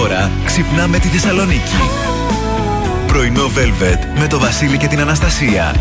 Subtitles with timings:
[0.00, 1.76] Τώρα ξυπνάμε τη Θεσσαλονίκη.
[3.06, 5.74] Πρωινό Velvet με το Βασίλη και την Αναστασία.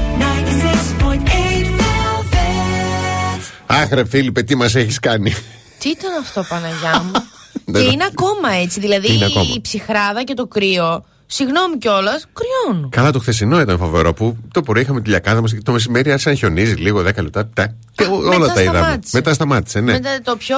[3.65, 5.33] Αχ, ρε Φίλιππε, τι μας έχεις κάνει.
[5.79, 7.11] Τι ήταν αυτό, Παναγιά μου;
[7.79, 8.79] και είναι ακόμα έτσι.
[8.79, 9.07] Δηλαδή
[9.55, 11.05] η ψυχράδα και το κρύο.
[11.31, 12.89] Συγγνώμη κιόλας, κρυώνουν.
[12.89, 16.09] Καλά, το χθεσινό ήταν φοβερό που το πρωί είχαμε τη λιακάδα μας και το μεσημέρι
[16.09, 17.49] άρχισε να χιονίζει λίγο, 10 λεπτά.
[17.53, 18.99] Τα, και όλα τα είδαμε.
[19.13, 19.91] Μετά σταμάτησε, ναι.
[19.91, 20.57] Μετά το πιο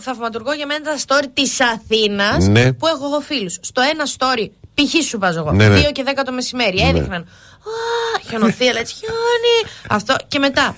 [0.00, 2.72] θαυματουργό για μένα ήταν τα story της Αθήνας ναι.
[2.72, 3.58] που έχω εγώ φίλους.
[3.60, 5.04] Στο ένα story, π.χ.
[5.04, 5.52] σου βάζω εγώ.
[5.52, 5.80] Ναι, ναι.
[5.88, 6.82] 2 και 10 το μεσημέρι.
[6.82, 6.88] Ναι.
[6.88, 7.20] Έδειχναν.
[7.20, 9.72] Α, χιονοθεί, αλλά έτσι χιόνι.
[9.88, 10.76] Αυτό και μετά.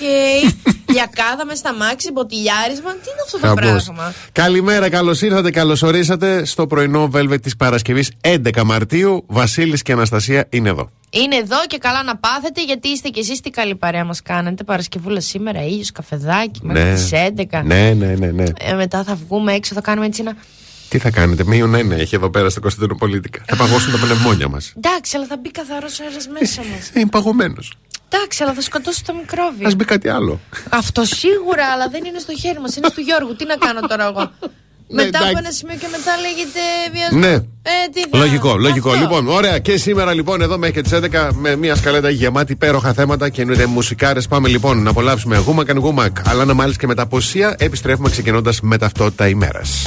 [0.00, 0.52] Ε, ok.
[0.54, 0.72] Okay.
[0.92, 2.90] Λιακάδα με στα μάξι, μποτιλιάρισμα.
[2.90, 8.10] Τι είναι αυτό το πράγμα; Καλημέρα, καλώς ήρθατε, καλώς ορίσατε στο πρωινό Velvet της Παρασκευής
[8.20, 9.24] 11 Μαρτίου.
[9.26, 10.90] Βασίλης και Αναστασία είναι εδώ.
[11.10, 14.64] Είναι εδώ και καλά να πάθετε γιατί είστε κι εσείς τι καλή παρέα μας κάνετε.
[14.64, 16.94] Παρασκευούλα σήμερα, ήλιος, καφεδάκι μέχρι ναι.
[16.94, 17.10] τις
[17.50, 17.62] 11.
[17.64, 18.26] Ναι, ναι, ναι.
[18.26, 18.44] ναι.
[18.58, 20.36] Ε, μετά θα βγούμε έξω, θα κάνουμε έτσι ένα.
[20.88, 23.42] Τι θα κάνετε, μείον ένα έχει εδώ πέρα στο Κωνσταντινοπολίτικα.
[23.46, 24.72] Θα παγώσουν τα πνευμόνια μας.
[24.76, 26.90] Εντάξει, αλλά θα μπει καθαρός αέρας μέσα μας.
[26.94, 27.76] Είναι παγωμένος.
[28.14, 29.68] Εντάξει, αλλά θα σκοτώσει το μικρόβιο.
[29.68, 30.40] Α μπει κάτι άλλο.
[30.68, 33.36] Αυτό σίγουρα, αλλά δεν είναι στο χέρι μας, είναι του Γιώργου.
[33.36, 34.30] Τι να κάνω τώρα εγώ;
[34.88, 36.60] Ναι, μετά από ένα σημείο και μετά λέγεται
[36.92, 37.18] βιασμό.
[37.18, 37.32] Ναι.
[37.62, 38.18] Ε, τι θα...
[38.18, 38.90] Λογικό, λογικό.
[38.90, 39.00] Αυτό.
[39.00, 39.58] Λοιπόν, ωραία.
[39.58, 43.66] Και σήμερα λοιπόν εδώ μέχρι τις 11 με μια σκαλέτα γεμάτη υπέροχα θέματα και εννοείται
[43.66, 44.28] μουσικάρες.
[44.28, 46.16] Πάμε λοιπόν να απολαύσουμε γούμακ and γούμακ.
[46.28, 49.86] Αλλά να μάλιστα και με τα ποσία επιστρέφουμε ξεκινώντας με ταυτότητα ημέρας.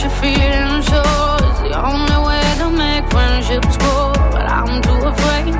[0.00, 1.60] You're feeling sure shows.
[1.60, 5.59] The only way to make friendships grow, but I'm too afraid.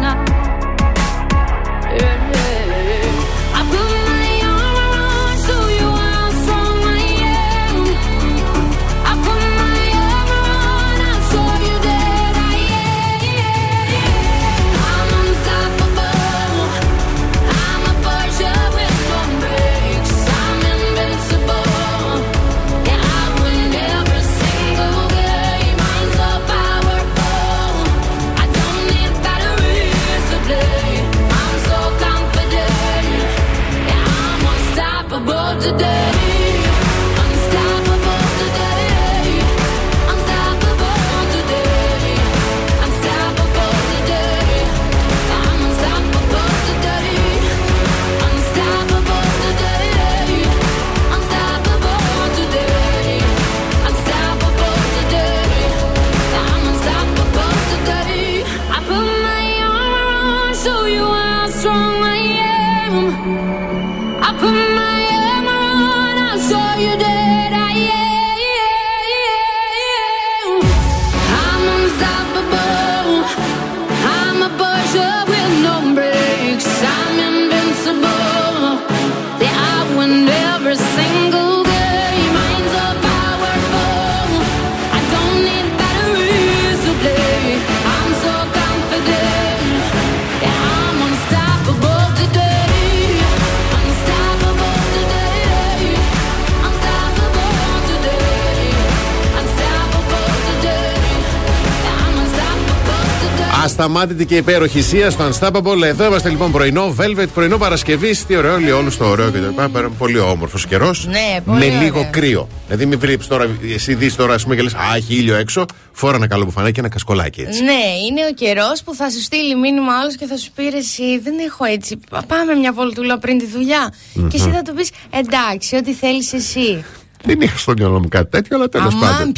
[103.80, 105.82] Ασταμάτητη και υπέροχη σία στο Unstoppable.
[105.82, 108.16] Εδώ είμαστε λοιπόν πρωινό, Velvet, πρωινό Παρασκευή.
[108.16, 111.06] Τι ωραίο, όλοι όλου το ωραίο και το Πολύ όμορφος καιρός.
[111.06, 112.48] Ναι, πολύ Με λίγο κρύο.
[112.66, 115.66] Δηλαδή, μην βρει τώρα, εσύ δεις τώρα, ας πούμε, και λες Α, έχει ήλιο έξω.
[115.92, 117.62] Φόρα ένα καλό μπουφανάκι και ένα κασκολάκι έτσι.
[117.62, 121.18] Ναι, είναι ο καιρός που θα σου στείλει μήνυμα άλλο και θα σου πει εσύ,
[121.18, 121.98] δεν έχω έτσι.
[122.26, 123.92] Πάμε μια βολτούλα πριν τη δουλειά.
[123.92, 124.28] Mm-hmm.
[124.28, 126.84] Και εσύ θα του πεις εντάξει, ό,τι θέλεις εσύ.
[127.24, 129.32] Δεν είχα στο μυαλό μου κάτι τέτοιο, αλλά τέλος πάντων.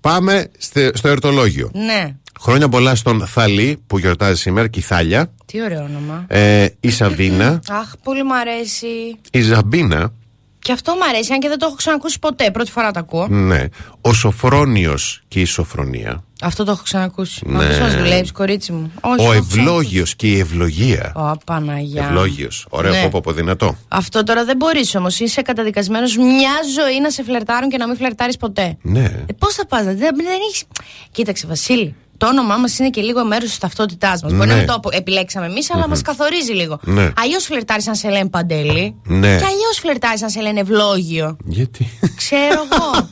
[0.00, 0.50] Πάμε
[0.92, 1.70] στο ερτολόγιο.
[1.74, 2.14] Ναι.
[2.40, 5.32] Χρόνια πολλά στον Θαλή που γιορτάζει σήμερα και η Θάλια.
[5.46, 6.24] Τι ωραίο όνομα.
[6.28, 7.60] Ε, η Σαβίνα.
[7.68, 8.86] Αχ, πολύ μ' αρέσει.
[9.30, 10.12] Η Ζαμπίνα.
[10.58, 12.50] Και αυτό μου αρέσει, αν και δεν το έχω ξανακούσει ποτέ.
[12.50, 13.26] Πρώτη φορά το ακούω.
[13.28, 13.64] Ναι.
[14.00, 16.24] Ο Σοφρόνιος και η Σοφρονία.
[16.40, 17.42] Αυτό το έχω ξανακούσει.
[17.46, 17.64] Ναι.
[17.64, 18.92] Αυτός μας δουλεύει, κορίτσι μου.
[19.00, 21.12] Όχι, ο Ευλόγιος και η Ευλογία.
[21.14, 22.04] Ω, Παναγία.
[22.04, 22.66] Ευλόγιος.
[22.70, 23.10] Ωραίο ναι.
[23.12, 23.76] από δυνατό.
[23.88, 25.20] Αυτό τώρα δεν μπορείς όμως.
[25.20, 28.76] Είσαι καταδικασμένος μια ζωή να σε φλερτάρουν και να μην φλερτάρεις ποτέ.
[28.82, 29.04] Ναι.
[29.04, 30.16] Ε, Πώς θα πας, δεν, δεν
[30.50, 30.64] έχει.
[31.10, 34.32] Κοίταξε, Βασίλη το όνομά μας είναι και λίγο μέρος της ταυτότητάς μας.
[34.32, 34.38] Ναι.
[34.38, 35.88] Μπορεί να το επιλέξαμε εμείς, αλλά mm-hmm.
[35.88, 36.78] μας καθορίζει λίγο.
[36.82, 37.12] Ναι.
[37.16, 38.94] Αλλιώς φλερτάρει αν σε λένε Παντέλη.
[39.04, 39.26] Ναι.
[39.26, 41.36] Και αλλιώς φλερτάρει αν σε λένε Ευλόγιο.
[41.44, 43.10] Γιατί; Ξέρω εγώ.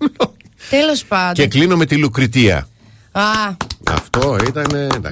[0.70, 1.34] Τέλος πάντων.
[1.34, 2.68] Και κλείνω με τη Λουκριτία.
[3.12, 3.22] Α.
[3.90, 4.66] Αυτό ήταν.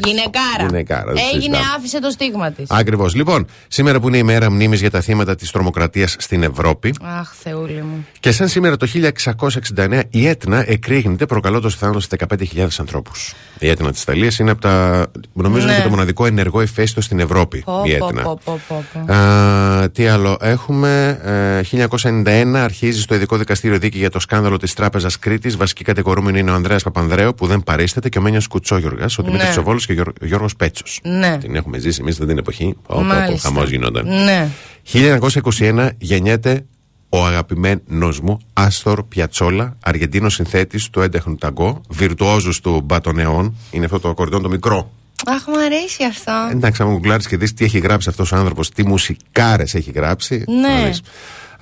[0.05, 0.67] Γυναικάρα.
[0.67, 1.13] Γυναικάρα.
[1.35, 2.67] Έγινε, άφησε το στίγμα της.
[2.71, 3.15] Ακριβώς.
[3.15, 6.95] Λοιπόν, σήμερα που είναι η μέρα μνήμης για τα θύματα της τρομοκρατίας στην Ευρώπη.
[7.03, 8.07] Αχ, Θεούλη μου.
[8.21, 13.35] Και σαν σήμερα το 1669 η Έτνα εκρήγνεται προκαλώντας θάνατο σε 15.000 ανθρώπους.
[13.59, 15.07] Η Έτνα της Ιταλίας είναι από τα.
[15.33, 15.73] Νομίζω ναι.
[15.73, 17.63] είναι το μοναδικό ενεργό ηφαίστειο στην Ευρώπη.
[17.65, 18.23] Πω, η Έτνα.
[18.23, 24.11] Πω, πω, πω, Α, τι άλλο έχουμε; Ε, 1991 αρχίζει στο ειδικό δικαστήριο δίκη για
[24.11, 25.57] το σκάνδαλο της Τράπεζας Κρήτης.
[25.57, 29.47] Βασική κατηγορούμενη είναι ο Ανδρέας Παπανδρέου που δεν παρίσταται και ο Μένιος Κουτσόγιοργα, ο Δημήτρης
[29.47, 29.53] ναι.
[29.53, 31.01] Σοβόλο και ο Γιώργος Πέτσος.
[31.03, 31.39] Ναι.
[31.39, 32.77] Την έχουμε ζήσει εμείς την εποχή.
[32.87, 34.07] Όπου χαμός γινόταν.
[34.07, 34.49] Ναι.
[34.93, 36.65] 1921 γεννιέται
[37.09, 43.57] ο αγαπημένο μου Άστορ Πιατσόλα, Αργεντίνος συνθέτης του έντεχνου ταγκό, βιρτουόζου του μπατονεών.
[43.71, 44.93] Είναι αυτό το ακορντών το μικρό.
[45.27, 46.49] Αχ, μου αρέσει αυτό.
[46.51, 50.45] Εντάξει, άμα γκουγκλάρει και δεις τι έχει γράψει αυτός ο άνθρωπος, τι μουσικάρες έχει γράψει.
[50.47, 50.91] Ναι.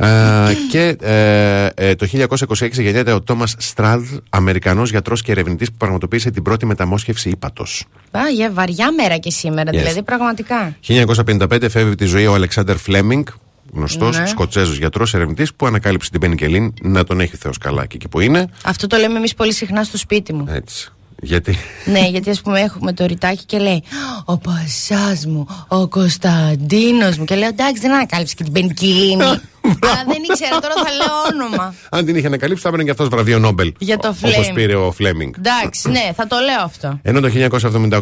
[0.01, 2.07] Ε, και ε, ε, το
[2.49, 7.85] 1926 γεννιέται ο Τόμας Στραδ, Αμερικανός γιατρός και ερευνητής που πραγματοποίησε την πρώτη μεταμόσχευση ύπατος.
[8.11, 10.77] Α, για βαριά μέρα και σήμερα, δηλαδή πραγματικά.
[10.81, 13.27] 1955 φεύγει τη ζωή ο Αλεξάνδρ Φλέμινγκ,
[13.73, 14.27] γνωστός ναι.
[14.27, 18.21] Σκοτσέζος γιατρός ερευνητής που ανακάλυψε την Πενικελίν να τον έχει Θεός καλά και εκεί που
[18.21, 18.47] είναι.
[18.65, 20.47] Αυτό το λέμε εμείς πολύ συχνά στο σπίτι μου.
[20.49, 20.93] Έτσι.
[21.23, 23.83] Γιατί; ναι, γιατί ας πούμε έχουμε το ρητάκι και λέει
[24.25, 27.25] Ο πασάς μου, ο Κωνσταντίνος μου.
[27.25, 29.23] Και λέω εντάξει, δεν ανακάλυψε και την Πενικυλίνη.
[29.89, 31.75] Αλλά δεν ήξερα, τώρα θα λέω όνομα.
[31.91, 33.73] Αν την είχε ανακαλύψει, θα έπαιρνε και αυτός βραβείο Νόμπελ.
[33.79, 34.45] Για το Φλέμινγκ.
[34.45, 35.35] Όπω πήρε ο Φλέμινγκ.
[35.39, 36.99] Εντάξει, ναι, θα το λέω αυτό.
[37.03, 37.31] Ενώ το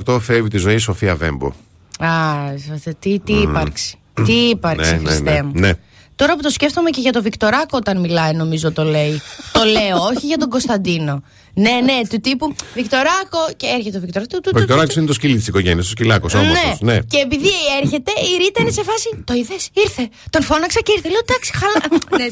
[0.07, 1.47] 1978 φεύγει τη ζωή η Σοφία Βέμπο.
[1.99, 2.09] Α,
[2.99, 3.99] τι, τι ύπαρξη.
[4.25, 5.73] Τι ύπαρξη, ναι, ναι, ναι, ναι.
[6.17, 9.21] Τώρα που το σκέφτομαι και για τον Βικτοράκο όταν μιλάει, νομίζω το λέει.
[9.53, 11.23] το λέω, όχι για τον Κωνσταντίνο.
[11.59, 14.37] Ναι, ναι, του τύπου Βικτοράκο και έρχεται ο Βικτοράκο.
[14.55, 16.45] Ο Βικτοράκο είναι το σκύλι της οικογένειας, ο σκυλάκος όμω.
[16.45, 16.77] Ναι.
[16.93, 16.99] ναι.
[17.01, 17.51] Και επειδή
[17.83, 19.09] έρχεται, η Ρίτα είναι σε φάση.
[19.25, 20.09] Το είδες, ήρθε.
[20.31, 21.09] Τον φώναξα και ήρθε.
[21.09, 21.81] Λέω εντάξει, χαλά.
[22.19, 22.27] ναι,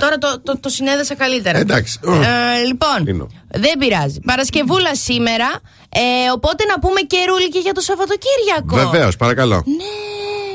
[0.00, 1.58] τώρα το, το, το συνέδεσα καλύτερα.
[1.58, 2.00] Εντάξει.
[2.04, 4.20] Ε, λοιπόν, δεν πειράζει.
[4.20, 5.48] Παρασκευούλα σήμερα.
[5.88, 8.90] Ε, οπότε να πούμε και ρούλι και για το Σαββατοκύριακο.
[8.90, 9.62] Βεβαίως, παρακαλώ.
[9.66, 9.92] Ναι,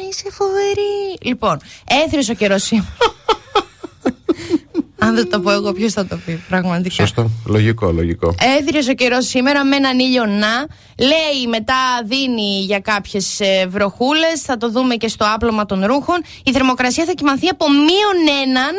[0.09, 1.17] είσαι φοβερή.
[1.21, 1.61] Λοιπόν,
[2.05, 2.95] έθριος ο καιρός σήμερα.
[4.99, 6.95] Αν δεν το πω εγώ, ποιος θα το πει, πραγματικά.
[6.95, 7.29] Σωστό.
[7.45, 8.35] Λογικό, λογικό.
[8.59, 10.67] Έθριο ο καιρός σήμερα με έναν ήλιο να.
[10.97, 11.75] Λέει μετά
[12.05, 14.41] δίνει για κάποιες βροχούλες.
[14.41, 16.21] Θα το δούμε και στο άπλωμα των ρούχων.
[16.43, 18.75] Η θερμοκρασία θα κοιμανθεί από μείον έναν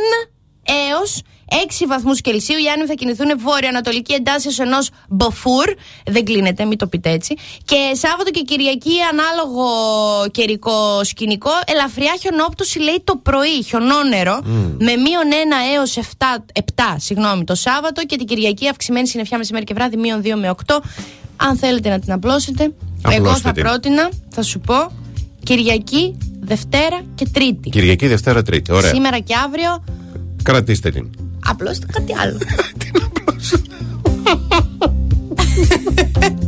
[0.91, 2.57] έως 6 βαθμούς Κελσίου.
[2.65, 5.75] Οι άνεμοι θα κινηθούν βόρειο-ανατολική εντάσσεως ενός μποֆούρ.
[6.07, 7.35] Δεν κλείνεται, μην το πείτε έτσι.
[7.65, 9.67] Και Σάββατο και Κυριακή ανάλογο
[10.31, 11.51] καιρικό σκηνικό.
[11.67, 14.41] Ελαφριά χιονόπτωση λέει το πρωί, χιονόνερο.
[14.79, 16.03] Με μείον 1 έως 7,
[16.53, 18.07] 7 συγγνώμη, το Σάββατο.
[18.07, 20.81] Και την Κυριακή αυξημένη συννεφιά μεσημέρι και βράδυ, μείον 2 με 8.
[21.37, 22.73] Αν θέλετε να την απλώσετε,
[23.11, 24.93] εγώ θα πρότεινα, θα σου πω,
[25.43, 27.69] Κυριακή, Δευτέρα και Τρίτη.
[27.69, 28.73] Κυριακή, Δευτέρα, Τρίτη.
[28.73, 28.91] Ωραία.
[28.93, 29.85] Σήμερα και αύριο.
[30.43, 31.28] Κρατήστε την.
[31.47, 32.39] Απλώ κάτι άλλο.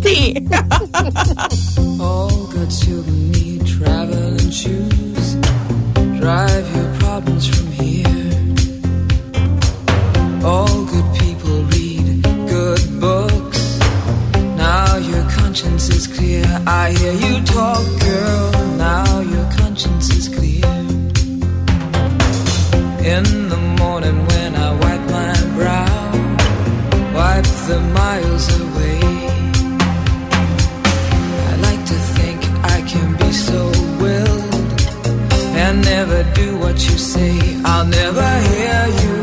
[0.02, 1.08] Τι να απλώσω.
[1.08, 1.98] Τι.
[2.00, 5.26] All good children need traveling shoes.
[6.20, 8.24] Drive your problems from here.
[10.52, 12.06] All good people read
[12.56, 13.62] good books.
[14.66, 16.44] Now your conscience is clear.
[16.82, 18.46] I hear you talk, girl.
[18.88, 20.70] Now your conscience is clear.
[23.14, 24.18] In the morning
[27.20, 29.00] wipe the miles away.
[31.50, 32.38] I like to think
[32.76, 33.60] I can be so
[34.00, 34.80] willed
[35.62, 37.34] and never do what you say.
[37.72, 39.14] I'll never hear you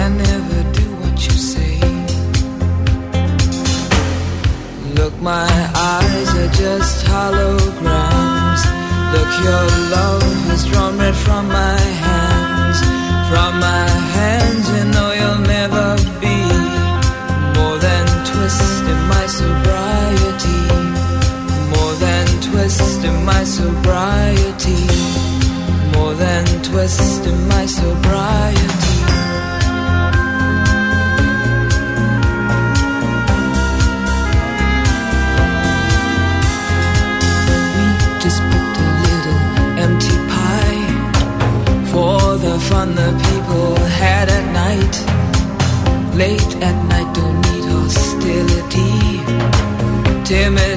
[0.00, 1.74] and never do what you say.
[4.98, 5.52] Look, my
[5.94, 8.62] eyes are just holograms.
[9.14, 9.64] Look, your
[9.96, 12.78] love has drawn me from my hands,
[13.30, 14.41] from my hands.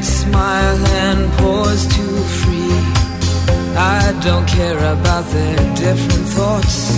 [0.06, 1.88] Smile and pause
[2.24, 2.45] free.
[3.78, 6.96] I don't care about their different thoughts.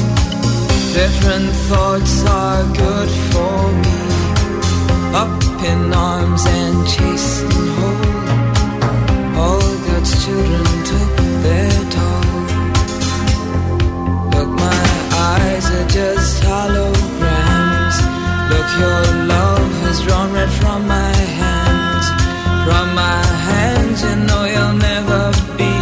[0.94, 4.00] Different thoughts are good for me.
[5.14, 8.18] Up in arms and chasing whole.
[9.42, 12.42] All God's children took their toll.
[14.34, 14.86] Look, my
[15.34, 17.98] eyes are just holograms.
[18.52, 22.06] Look, your love has drawn red from my hands.
[22.66, 25.77] From my hands, you know you'll never be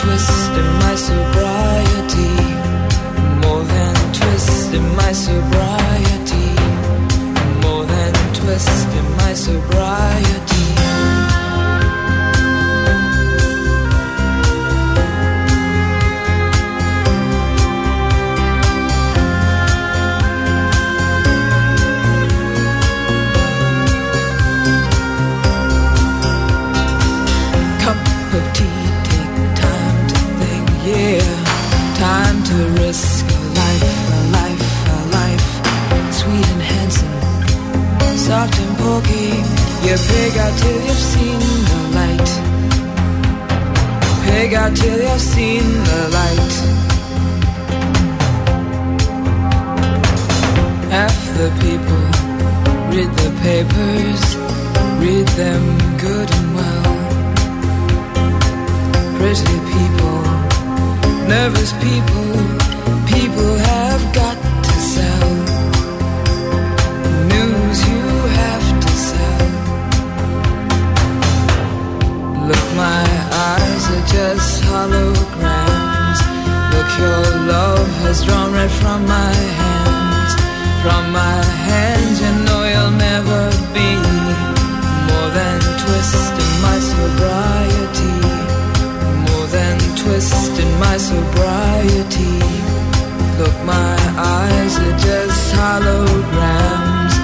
[0.00, 2.32] twisting my sobriety.
[3.42, 6.48] More than twisting my sobriety.
[7.62, 10.69] More than twisting my sobriety.
[44.80, 46.54] Till you've seen the light.
[50.96, 52.04] Half the people
[52.92, 54.22] read the papers,
[55.02, 55.62] read them
[56.04, 56.90] good and well
[59.20, 60.22] pretty people,
[61.28, 62.32] nervous people,
[63.12, 63.89] people have
[74.12, 76.20] just holograms.
[76.72, 77.22] Look, your
[77.54, 80.32] love has drawn red from my hands.
[80.82, 83.40] From my hands, you know you'll never
[83.76, 83.90] be
[85.08, 88.20] more than twisting my sobriety
[89.40, 92.38] more than twisting my sobriety.
[93.38, 97.14] Look, my eyes are just holograms.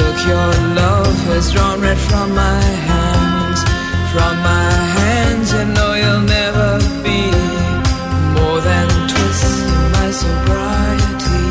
[0.00, 3.60] Look, your love has drawn red from my hands.
[4.12, 4.95] From my hands,
[5.56, 6.68] you know you'll never
[7.06, 7.20] be
[8.36, 11.44] more than twisting my sobriety.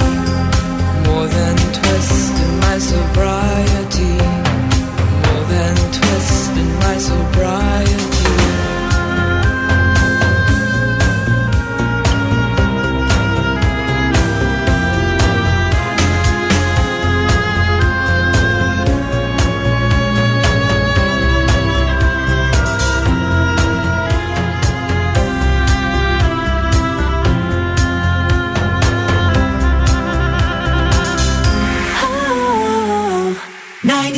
[1.08, 3.94] More than twisting my sobriety.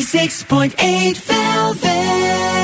[0.08, 2.57] 96.8 Velvet.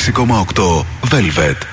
[0.00, 1.69] 96,8 Velvet.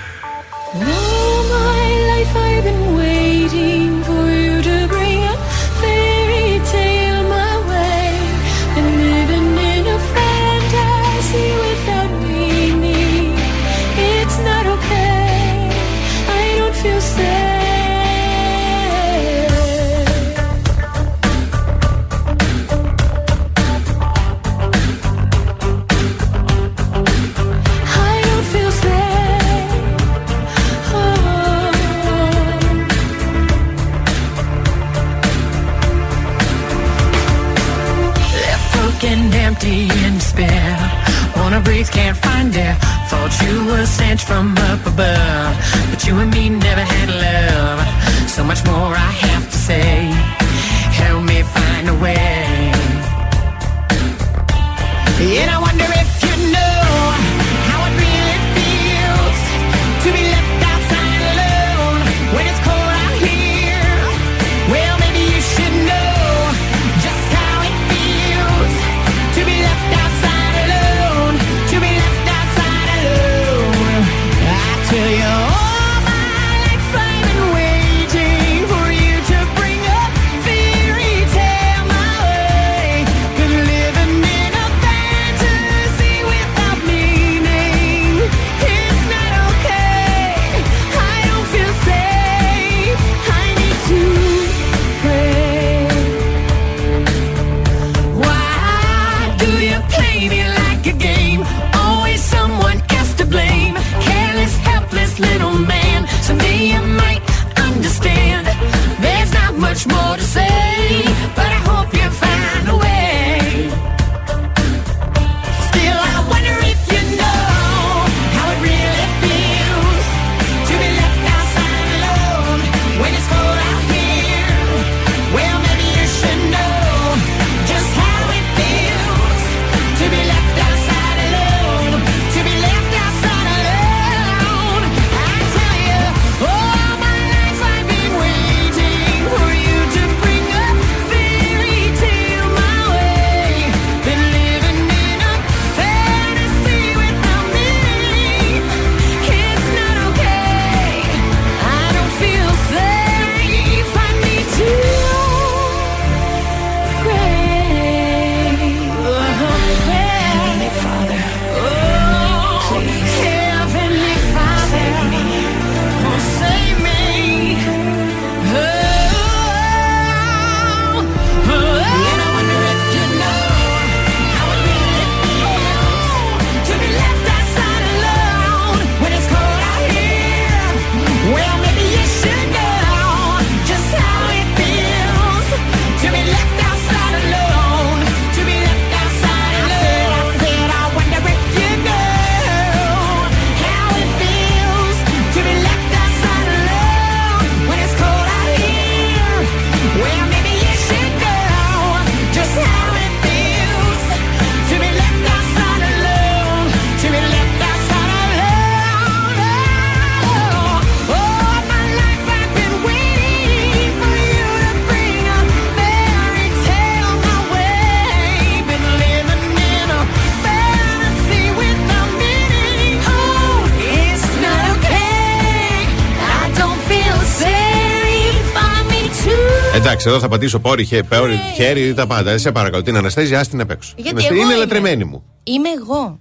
[230.00, 232.32] Εντάξει, εδώ θα πατήσω πόρι, χε, πόρι, χέρι, τα πάντα.
[232.32, 233.94] Ε, Σε παρακαλώ, την Αναστέζια, άστην απ' έξω.
[233.98, 234.56] Γιατί είναι εγώ είναι είμαι.
[234.56, 235.24] λατρεμένη μου.
[235.44, 236.20] Είμαι εγώ.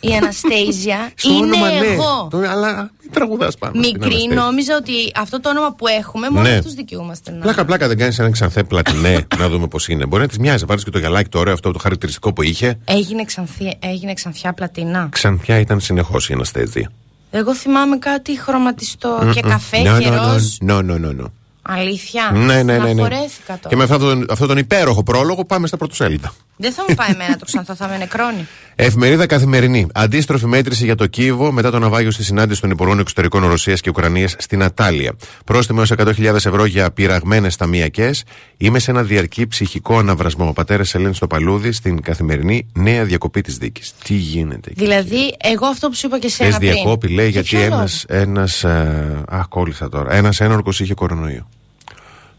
[0.00, 1.74] Η Αναστέζια Στο είναι όνομα, ναι.
[1.86, 2.28] εγώ.
[2.30, 3.72] Το- αλλά μην τραγουδάς πάνω.
[3.82, 4.34] στην Μικρή Αναστέζια.
[4.42, 6.54] νόμιζα ότι αυτό το όνομα που έχουμε μόνο Ναι.
[6.56, 7.38] αυτούς δικαιούμαστε να.
[7.38, 10.06] Πλάκα, πλάκα δεν κάνεις έναν ξανθέ πλατινέ να δούμε πώς είναι.
[10.06, 10.64] Μπορεί να τη μοιάζει.
[10.64, 12.78] Πάρεις και το γυαλάκι το ωραίο αυτό το χαρακτηριστικό που είχε.
[12.84, 15.08] Έγινε, ξανθή, έγινε ξανθιά πλατινά.
[15.10, 16.90] Ξανθιά ήταν συνεχώς η Αναστέζια.
[17.30, 20.44] Εγώ θυμάμαι κάτι χρωματιστό και καφέ No, και no, ροζ.
[20.66, 21.26] no, no, no, no.
[21.68, 22.78] Αλήθεια; Ναι, ναι, ναι.
[22.78, 22.78] ναι.
[22.78, 23.68] Στεναχωρέθηκα τώρα.
[23.68, 26.32] Και με αυτόν τον, αυτόν τον υπέροχο πρόλογο πάμε στα πρωτοσέλιδα.
[26.56, 28.48] Δεν θα μου πάει εμένα το ξανθό, θα με νεκρώνει.
[28.76, 29.86] Εφημερίδα Καθημερινή.
[29.94, 33.88] Αντίστροφη μέτρηση για το Κίεβο μετά το ναυάγιο στη συνάντηση των Υπουργών Εξωτερικών Ρωσίας και
[33.88, 35.12] Ουκρανίας στην Ατάλια.
[35.44, 38.24] Πρόστιμο έως 100.000 ευρώ για πειραγμένες ταμιακές.
[38.56, 40.48] Είμαι σε ένα διαρκή ψυχικό αναβρασμό.
[40.48, 42.66] Ο πατέρας Ελένη στο Παλούδι στην Καθημερινή.
[42.74, 43.92] Νέα διακοπή της δίκης.
[44.04, 44.70] Τι γίνεται.
[44.70, 47.76] εκεί; δηλαδή, εγώ αυτό που σου είπα και σε Πες διακόπη, λέει, γιατί ένα.
[47.76, 51.48] ένας, ένας, ε, α, κόλλησα τώρα, ένας ένορκος είχε κορονοϊό.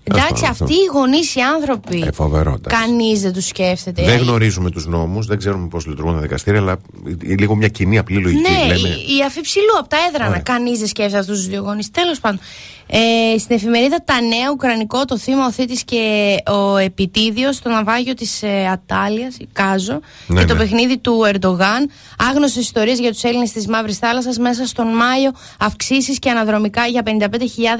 [0.07, 2.03] Εντάξει, πάντων, αυτοί οι γονείς οι άνθρωποι.
[2.07, 2.53] Ε, φοβερό.
[2.59, 2.85] εντάξει.
[2.85, 4.03] Κανείς δεν τους σκέφτεται.
[4.03, 6.77] Δεν Ε, γνωρίζουμε τους νόμους, δεν ξέρουμε πώς λειτουργούν τα δικαστήρια, αλλά
[7.21, 8.41] λίγο μια κοινή απλή λογική.
[8.41, 10.29] Ναι, Λέμε, η, η αφιψηλού από τα έδρανα.
[10.29, 10.41] Ωραία.
[10.41, 11.91] Κανείς δεν σκέφτεται αυτούς τους δύο γονείς.
[11.91, 12.39] Τέλος πάντων.
[12.87, 18.13] Ε, στην εφημερίδα Τα Νέα Ουκρανικό, το θύμα ο Θήτης και ο Επιτίδιος στο ναυάγιο
[18.13, 20.59] της ε, Ατάλειας, η Κάζο, Ναι, και το ναι.
[20.59, 21.89] παιχνίδι του Ερντογάν.
[22.29, 27.01] Άγνωστες ιστορίες για τους Έλληνες της Μαύρης Θάλασσας μέσα στον Μάιο, αυξήσεις και αναδρομικά για
[27.05, 27.15] 55.000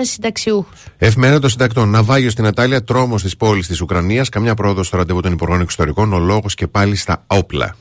[0.02, 0.84] συνταξιούχους.
[0.98, 1.96] Εφημερίδα των συντακτών.
[2.16, 4.30] Ναυάγιο στην Ατάλια, τρόμος της πόλης της Ουκρανίας.
[4.30, 6.14] Καμιά πρόοδο στο ραντεβού των Υπουργών Εξωτερικών.
[6.14, 7.76] Ο λόγος και πάλι στα όπλα.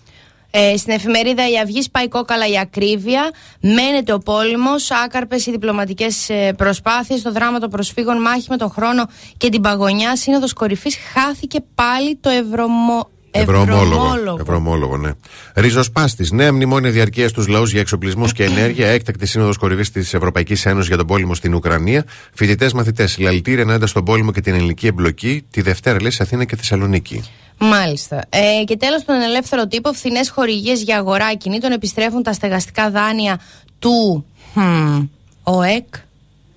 [0.50, 3.30] Ε, στην εφημερίδα Η Αυγή σπάει κόκαλα η ακρίβεια.
[3.60, 4.90] Μένεται ο πόλεμος.
[4.90, 7.22] Άκαρπες οι διπλωματικές προσπάθειες.
[7.22, 10.16] Το δράμα των προσφύγων, μάχη με τον χρόνο και την παγωνιά.
[10.16, 10.96] Σύνοδος κορυφής.
[11.12, 13.08] Χάθηκε πάλι το ευρωμο...
[13.40, 14.36] Ευρωομόλογο.
[14.40, 15.10] Ευρωομόλογο, ναι.
[15.54, 16.34] Ριζοσπάστη.
[16.34, 18.88] Νέα μνημόνια διαρκείας στους λαούς για εξοπλισμούς και ενέργεια.
[18.88, 22.04] Έκτακτη σύνοδος κορυφής της Ευρωπαϊκής Ένωσης για τον πόλεμο στην Ουκρανία.
[22.34, 23.12] Φοιτητές μαθητές.
[23.12, 25.44] Συλλαλητήρια ενάντια στον πόλεμο και την ελληνική εμπλοκή.
[25.50, 27.24] Τη Δευτέρα λέει σε Αθήνα και Θεσσαλονίκη.
[27.58, 28.24] Μάλιστα.
[28.28, 33.40] Ε, και τέλος, τον ελεύθερο τύπο, φθηνές χορηγίες για αγορά ακινήτων επιστρέφουν τα στεγαστικά δάνεια
[33.78, 35.02] του χμ,
[35.42, 35.84] ΟΕΚ.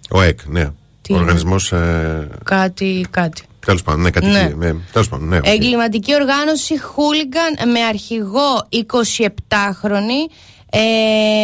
[0.09, 0.63] Ο ΕΚ, ναι.
[1.01, 1.71] Τι Ο είναι; οργανισμός.
[1.71, 3.41] Ε, Κάτι, κάτι.
[3.67, 4.53] Τέλος πάντων, ναι, κατοικία.
[4.57, 4.65] Ναι.
[4.71, 4.79] Ναι.
[4.91, 5.37] Τέλος πάντων, ναι.
[5.37, 5.47] οκ.
[5.47, 10.31] Εγκληματική οργάνωση Χούλιγκαν με αρχηγό 27χρονη.
[10.71, 10.79] Ε,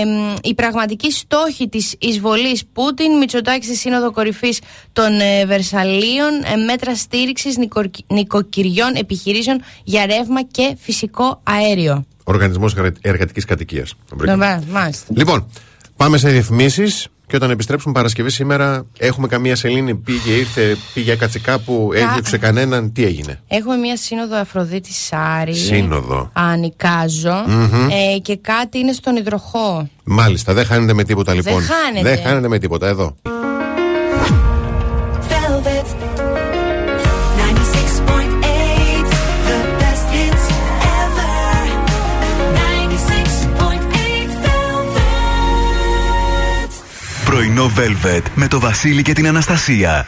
[0.06, 4.60] μ, η πραγματικοί στόχοι της εισβολής Πούτιν, Μητσοτάκη στη Σύνοδο Κορυφής
[4.94, 12.06] των ε, Βερσαλίων, ε, μέτρα στήριξης νοικοκυ- νοικοκυριών επιχειρήσεων για ρεύμα και φυσικό αέριο.
[12.24, 13.94] Οργανισμός Εργατικής Κατοικίας.
[14.14, 15.14] Βέβαια, μάλιστα.
[15.18, 15.48] Λοιπόν,
[15.96, 16.84] πάμε σε διαφημίσει
[17.28, 19.96] και όταν επιστρέψουμε Παρασκευή σήμερα έχουμε καμία σελήνη.
[19.96, 22.94] Πήγε, ήρθε, πήγε, έκατσε κάπου, έδιωξε κανέναν.
[22.94, 25.54] Τι έγινε; Έχουμε μία σύνοδο Αφροδίτη Σάρη.
[25.54, 26.30] Σύνοδο.
[26.34, 27.46] Ανικάζω.
[28.16, 29.90] Ε, και κάτι είναι στον υδροχό.
[30.04, 31.64] Μάλιστα, δεν χάνετε με τίποτα λοιπόν.
[31.64, 32.10] χάνετε.
[32.16, 33.16] Δεν χάνετε με τίποτα εδώ.
[47.78, 50.08] Velvet με το Βασίλη και την Αναστασία.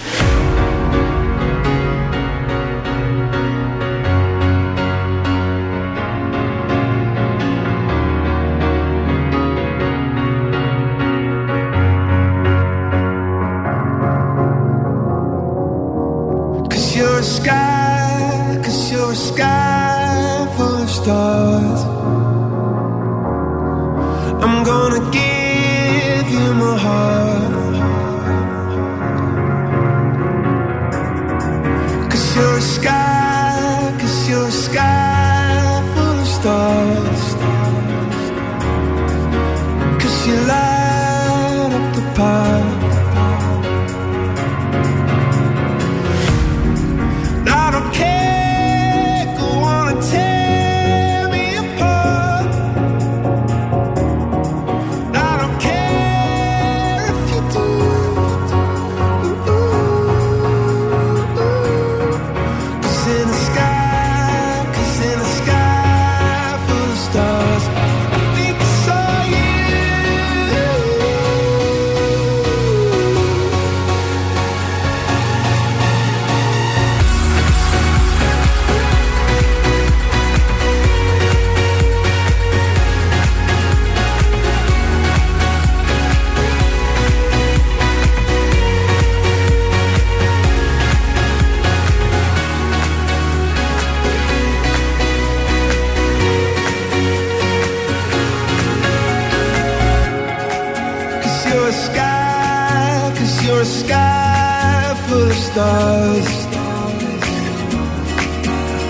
[103.71, 106.29] sky full of stars.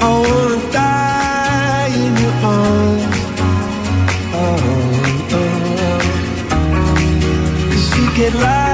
[0.03, 3.19] I wanna die in your arms.
[4.41, 4.57] Oh,
[5.37, 6.01] oh, oh.
[7.71, 8.70] Cause you get lost.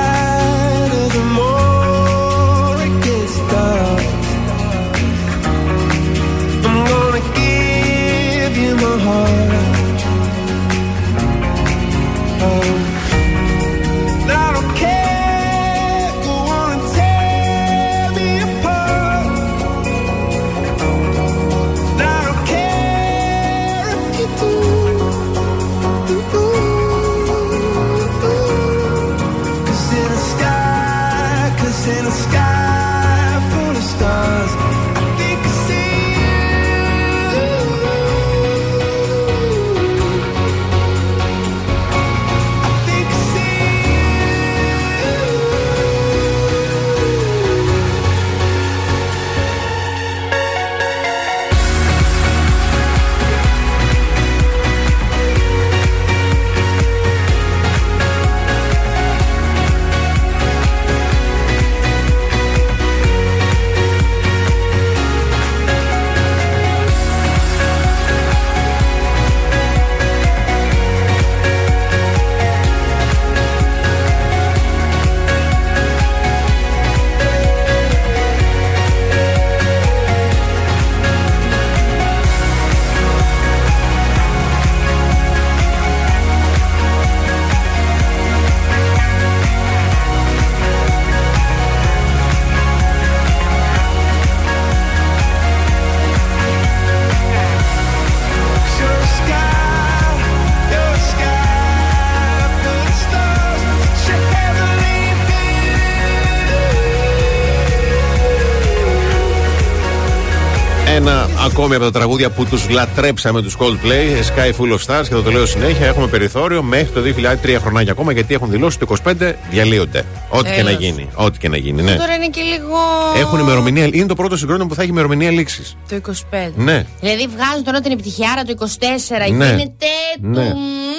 [111.58, 115.22] Ακόμη από τα τραγούδια που τους λατρέψαμε τους Coldplay, Sky Full of Stars, και θα
[115.24, 115.86] το λέω συνέχεια.
[115.88, 117.01] Έχουμε περιθώριο μέχρι το
[117.45, 120.05] 2003 χρονάκια ακόμα γιατί έχουν δηλώσει το 25 διαλύονται.
[120.30, 120.82] Ό,τι και να Τέλος.
[120.82, 121.10] γίνει.
[121.16, 121.95] Ό,τι και να γίνει, ναι.
[121.95, 122.78] Τώρα είναι και λίγο.
[123.18, 123.86] Έχουν ημερομηνία.
[123.91, 125.78] Είναι το πρώτο συγκρότημα που θα έχει ημερομηνία λήξης.
[125.89, 126.51] Το 25.
[126.55, 126.86] Ναι.
[126.99, 129.32] Δηλαδή βγάζουν τώρα την επιτυχιάρα το 24.
[129.32, 129.45] Ναι.
[129.45, 129.88] Γίνεται
[130.20, 130.49] Ναι.
[130.49, 130.58] του,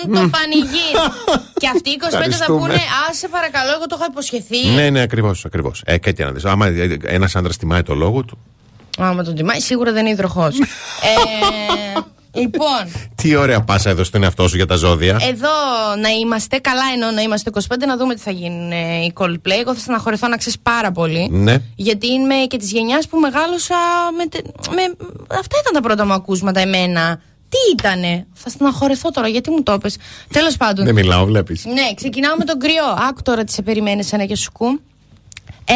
[0.08, 0.92] μ, το πανηγύρι.
[1.60, 2.58] και αυτοί οι 25 θα Ευχαριστούμε.
[2.60, 4.66] πούνε Α, σε παρακαλώ, εγώ το έχω υποσχεθεί.
[4.74, 5.44] Ναι, ναι, ακριβώς.
[5.44, 5.82] Ακριβώς.
[5.86, 6.44] Ε, κάτι να δεις.
[6.44, 6.66] Άμα
[7.02, 8.38] ένας άντρας τιμάει το λόγο του.
[8.98, 10.58] Άμα τον τιμάει, σίγουρα δεν είναι υδροχός.
[10.58, 10.64] ε,
[12.40, 15.16] λοιπόν, Τι ωραία πάσα εδώ στον εαυτό σου για τα ζώδια.
[15.28, 15.48] εδώ
[16.00, 19.58] να είμαστε, καλά εννοώ να είμαστε 25, να δούμε τι θα γίνουν ε, οι Coldplay.
[19.60, 21.28] Εγώ θα στεναχωρηθώ να ξέρεις πάρα πολύ.
[21.30, 21.56] Ναι.
[21.76, 23.74] Γιατί είμαι και της γενιάς που μεγάλωσα
[24.16, 24.44] με, τε-
[24.74, 24.82] με.
[25.38, 27.20] Αυτά ήταν τα πρώτα μου ακούσματα εμένα.
[27.50, 29.96] Τι ήτανε; Θα στεναχωρηθώ τώρα, γιατί μου το είπες.
[30.32, 30.84] Τέλος πάντων.
[30.84, 31.64] Δεν μιλάω, βλέπεις.
[31.64, 32.84] Ναι, ξεκινάω με τον κρυό.
[33.08, 34.80] Άκου τώρα τι σε περιμένει ένα και σου κου.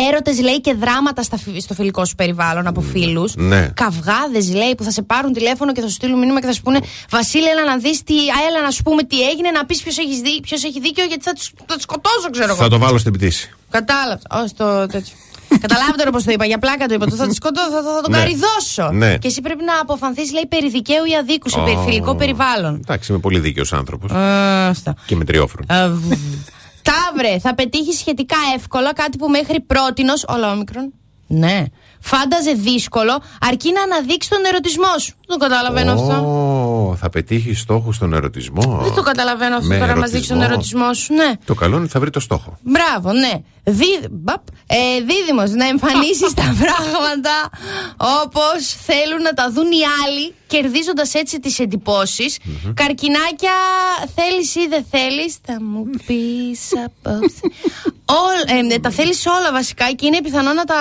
[0.08, 3.34] Έρωτες λέει και δράματα στα, φι- στο φιλικό σου περιβάλλον από φίλους.
[3.36, 3.68] ναι.
[3.74, 6.62] Καυγάδες λέει που θα σε πάρουν τηλέφωνο και θα σου στείλουν μήνυμα και θα σου
[6.62, 6.78] πούνε
[7.10, 8.14] Βασίλη, έλα να δεις τι.
[8.14, 11.04] α, Έλα να σου πούμε τι έγινε, να πεις ποιος έχεις, δί, ποιος έχει δίκιο
[11.04, 12.62] γιατί θα του θα τους σκοτώσω, ξέρω εγώ.
[12.62, 13.50] Θα το βάλω στην πτήση.
[13.70, 14.20] Κατάλαβα.
[14.30, 15.14] Ω το τέτοιο.
[15.60, 17.06] Καταλάβατε πώς το είπα, για πλάκα το είπα.
[17.06, 18.18] Το θα, τη σκοτώ, θα, θα, θα τον Ναι.
[18.18, 18.90] καριδώσω.
[18.92, 19.16] Ναι.
[19.18, 22.74] Και εσύ πρέπει να αποφανθείς, λέει, περί δικαίου ή αδίκου σε περί- φιλικό περιβάλλον.
[22.74, 24.10] Εντάξει, είμαι πολύ δίκαιος άνθρωπος.
[24.10, 24.94] Α, αυτά.
[25.06, 25.64] Και με τριόφρον.
[25.72, 26.12] Α, β.
[26.82, 30.24] Ταύρε, θα πετύχεις σχετικά εύκολα κάτι που μέχρι πρότινος.
[30.28, 30.92] Όλα όμικρον.
[31.26, 31.64] Ναι.
[32.00, 35.14] Φάνταζε δύσκολο, αρκεί να αναδείξεις τον ερωτισμό σου.
[35.26, 36.14] Δεν το καταλαβαίνω αυτό.
[36.92, 40.28] Ω, θα πετύχεις στόχου στον ερωτισμό; Δεν το καταλαβαίνω αυτό Με τώρα να μας δείξει
[40.28, 40.80] τον ερωτισμό.
[40.84, 41.24] ερωτισμό σου.
[41.28, 41.32] Ναι.
[41.44, 42.58] Το καλό είναι ότι θα βρει το στόχο.
[42.62, 43.32] Μπράβο, ναι.
[43.64, 43.86] Δί...
[44.10, 44.42] μπαπ.
[44.66, 47.50] Ε, δίδυμος, να εμφανίσεις τα πράγματα
[48.24, 52.38] όπως θέλουν να τα δουν οι άλλοι, κερδίζοντας έτσι τις εντυπωσεις
[52.74, 53.52] Καρκινάκια,
[54.14, 57.40] θέλεις ή δεν θέλεις, θα μου πεις απόψε.
[58.12, 60.74] Όλ- ε, τα θέλεις όλα βασικά και είναι πιθανό να τα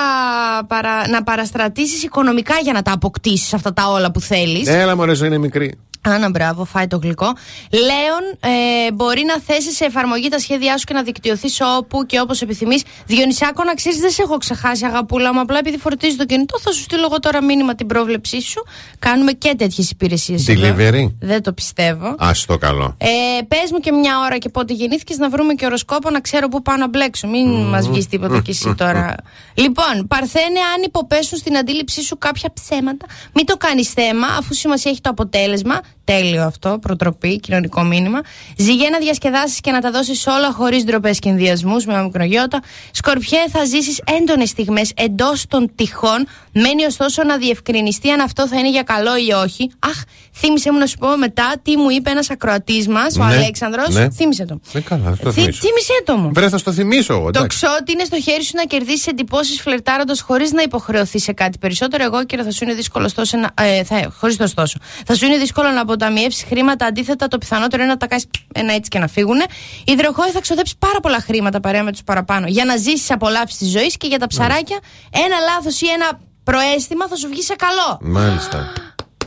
[0.67, 1.07] παρα...
[1.07, 4.67] να παραστρατήσεις οικονομικά για να τα αποκτήσεις αυτά τα όλα που θέλεις.
[4.67, 5.79] Έλα, μωρέ, ζωή είναι μικρή.
[6.03, 7.33] Άνα, μπράβο, φάει το γλυκό.
[7.71, 8.53] Λέων,
[8.87, 12.41] ε, μπορεί να θέσεις σε εφαρμογή τα σχέδιά σου και να δικτυωθείς όπου και όπως
[12.41, 12.83] επιθυμείς.
[13.05, 15.39] Διονυσάκο, να ξέρει, δεν σε έχω ξεχάσει, αγαπούλα μου.
[15.39, 18.63] Απλά επειδή φορτίζει το κινητό, θα σου στείλω εγώ τώρα μήνυμα την πρόβλεψή σου.
[18.99, 20.45] Κάνουμε και τέτοιες υπηρεσίες.
[20.47, 21.11] Delivery.
[21.19, 22.07] Δεν το πιστεύω.
[22.07, 22.95] Α το καλό.
[22.97, 23.07] Ε,
[23.47, 26.61] Πες μου και μια ώρα και πότε γεννήθηκες να βρούμε και οροσκόπο να ξέρω πού
[26.61, 27.20] πάω να μπλέξω.
[27.27, 29.15] Μην μας βγεις τίποτα κι εσύ τώρα.
[29.53, 34.91] λοιπόν, Παρθένε, αν υποπέσουν στην αντίληψή σου κάποια ψέματα, μην το κάνεις θέμα, αφού σημασία
[34.91, 35.79] έχει το αποτέλεσμα.
[36.11, 38.19] Τέλειο αυτό, προτροπή, κοινωνικό μήνυμα.
[38.57, 42.59] Ζυγέ να διασκεδάσεις και να τα δώσεις όλα χωρίς ντροπές και ενδιασμούς με μικρογιώτα.
[42.91, 46.27] Σκορπιέ, θα ζήσεις έντονες στιγμές εντός των τυχών.
[46.53, 49.71] Μένει ωστόσο να διευκρινιστεί αν αυτό θα είναι για καλό ή όχι.
[49.79, 50.01] Αχ,
[50.35, 53.95] θύμισε μου να σου πω μετά τι μου είπε ένας ακροατής μας, ο Ναι, Αλέξανδρος.
[53.95, 54.09] ναι.
[54.09, 54.59] Θύμισε το.
[54.73, 55.59] Ε, καλά, θα το Θύ- θυμίσω.
[55.61, 56.31] Θύμισε το μου.
[56.33, 57.21] Βρε, θα στο θυμίσω εγώ.
[57.23, 57.57] Το εντάξει.
[57.57, 61.57] ξέρω ότι είναι στο χέρι σου να κερδίσεις εντυπώσεις φλερτάροντας χωρίς να υποχρεωθείς σε κάτι
[61.57, 62.03] περισσότερο.
[62.03, 63.49] Εγώ και θα σου είναι δύσκολο ωστόσο να.
[63.63, 64.77] Ε, θα, χωρίς το ωστόσο.
[65.05, 66.85] Θα σου είναι δύσκολο να αποταμιεύσει χρήματα.
[66.85, 69.37] Αντίθετα, το πιθανότερο είναι να τα κάνεις ένα έτσι και να φύγουν.
[69.85, 73.69] Υδροχόη θα ξοδέψει πάρα πολλά χρήματα παρέα με τους παραπάνω για να ζήσεις απολαύσεις της
[73.71, 74.79] ζωής και για τα ψαράκια
[75.11, 77.97] ένα λάθος ή ένα προέστημα θα σου βγει σε καλό.
[78.19, 78.71] Μάλιστα.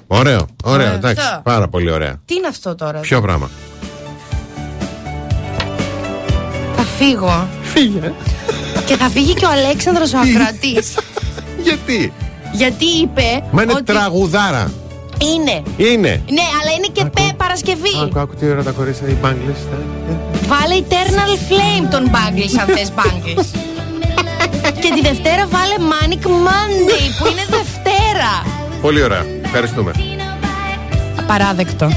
[0.07, 1.23] Ωραίο, ωραίο, Ε, εντάξει.
[1.25, 1.41] αυτό.
[1.45, 2.21] Πάρα πολύ ωραία.
[2.25, 3.51] Τι είναι αυτό τώρα; Ποιο πράγμα;
[6.77, 7.49] Θα φύγω.
[7.63, 8.13] Φύγε.
[8.87, 10.95] και θα φύγει και ο Αλέξανδρος ο ακροατής
[11.63, 12.13] Γιατί;
[12.53, 14.71] Γιατί είπε Μα είναι ότι τραγουδάρα.
[15.33, 15.63] Είναι.
[15.77, 16.13] Είναι.
[16.37, 17.95] Ναι, αλλά είναι και πέ Παρασκευή.
[18.03, 19.61] Άκου, άκου τι ώρα τα κορίτσια, οι μπάγκλες.
[20.51, 23.47] Βάλε Eternal Flame των Bangles αν θες Bangles.
[24.83, 28.33] και τη Δευτέρα βάλε Manic Monday που είναι Δευτέρα.
[28.81, 29.25] Πολύ ωραία.
[29.45, 29.93] Ευχαριστούμε.
[31.19, 31.89] Απαράδεκτο.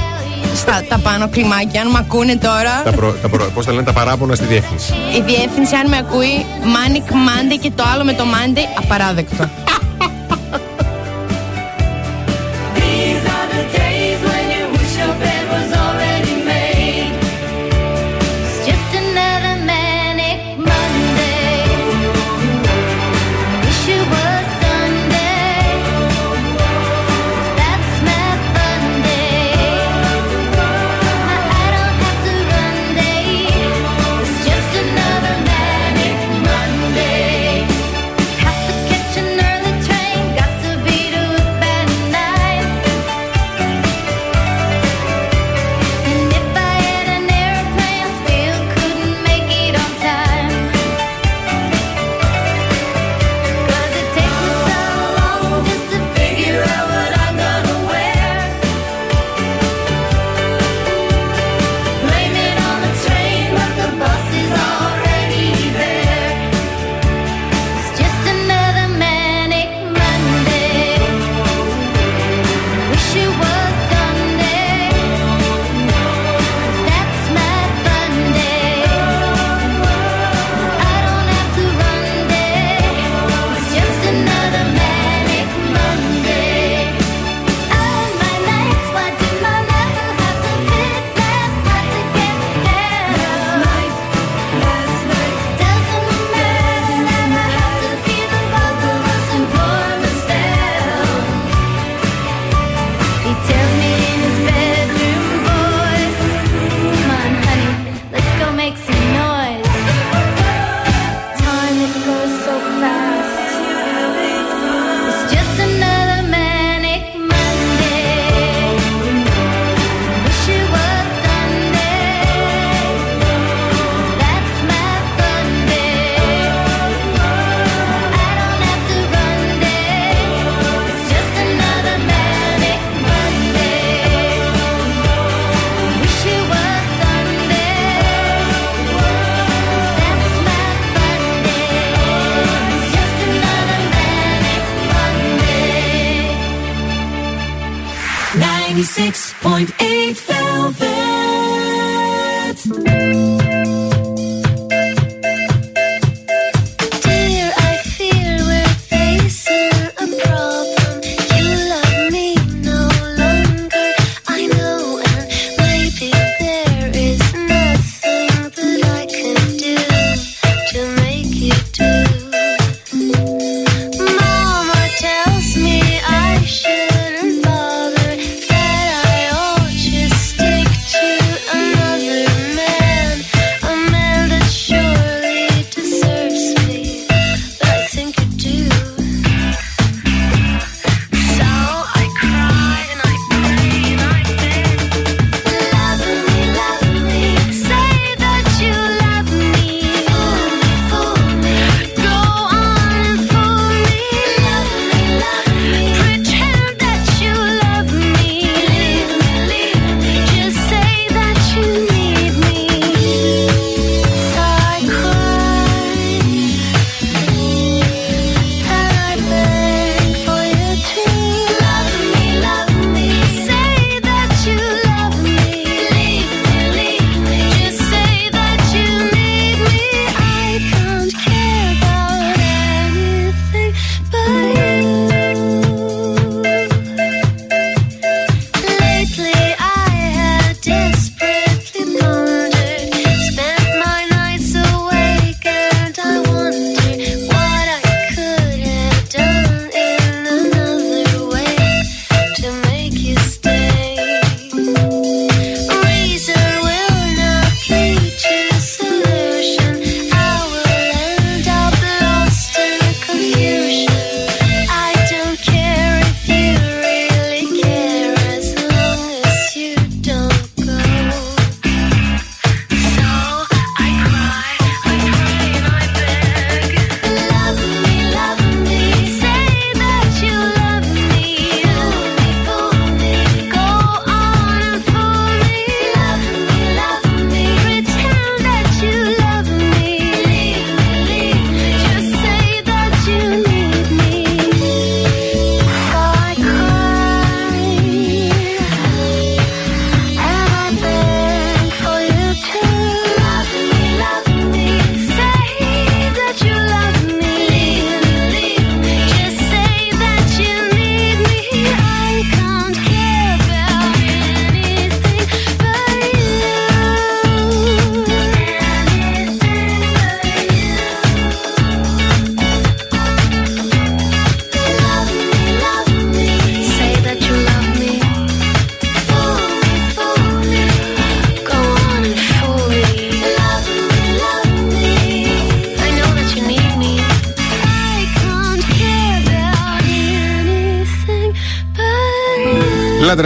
[0.56, 2.82] Στα τα πάνω κλιμάκια, αν με ακούνε τώρα.
[2.84, 4.94] τα προ, τα προ, πώς τα λένε τα παράπονα στη διεύθυνση.
[5.18, 9.50] Η διεύθυνση, αν με ακούει, Manic Monday και το άλλο με το Monday, απαράδεκτο.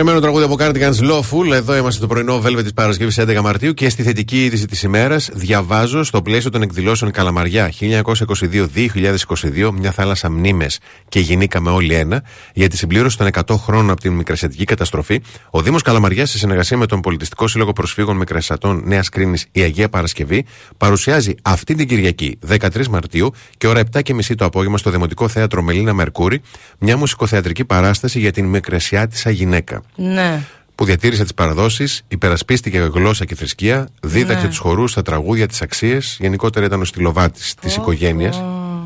[0.01, 0.11] you.
[0.11, 1.53] Λατρεμένο τραγούδι από Cardigans Lawful.
[1.53, 5.29] Εδώ είμαστε το πρωινό Velvet της Παρασκευής 11 Μαρτίου και στη θετική είδηση της ημέρας
[5.33, 10.79] διαβάζω στο πλαίσιο των εκδηλώσεων Καλαμαριά 1922-2022, μια θάλασσα μνήμες
[11.11, 15.61] και γινήκαμε όλοι ένα, για τη συμπλήρωση των 100 χρόνων από την μικρασιατική καταστροφή, ο
[15.61, 20.45] Δήμος Καλαμαριάς σε συνεργασία με τον Πολιτιστικό Σύλλογο Προσφύγων Μικρασιατών Νέας Κρίνης η Αγία Παρασκευή
[20.77, 25.93] παρουσιάζει αυτή την Κυριακή 13 Μαρτίου και ώρα 7.30 το απόγευμα στο Δημοτικό Θέατρο Μελίνα
[25.93, 26.41] Μερκούρη
[26.79, 30.43] μια μουσικοθεατρική παράσταση για την μικρασιάτισα γυναίκα Ναι.
[30.75, 34.49] που διατήρησε τις παραδόσεις, υπερασπίστηκε γλώσσα και θρησκεία, δίδαξε Ναι.
[34.49, 36.17] τους χορούς, τα τραγούδια, τις αξίες.
[36.19, 38.41] Γενικότερα ήταν ο στυλοβάτης της οικογένειας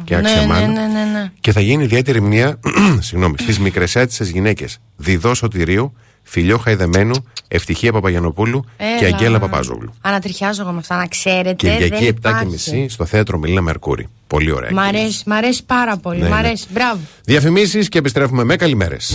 [0.05, 0.67] και Ναι, άξια ναι, μάνα.
[0.67, 1.31] ναι, ναι, ναι.
[1.39, 2.59] Και θα γίνει ιδιαίτερη μνήμα
[2.99, 5.93] συγγνώμη, στις μικρεσιάτισε γυναίκες Διδό Σωτηρίου,
[6.23, 8.65] Φιλιό Χαϊδεμένου, Ευτυχία Παπαγιανοπούλου
[8.99, 9.15] και Έλα.
[9.15, 9.93] Αγγέλα Παπάζογλου.
[10.01, 11.53] Ανατριχιάζω εγώ με αυτά, να ξέρετε.
[11.55, 12.85] Κυριακή δεν 7.30 υπάρχει.
[12.89, 14.07] στο θέατρο Μιλίνα Μερκούρη.
[14.27, 14.69] Πολύ ωραία.
[14.73, 16.19] Μ' αρέσει, μ' αρέσει πάρα πολύ.
[16.21, 16.37] Ναι, μ' ναι.
[16.37, 16.65] αρέσει.
[16.69, 16.99] Μπράβο.
[17.23, 19.13] Διαφημίσεις και επιστρέφουμε με καλημέρες.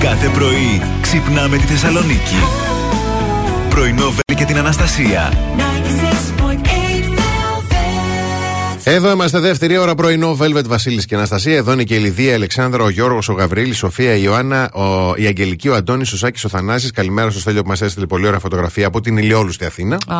[0.00, 2.36] Κάθε πρωί ξυπνάμε τη Θεσσαλονίκη.
[3.68, 5.32] Πρωινό Βέλη και την Αναστασία.
[8.86, 11.56] Εδώ είμαστε δεύτερη ώρα πρωινό Velvet Βασίλης και Αναστασία.
[11.56, 14.70] Εδώ είναι και η Λιδία, η Αλεξάνδρα, ο Γιώργος, ο Γαβρίλη, η Σοφία, η Ιωάννα,
[14.72, 16.90] ο, η Αγγελική, ο Αντώνης, ο Σάκης, ο Θανάσης.
[16.90, 19.94] Καλημέρα στο Στέλιο που μας έστειλε πολύ ωραία φωτογραφία από την Ηλιόλου στη Αθήνα.
[19.94, 20.18] Α,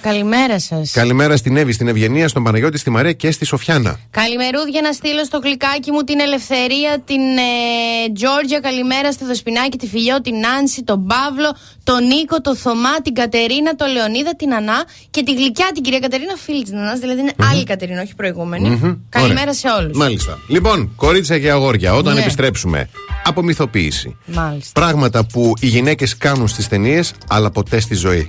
[0.00, 0.90] καλημέρα σας.
[0.90, 3.98] Καλημέρα στην Εύη, στην Ευγενία, στον Παναγιώτη, στη Μαρία και στη Σοφιάνα.
[4.10, 8.60] Καλημερούδια να στείλω στο γλυκάκι μου την Ελευθερία, την ε, Τζόρτζια.
[8.60, 11.56] Καλημέρα στη Δοσπινάκη, τη Φιλιό, την Νάνση, τον Παύλο,
[11.90, 15.98] τον Νίκο, τον Θωμά, την Κατερίνα, τον Λεωνίδα, την Ανά και τη γλυκιά την κυρία
[15.98, 16.94] Κατερίνα, φίλη της Ανά.
[16.94, 18.98] Δηλαδή είναι άλλη Κατερίνα, όχι προηγούμενη.
[19.08, 19.96] Καλημέρα σε όλους.
[19.96, 20.38] Μάλιστα.
[20.48, 22.20] Λοιπόν, κορίτσια και αγόρια, όταν ναι.
[22.20, 22.88] επιστρέψουμε,
[23.24, 24.16] απομυθοποίηση.
[24.26, 24.80] Μάλιστα.
[24.80, 28.26] Πράγματα που οι γυναίκες κάνουν στις ταινίες, αλλά ποτέ στη ζωή.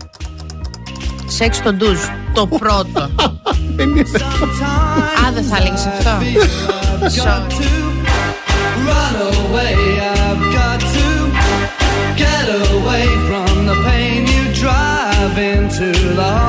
[1.28, 2.00] Σεξ τον ντουζ.
[2.34, 3.02] Το πρώτο.
[5.26, 6.12] Α, δεν θα έλεγες αυτό.
[16.20, 16.49] love.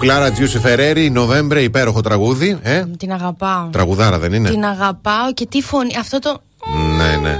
[0.00, 2.58] Μελαχρινή κουκλάρα Τζιούσι Φεραίρι, Νοβέμβρε, υπέροχο τραγούδι.
[2.62, 3.66] Ε; Την αγαπάω.
[3.72, 5.96] Τραγουδάρα δεν είναι; Την αγαπάω και τι φωνή.
[6.00, 6.40] Αυτό το.
[6.96, 7.38] Ναι, ναι.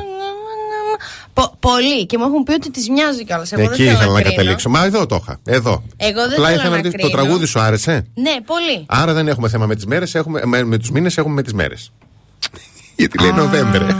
[1.35, 2.07] Πο- πολύ.
[2.07, 3.53] Και μου έχουν πει ότι τη μοιάζει κιόλας.
[3.53, 4.35] Εγώ Εκεί δεν θέλω ήθελα να κρίνω.
[4.37, 4.69] καταλήξω.
[4.69, 5.39] Μα εδώ το είχα.
[5.45, 5.83] Εδώ.
[5.97, 7.23] Εγώ δεν Απλά θέλω ήθελα να ρωτήσω, Το κρίνω.
[7.23, 8.85] τραγούδι σου άρεσε; Ναι, πολύ.
[8.87, 11.53] Άρα δεν έχουμε θέμα με τις μέρες, έχουμε, με, με τους μήνες έχουμε με τις
[11.53, 11.93] μέρες.
[12.97, 13.87] Γιατί λέει Νοβέμβρε.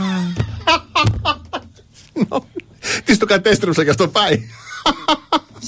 [3.05, 4.39] Τι το κατέστρεψα και αυτό πάει.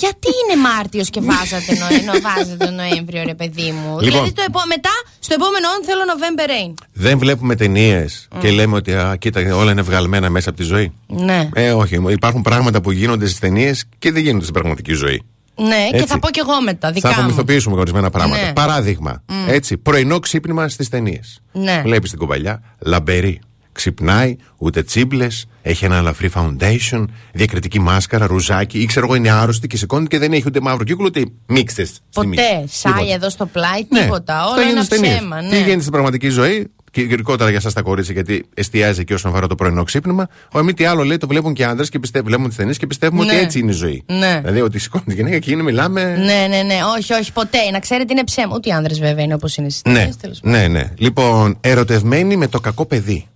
[0.03, 3.99] Γιατί είναι Μάρτιος και βάζατε, Νοέ, νο, βάζετε Νοέμβριο, ρε παιδί μου; Λοιπόν.
[4.03, 4.89] Δηλαδή το επό- μετά,
[5.19, 6.73] στο επόμενο όν θέλω November Rain.
[6.93, 10.93] Δεν βλέπουμε ταινίες και λέμε ότι α, κοίτα, όλα είναι βγαλμένα μέσα από τη ζωή.
[11.07, 11.49] Ναι.
[11.53, 11.95] Ε, όχι.
[12.09, 15.23] Υπάρχουν πράγματα που γίνονται στις ταινίες και δεν γίνονται στην πραγματική ζωή.
[15.55, 16.07] Ναι, και Έτσι.
[16.07, 17.21] θα πω κι εγώ μετά, δικά Θα μου.
[17.21, 18.45] απομυθοποιήσουμε ορισμένα πράγματα.
[18.45, 18.53] Ναι.
[18.53, 21.39] Παράδειγμα, έτσι, πρωινό ξύπνημα στις ταινίες.
[21.51, 21.81] Ναι.
[21.83, 23.39] Βλέπεις την κουβαλιά, λαμπερή.
[23.73, 29.67] Ξυπνάει, ούτε τσίμπλες, έχει ένα ελαφρύ foundation, διακριτική μάσκαρα, ρουζάκι, ή ξέρω εγώ είναι άρρωστη
[29.67, 31.91] και σηκώνει και δεν έχει ούτε μαύρο κύκλο ούτε μίξτες.
[32.13, 32.63] Ποτέ.
[32.67, 33.99] Σάι εδώ στο πλάι, Ναι.
[34.01, 34.37] τίποτα.
[34.39, 35.17] Αυτό Όλα γίνεται είναι στις ταινίες.
[35.17, 35.39] ψέμα.
[35.39, 35.57] Τι Ναι.
[35.57, 39.47] γίνεται στην πραγματική ζωή, και γενικότερα για εσά τα κορίτσια, γιατί εστιάζει και όσον αφορά
[39.47, 40.27] το πρωινό ξύπνημα.
[40.53, 42.87] Ο μη τι άλλο λέει, το βλέπουν και άντρε και πιστεύουν, βλέπουν τις ταινίες και
[42.87, 43.31] πιστεύουμε Ναι.
[43.31, 44.03] ότι έτσι είναι η ζωή.
[44.05, 44.39] Ναι.
[44.41, 46.03] Δηλαδή ότι σηκώνει τη γυναίκα και είναι, μιλάμε.
[46.03, 46.75] Ναι, ναι, ναι.
[46.97, 47.57] Όχι, όχι, ποτέ.
[47.71, 48.55] Να ξέρετε είναι ψέμα.
[48.55, 50.59] Ούτε οι άνδρες βέβαια είναι όπως είναι στις Ναι, ταινίες, τέλος πάντων.
[50.59, 50.89] ναι, ναι.
[50.97, 53.27] Λοιπόν, ερωτευμένη με το κακό παιδί.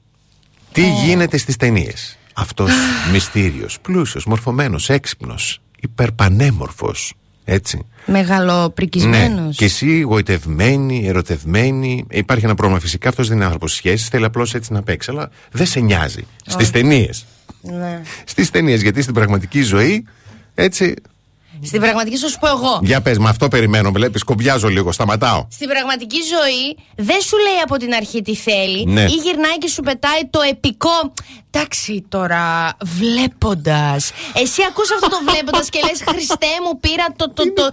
[0.71, 2.71] Τι γίνεται στις ταινίες; Αυτός
[3.11, 7.13] μυστήριος, πλούσιος, μορφωμένος, έξυπνος, υπερπανέμορφος.
[7.49, 7.85] Έτσι.
[8.05, 9.45] Μεγαλοπρικισμένος.
[9.45, 9.51] Ναι.
[9.51, 12.05] Και εσύ γοητευμένη, ερωτευμένη.
[12.09, 13.09] Υπάρχει ένα πρόβλημα φυσικά.
[13.09, 14.07] Αυτός δεν είναι άνθρωπος σχέσης.
[14.07, 15.11] Θέλει απλώς έτσι να παίξει.
[15.11, 16.25] Αλλά δεν σε νοιάζει.
[16.45, 17.25] Στις ταινίες.
[17.61, 18.01] Ναι.
[18.25, 18.81] Στις ταινίες.
[18.81, 20.05] Γιατί στην πραγματική ζωή
[20.55, 20.93] έτσι.
[21.63, 22.79] Στην πραγματική σου πω εγώ.
[22.83, 23.91] Για πες, με αυτό περιμένω.
[23.91, 25.47] Βλέπεις, κομπιάζω λίγο, σταματάω.
[25.51, 29.01] Στην πραγματική ζωή δεν σου λέει από την αρχή τι θέλει Ναι.
[29.01, 31.13] ή γυρνάει και σου πετάει το επικό.
[31.49, 32.43] Εντάξει τώρα,
[32.83, 34.11] βλέποντας.
[34.33, 37.65] Εσύ ακούς αυτό το βλέποντας και λες: Χριστέ μου, πήρα το, το, το,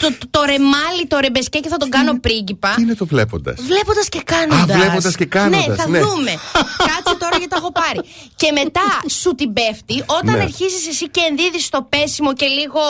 [0.00, 2.72] το, το, το ρεμάλι, το ρεμπεσκέ και θα τον κάνω πρίγκιπα.
[2.76, 4.76] Τι είναι το βλέποντας; Βλέποντας και κάνοντας.
[4.76, 6.00] Α, βλέποντας και κάνοντας, Ναι, θα ναι.
[6.00, 6.32] δούμε.
[6.90, 8.00] Κάτσε τώρα γιατί τα έχω πάρει.
[8.36, 8.88] Και μετά
[9.20, 10.42] σου την πέφτει όταν Ναι.
[10.42, 12.80] αρχίζει εσύ και ενδίδεις το πέσιμο και λίγο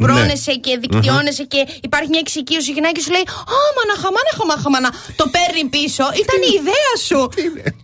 [0.00, 2.66] τσουτσουμπρώνεσαι και δικτυώνεσαι και υπάρχει μια εξοικείωση.
[2.72, 3.24] Η γυναίκα σου λέει
[3.56, 4.96] Α, μαναχα, μαναχα, μαναχα, μαναχα.
[5.20, 6.04] Το παίρνει πίσω.
[6.22, 7.20] Ήταν η ιδέα σου.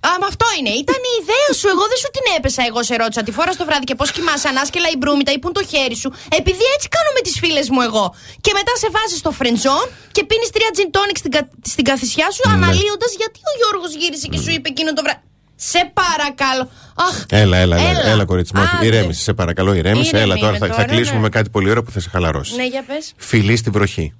[0.08, 0.72] Α, μα αυτό είναι.
[0.84, 1.66] Ήταν η ιδέα σου.
[1.74, 2.60] Εγώ δεν σου την έπεσα.
[2.70, 5.46] Εγώ σε ρώτησα τη φορά το βράδυ και πώς κοιμάσαι ανάσκελα η μπρούμητα ή πού
[5.48, 6.08] είναι το χέρι σου.
[6.40, 8.04] Επειδή έτσι κάνω με τις φίλες μου εγώ.
[8.44, 9.84] Και μετά σε βάζεις στο φρεντζόν
[10.16, 14.26] και πίνεις τρία gin tonic στην, κα- στην καθισιά σου, αναλύοντας γιατί ο Γιώργος γύρισε
[14.32, 15.20] και σου είπε εκείνο το βράδυ.
[15.56, 16.70] Σε παρακαλώ.
[16.94, 18.62] Αχ, Έλα, έλα, έλα, έλα, κορίτσι μου.
[18.62, 18.86] Άντε.
[18.86, 20.08] Ηρέμησε, σε παρακαλώ, ηρέμησε.
[20.08, 21.22] Ήρεμη Έλα τώρα, είμαι θα, θα τώρα, κλείσουμε ναι.
[21.22, 22.56] με κάτι πολύ ωραίο που θα σε χαλαρώσει.
[22.56, 23.12] Ναι, για πες.
[23.16, 24.14] Φιλή στη βροχή.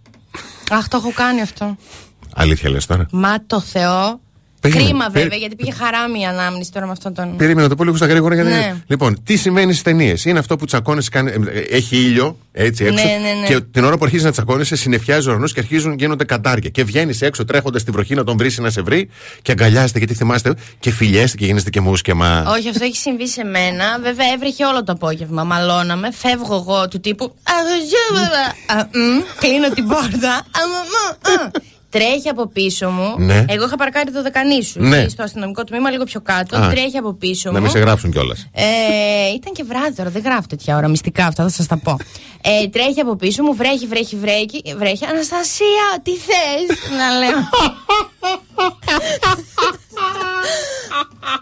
[0.71, 1.77] Αχ, το έχω κάνει αυτό.
[2.35, 3.07] Αλήθεια λες τώρα.
[3.11, 4.21] Μα το Θεό.
[4.69, 7.37] Περίμενε, Κρίμα περί- βέβαια, γιατί πήγε χαράμι η ανάμνηση τώρα με αυτόν τον.
[7.37, 8.51] Περίμενα να το πω λίγο στα γρήγορα γιατί.
[8.51, 8.75] Ναι.
[8.87, 13.05] Λοιπόν, τι σημαίνει στις ταινίες; Είναι αυτό που τσακώνεσαι, κάνει, ε, έχει ήλιο, έτσι έξω.
[13.05, 13.47] Ναι, ναι, ναι.
[13.47, 16.71] Και την ώρα που αρχίζεις να τσακώνεσαι, συνεφιάζει ο ουρανός και αρχίζουν γίνονται κατάρια.
[16.71, 19.09] Και βγαίνεις έξω τρέχοντας στη βροχή να τον βρεις να σε βρει
[19.43, 22.45] και αγκαλιάζεται γιατί θυμάστε και φιλιέστε και γίνεστε και μουσκεμα.
[22.57, 23.99] Όχι, αυτό έχει συμβεί σε μένα.
[24.03, 25.45] Βέβαια, έβρεχε όλο το απόγευμα.
[25.45, 26.09] Μαλώναμε.
[26.13, 27.25] Φεύγω εγώ του τύπου.
[27.25, 27.53] «Α,
[28.77, 30.45] α, μ», Κλείνω την πόρτα.
[31.97, 32.11] «Α, μ, μ, μ».
[32.11, 33.15] Τρέχει από πίσω μου.
[33.19, 33.45] Ναι.
[33.49, 34.83] Εγώ είχα παρκάρει το δεκανήσου.
[34.83, 34.99] Ναι.
[34.99, 36.57] εκεί Στο αστυνομικό τμήμα, λίγο πιο κάτω.
[36.57, 36.69] Α.
[36.69, 37.63] Τρέχει από πίσω Να μου.
[37.63, 38.49] μην σε γράψουν κιόλας.
[38.53, 38.63] Ε,
[39.35, 40.89] ήταν και βράδυ τώρα, δεν γράφω τέτοια ώρα.
[40.89, 41.97] Μυστικά αυτά, θα σας τα πω.
[42.43, 44.63] Ε, τρέχει από πίσω μου, βρέχει, βρέχει, βρέχει.
[44.77, 45.05] βρέχει.
[45.05, 47.39] Αναστασία, τι θες να λέω;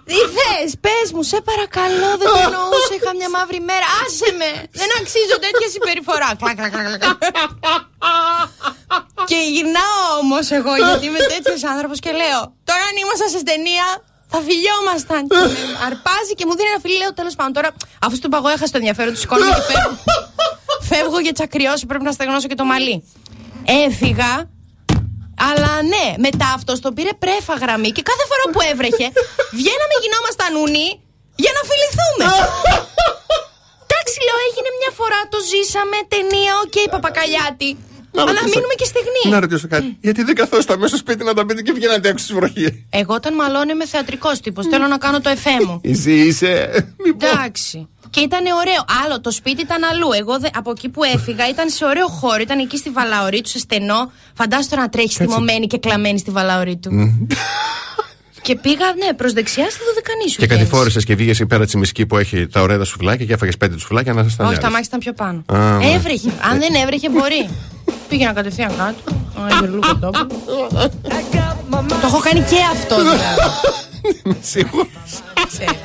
[0.08, 2.92] τι θες, πες μου, σε παρακαλώ, δεν το εννοούσα.
[2.96, 3.86] Είχα μια μαύρη μέρα.
[4.00, 4.50] Άσε με,
[4.80, 6.28] δεν αξίζω τέτοια συμπεριφορά.
[6.40, 7.18] Κλακ, κλακ, κλακ, κλακ.
[9.30, 13.86] και γυρνάω όμως εγώ, γιατί είμαι τέτοιος άνθρωπος και λέω: Τώρα αν ήμασταν σε ταινία,
[14.32, 15.22] θα φιλιόμασταν.
[15.32, 16.96] και με αρπάζει και μου δίνει ένα φιλί.
[17.02, 17.70] Λέω τέλος πάντων τώρα,
[18.04, 19.92] αφού στον παγό έχασε το ενδιαφέρον του, σηκώνω και φεύγω.
[20.90, 22.96] φεύγω για τσακριώσεις, πρέπει να στεγνώσω και το μαλλί.
[23.86, 24.32] Έφυγα.
[25.48, 29.06] Αλλά ναι, μετά αυτό τον πήρε πρέφα γραμμή και κάθε φορά που έβρεχε,
[29.58, 30.86] βγαίναμε, γινόμασταν ούνοι
[31.42, 32.26] για να φιληθούμε.
[33.84, 37.70] Εντάξει, λέω, έγινε μια φορά, το ζήσαμε, ταινία, οκ, παπακαλιάτη.
[38.20, 39.30] Αλλά ρωτήσω- μείνουμε και στεγνοί.
[39.34, 39.96] Να ρωτήσω κάτι.
[40.00, 42.86] Γιατί δεν καθόσαστε αμέσως σπίτι να τα πείτε και βγαίνατε έξω στη βροχή.
[42.90, 44.66] Εγώ όταν μαλώνω είμαι θεατρικός τύπος.
[44.66, 45.80] Θέλω να κάνω το εφέ μου.
[45.92, 46.52] Εσύ είσαι.
[47.04, 47.88] Μήπως- Εντάξει.
[48.10, 48.84] Και ήταν ωραίο.
[49.04, 50.08] Άλλο, το σπίτι ήταν αλλού.
[50.18, 52.40] Εγώ δε- από εκεί που έφυγα ήταν σε ωραίο χώρο.
[52.40, 54.12] Ήταν εκεί στη Βαλαωρίτου, σε στενό.
[54.34, 56.90] Φαντάσου τώρα να τρέχει θυμωμένη και κλαμένη στη Βαλαωρίτου.
[58.42, 60.38] και πήγα, ναι, προς δεξιά στη Δωδεκανή σου.
[60.38, 63.56] Και κατηφόρησες και βγήκες εκεί πέρα τσιμισκή που έχει τα ωραία τα σουφλάκια και έφαγες
[63.56, 64.68] πέντε τσουφλάκια να σας τα Όχι, νιάρεις.
[64.68, 65.42] τα μάξι ήταν πιο πάνω.
[65.46, 65.90] Α, ναι.
[65.90, 66.30] έβρεχε.
[66.50, 67.48] Αν δεν έβρεχε, μπορεί.
[68.08, 69.16] Πήγαινα κατευθείαν κάτω.
[69.40, 70.68] Α, γερλού κοτόπουλο.
[71.88, 73.18] Το έχω κάνει και αυτό δηλαδή.
[74.52, 74.86] Σίγουρα.
[75.46, 75.78] ξέρεις.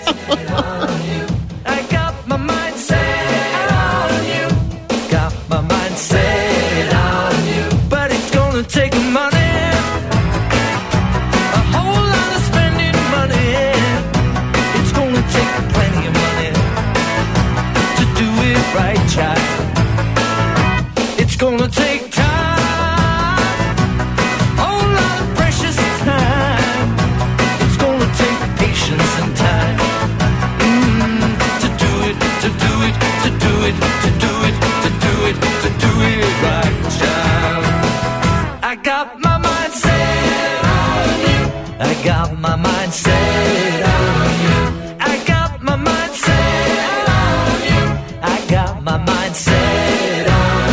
[42.04, 44.96] Got my mind set on you.
[45.00, 47.82] I got my mind set on you.
[48.22, 50.70] I got my mind set on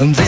[0.00, 0.27] you.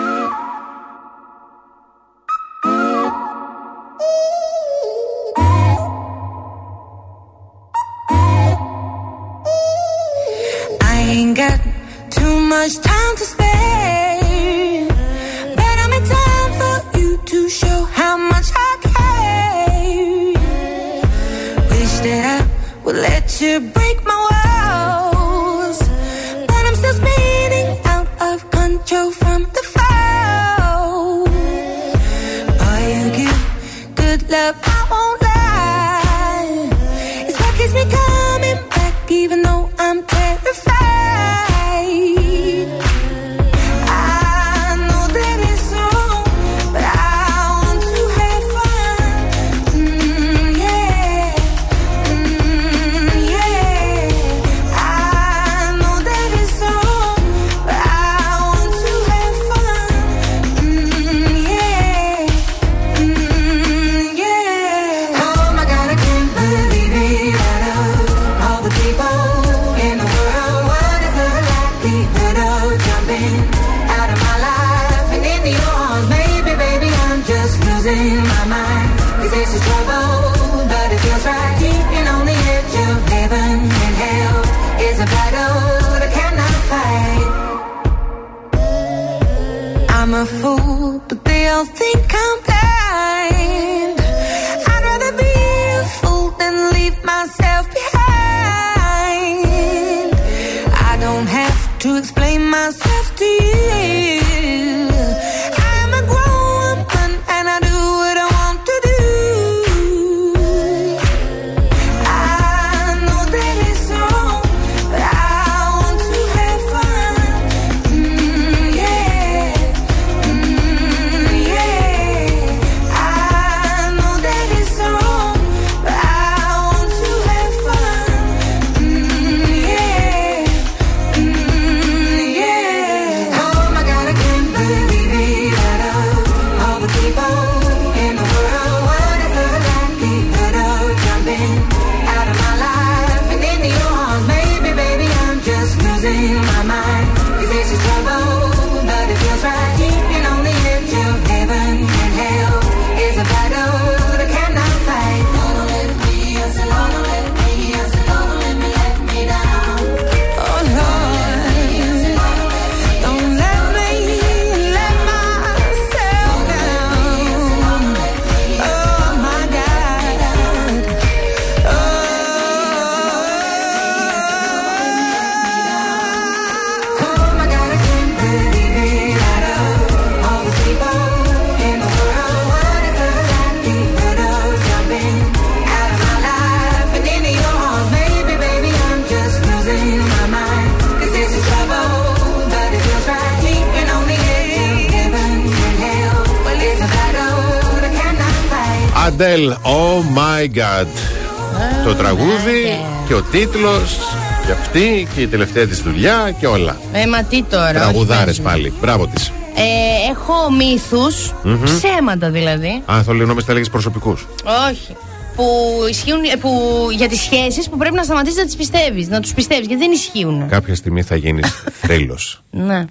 [205.15, 206.77] Και η τελευταία της δουλειά και όλα.
[206.93, 207.71] Ε, μα τι τώρα.
[207.71, 208.73] Τραγουδάρες όχι, πάλι.
[208.81, 209.31] Μπράβο της.
[209.55, 211.33] Ε, έχω μύθους,
[211.63, 212.81] ψέματα δηλαδή.
[212.85, 214.27] Αν θέλω νόμιζα τα έλεγες προσωπικούς.
[214.69, 214.95] Όχι.
[215.35, 215.45] Που
[215.89, 216.49] ισχύουν, ε, που,
[216.97, 219.07] για τις σχέσεις που πρέπει να σταματήσεις να τις πιστεύεις.
[219.07, 220.47] Να τους πιστεύεις γιατί δεν ισχύουν.
[220.47, 222.41] Κάποια στιγμή θα γίνεις θρύλος.
[222.51, 222.85] Ναι.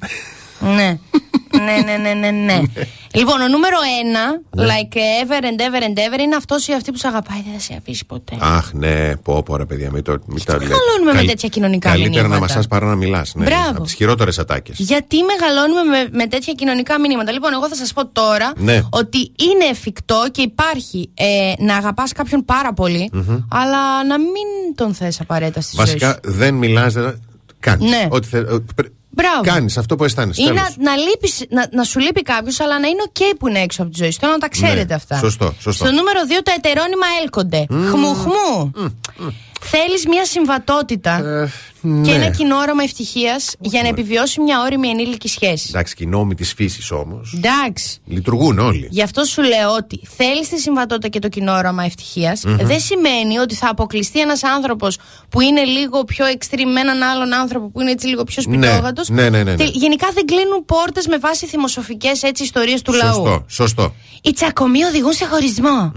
[0.74, 0.98] ναι.
[1.64, 2.60] Ναι, ναι, ναι, ναι, ναι.
[3.14, 4.64] λοιπόν, ο νούμερο ένα, Ναι.
[4.72, 7.60] like ever and ever and ever, είναι αυτός ή αυτή που σε αγαπάει, δεν θα
[7.60, 8.36] σε αφήσει ποτέ.
[8.40, 10.16] Αχ, ναι, πω, πω, ρε παιδιά, μην το.
[10.26, 10.64] Μην τα λέτε.
[10.64, 13.34] μεγαλώνουμε με τέτοια κοινωνικά Καλύτερα να μηνύματα; μασάς παρά να μιλάς.
[13.34, 13.70] Ναι, Μπράβο.
[13.70, 14.78] από τις χειρότερες ατάκες.
[14.78, 18.82] Γιατί μεγαλώνουμε με, με τέτοια κοινωνικά μηνύματα; Λοιπόν, εγώ θα σας πω τώρα Ναι.
[18.90, 23.10] ότι είναι εφικτό και υπάρχει ε, να αγαπάς κάποιον πάρα πολύ,
[23.50, 25.92] αλλά να μην τον θες απαραίτητα στη ζωή σου.
[25.92, 27.22] Βασικά δεν μιλάς, δεν.
[27.60, 27.90] Κάνεις.
[27.90, 28.06] Ναι.
[28.10, 29.40] Ό,τι θε, ο- πρε- Μπράβο.
[29.42, 30.42] Κάνεις αυτό που αισθάνεσαι.
[30.42, 30.60] Ή τέλος.
[30.60, 33.82] να, να, λείπεις, να, να σου λείπει κάποιος, αλλά να είναι οκ που είναι έξω
[33.82, 34.18] από τη ζωή σου.
[34.20, 35.18] Θέλω να τα ξέρετε Ναι, αυτά.
[35.18, 35.84] σωστό, σωστό.
[35.84, 37.66] Στο νούμερο 2 τα ετερώνυμα έλκονται.
[37.90, 38.72] Χμου χμου.
[39.62, 41.22] Θέλεις μια συμβατότητα
[41.82, 42.12] και ναι.
[42.12, 45.66] ένα κοινό όραμα ευτυχίας για να επιβιώσει μια όρημη ενήλικη σχέση.
[45.68, 47.98] Εντάξει, και οι νόμοι της φύσης όμως Εντάξει.
[48.06, 48.88] λειτουργούν όλοι.
[48.90, 52.42] Γι' αυτό σου λέω ότι θέλεις τη συμβατότητα και το κοινό όραμα ευτυχίας.
[52.44, 57.34] Δεν σημαίνει ότι θα αποκλειστεί ένας άνθρωπος που είναι λίγο πιο extreme με έναν άλλον
[57.34, 59.02] άνθρωπο που είναι έτσι λίγο πιο σπιτόγατο.
[59.08, 59.64] Ναι, ναι, ναι, ναι.
[59.64, 63.14] Γενικά δεν κλείνουν πόρτες με βάση θυμοσοφικές ιστορίες του λαού.
[63.14, 63.94] Σωστό, σωστό.
[64.22, 65.92] Οι τσακωμοί οδηγούν σε χωρισμό.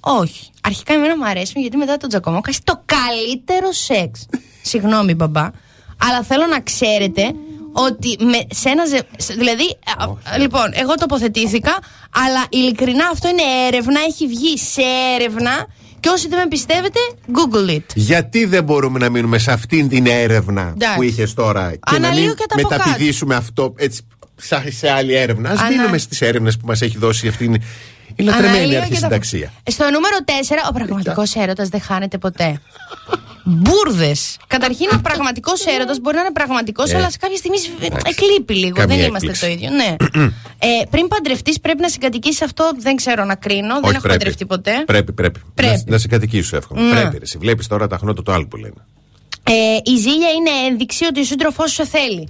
[0.00, 0.50] Όχι.
[0.62, 4.26] Αρχικά εμένα μου αρέσουν γιατί μετά τον Τζακωμό κάνει το καλύτερο σεξ.
[4.62, 5.50] Συγγνώμη, μπαμπά.
[6.02, 7.32] Αλλά θέλω να ξέρετε
[7.72, 8.86] ότι με, σε ένα.
[8.86, 10.04] ζε- σε- Δηλαδή, α,
[10.34, 11.78] α, λοιπόν, εγώ τοποθετήθηκα,
[12.10, 14.82] αλλά ειλικρινά αυτό είναι έρευνα, έχει βγει σε
[15.20, 15.66] έρευνα.
[16.00, 17.84] Και όσοι δεν με πιστεύετε, Google it.
[17.94, 20.96] Γιατί δεν μπορούμε να μείνουμε σε αυτήν την έρευνα Εντάξει.
[20.96, 22.82] που είχες τώρα και Αναλύω να μην και τα από κάτω.
[22.84, 24.02] μεταπηδήσουμε αυτό έτσι
[24.36, 25.48] σαν σε άλλη έρευνα.
[25.48, 27.60] Α Ανα- μείνουμε στις έρευνες που μας έχει δώσει αυτή
[28.16, 29.52] η λατρεμένη Αναλύω αρχή και τα- συνταξία.
[29.70, 30.30] Στο νούμερο 4,
[30.68, 32.60] ο πραγματικός έρωτας δεν χάνεται ποτέ.
[33.44, 34.36] Μπουρδες.
[34.46, 38.04] Καταρχήν, ο πραγματικός έρωτας μπορεί να είναι πραγματικός, Ε, αλλά σε κάποια στιγμή σβ- εντάξει.
[38.06, 38.74] εκλείπει λίγο.
[38.74, 39.40] Καμία δεν είμαστε έκπληξη.
[39.58, 39.70] το ίδιο.
[39.76, 39.96] Ναι.
[40.58, 42.70] ε, πριν παντρευτείς, πρέπει να συγκατοικήσει αυτό.
[42.78, 43.80] Δεν ξέρω να κρίνω.
[43.80, 44.82] δεν έχω παντρευτεί ποτέ.
[44.86, 45.40] Πρέπει, πρέπει.
[45.54, 45.82] Πρέπει.
[45.86, 46.80] Να, να σε κατοικήσει, εύχομαι.
[46.80, 47.00] Ναι.
[47.00, 47.18] Πρέπει.
[47.22, 48.74] Εσύ βλέπεις τώρα τα χνότα του άλλου που λένε.
[49.42, 49.52] Ε,
[49.84, 52.28] η ζήλια είναι ένδειξη ότι ο σύντροφός σου σε θέλει.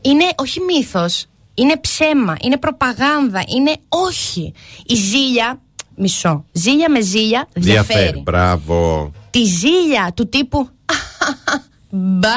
[0.00, 1.26] Είναι όχι μύθος.
[1.54, 2.36] Είναι ψέμα.
[2.40, 3.42] Είναι προπαγάνδα.
[3.56, 4.52] Είναι όχι.
[4.86, 5.60] Η ζήλια.
[5.96, 6.44] Μισό.
[6.52, 8.20] Ζήλια με ζήλια διαφέρει.
[8.24, 9.10] Μπράβο.
[9.30, 10.68] Τη ζήλια του τύπου.
[11.90, 12.36] Μπα.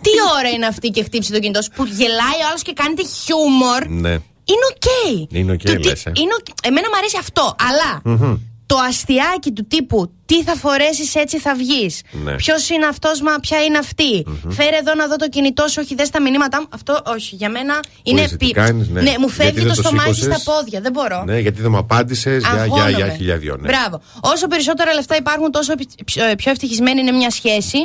[0.00, 3.02] Τι ώρα είναι αυτή και χτυπάει το κινητό σου που γελάει ο άλλος και κάνετε
[3.04, 3.86] χιούμορ.
[3.88, 4.10] Ναι.
[4.44, 5.28] Είναι οκ.
[5.32, 6.12] Είναι οκ, Το τι- λες, ε.
[6.14, 6.46] είναι οκ.
[6.62, 7.56] Εμένα μου αρέσει αυτό.
[7.68, 8.36] Αλλά Μμμ.
[8.74, 12.00] Το αστειάκι του τύπου τι θα φορέσεις έτσι θα βγεις.
[12.10, 12.34] Ναι.
[12.34, 14.24] Ποιος είναι αυτός, μα ποια είναι αυτή.
[14.48, 16.66] Φέρε εδώ να δω το κινητό σου, όχι δες τα μηνύματά μου.
[16.70, 17.34] Αυτό όχι.
[17.34, 19.00] Για μένα είναι είσαι, τι πι- κάνεις, ναι.
[19.00, 20.42] μου Γιατί φεύγει δεν το το στομάχι στα σήκωσες.
[20.44, 20.80] πόδια.
[20.80, 21.22] Δεν μπορώ.
[21.26, 22.42] Ναι, γιατί δεν μου απάντησες.
[22.42, 23.14] Για, για, για Αγχώνομαι.
[23.16, 23.56] χίλια δυο.
[23.60, 23.68] Ναι.
[23.68, 24.00] Μπράβο.
[24.20, 27.78] Όσο περισσότερα λεφτά υπάρχουν, τόσο επι- πιο, πιο ευτυχισμένη είναι μια σχέση.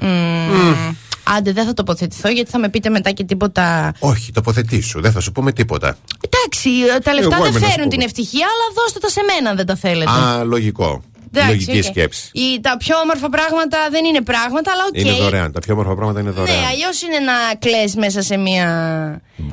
[0.00, 0.94] Μμμ.
[1.36, 3.92] Άντε, δεν θα τοποθετηθώ γιατί θα με πείτε μετά και τίποτα.
[3.98, 5.00] Όχι, τοποθετήσου.
[5.00, 5.96] Δεν θα σου πούμε τίποτα.
[6.28, 6.70] Εντάξει,
[7.02, 7.96] τα λεφτά Εγώ δεν είμαι να σου φέρουν πούμε.
[7.96, 10.10] την ευτυχία, αλλά δώστε τα σε μένα αν δεν τα θέλετε.
[10.10, 11.02] Α, λογικό.
[11.32, 11.84] Εντάξει, Λογική οκ.
[11.84, 12.30] σκέψη.
[12.32, 14.98] Η- τα πιο όμορφα πράγματα δεν είναι πράγματα, αλλά οκ.
[15.00, 15.52] Είναι δωρεάν.
[15.52, 16.64] Τα πιο όμορφα πράγματα είναι Ναι, δωρεάν.
[16.64, 18.66] αλλιώς είναι να κλαις μέσα σε μια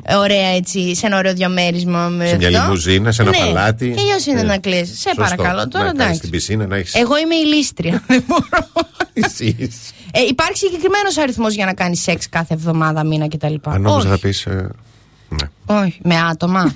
[0.02, 2.08] ε, ωραία έτσι, σε ένα ωραίο διαμέρισμα.
[2.08, 2.60] Με Σε μια αυτό.
[2.62, 3.36] λιμουζίνα, σε ένα ναι.
[3.38, 3.90] παλάτι.
[3.96, 4.48] Και αλλιώς είναι Ναι.
[4.48, 4.88] να κλαις.
[4.88, 5.22] Σε Σωστό.
[5.22, 6.16] παρακαλώ τώρα, Να κάνεις εντάξει.
[6.18, 6.98] στην πισίνα να έχει.
[6.98, 8.02] Εγώ είμαι η λίστρια.
[8.06, 8.68] Δεν μπορώ.
[9.12, 9.76] Εσείς.
[10.16, 13.54] Ε, υπάρχει συγκεκριμένος αριθμός για να κάνεις σεξ κάθε εβδομάδα, μήνα κτλ.
[13.62, 14.08] Αν νόμιζα Όχι.
[14.08, 14.34] θα πει.
[15.28, 15.76] Ναι.
[15.80, 16.62] Όχι, με άτομα.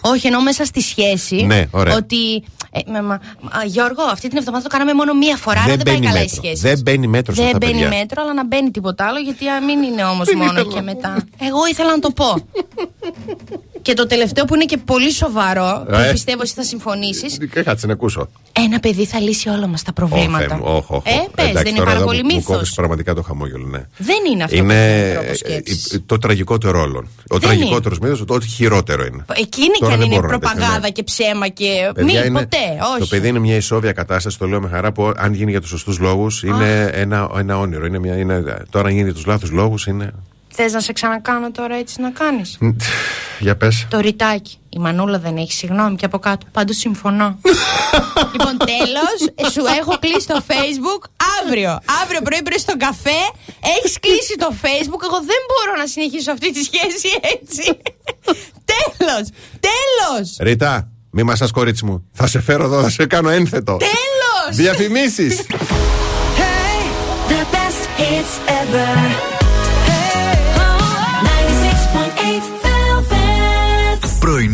[0.00, 1.36] Όχι, ενώ μέσα στη σχέση.
[1.42, 1.96] Ναι, ωραία.
[1.96, 2.44] Ότι.
[2.72, 5.76] Ε, με- μα- α, Γιώργο, αυτή την εβδομάδα το κάναμε μόνο μία φορά, άρα Δεν
[5.76, 6.42] δεν πάει μπαίνει καλά η μέτρο.
[6.42, 6.62] σχέση.
[6.62, 7.98] Δεν μπαίνει μέτρο σε Δεν αυτά, μπαίνει παιδιά.
[7.98, 11.24] μέτρο, αλλά να μπαίνει τίποτα άλλο, γιατί α, μην είναι όμως μόνο και μετά.
[11.40, 12.46] Εγώ ήθελα να το πω.
[13.82, 16.10] και το τελευταίο που είναι και πολύ σοβαρό, που Ε.
[16.12, 17.38] πιστεύω εσύ θα συμφωνήσεις.
[17.54, 18.28] Ε, Κάτσε να ακούσω.
[18.52, 20.56] Ένα παιδί θα λύσει όλα μας τα Ω, Θεέ προβλήματα.
[20.56, 21.30] μου, όχ, όχ, Ε, όχ.
[21.30, 22.54] πες, Εντάξει, δεν είναι τώρα πάρα εδώ πολύ μου- Μου μύθος.
[22.54, 23.86] κόβεις πραγματικά το χαμόγελο, ναι.
[23.98, 25.92] Δεν είναι αυτό Είναι που είναι τρόπος ε, σκέψης.
[25.92, 27.04] ε, το τραγικότερο όλων.
[27.30, 29.24] Ο Δεν τραγικότερος μύθος, το ότι χειρότερο είναι.
[29.36, 30.90] Εκείνη και Τώρα αν δεν είναι μπορώ να δεχτώ, προπαγάνδα ναι.
[30.90, 31.90] και ψέμα και.
[31.94, 32.56] Παιδιά, Μη, είναι- ποτέ,
[32.90, 32.98] όχι.
[33.00, 35.70] Το παιδί είναι μια ισόβια κατάσταση, το λέω με χαρά, που αν γίνει για τους
[35.70, 37.86] σωστούς λόγους είναι ένα, ένα όνειρο.
[37.86, 40.12] Είναι μια, είναι, τώρα αν γίνει για τους λάθους λόγους είναι.
[40.52, 42.58] Θες να σε ξανακάνω τώρα έτσι να κάνεις;
[43.38, 44.58] Για πες Το ρητάκι.
[44.68, 46.46] Η μανούλα δεν έχει συγγνώμη και από κάτω.
[46.52, 47.38] Πάντως συμφωνώ.
[48.32, 51.02] λοιπόν, τέλος, σου έχω κλείσει το Facebook
[51.42, 51.78] αύριο.
[52.02, 53.20] Αύριο πρωί πριν στον καφέ
[53.78, 55.02] έχεις κλείσει το Facebook.
[55.08, 57.08] Εγώ δεν μπορώ να συνεχίσω αυτή τη σχέση
[57.40, 57.76] έτσι.
[58.70, 59.28] τέλος!
[59.68, 60.36] Τέλος!
[60.40, 62.04] Ρίτα, μη μα κορίτσι μου.
[62.12, 63.76] Θα σε φέρω εδώ, θα σε κάνω ένθετο.
[63.76, 64.56] Τέλος!
[64.56, 65.40] Διαφημίσεις!
[66.42, 66.80] Hey,
[67.32, 69.29] the best hits ever.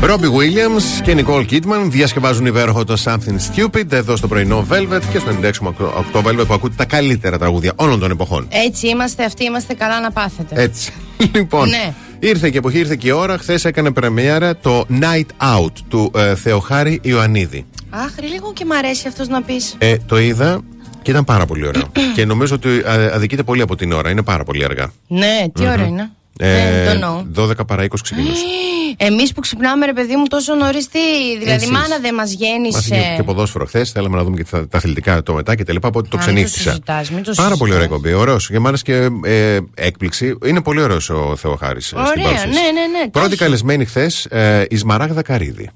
[0.00, 5.18] Ρόμπι Βίλιαμ και Νικόλ Κίτμαν διασκευάζουν υπέροχο το Something Stupid εδώ στο πρωινό Velvet και
[5.18, 8.48] στο εντέξιμο ακτώ Velvet που ακούτε τα καλύτερα τραγούδια όλων των εποχών.
[8.50, 10.62] Έτσι είμαστε, αυτοί είμαστε καλά να πάθετε.
[10.62, 10.92] Έτσι.
[11.34, 11.68] Λοιπόν.
[11.68, 13.38] Ναι ήρθε και η εποχή, ήρθε και η ώρα.
[13.38, 17.66] Χθες έκανε πρεμιέρα το Night Out του ε, Θεοχάρη Ιωαννίδη.
[17.90, 19.74] Αχ, λίγο και μ' αρέσει αυτός να πεις.
[19.78, 20.60] Ε, το είδα
[21.02, 21.84] και ήταν πάρα πολύ ωραίο.
[22.16, 24.10] και νομίζω ότι ε, αδικείται πολύ από την ώρα.
[24.10, 24.92] Είναι πάρα πολύ αργά.
[25.06, 26.10] Ναι, τι ώρα είναι.
[26.38, 27.24] Ε, Δεν το εννοώ.
[27.50, 28.42] 12 παρά 20 ξεκινούσε.
[28.96, 30.98] Εμείς που ξυπνάμε, ρε παιδί μου, τόσο νωρίς τι.
[31.38, 31.70] Δηλαδή, Εσείς.
[31.70, 32.94] μάνα δεν μας Μα γέννησε.
[32.96, 33.90] είχε και ποδόσφαιρο χθες.
[33.90, 35.88] Θέλαμε να δούμε και τα, τα αθλητικά το μετά και τα λοιπά.
[35.88, 36.70] Οπότε το Α, μην το ξενύχτησα.
[36.70, 38.04] συζητάς, μην το Πάρα πολύ ωραία συζητάς.
[38.04, 38.20] εκπομπή.
[38.22, 38.50] Ωραίος.
[38.50, 40.38] Για μάνας και ε, έκπληξη.
[40.46, 41.92] Είναι πολύ ωραίος ο Θεοχάρης.
[41.92, 43.08] Ωραία, ναι, ναι, ναι.
[43.10, 43.36] Πρώτη τάχει.
[43.40, 45.70] καλεσμένη χθες ε, η Σμαράγδα Καρίδη.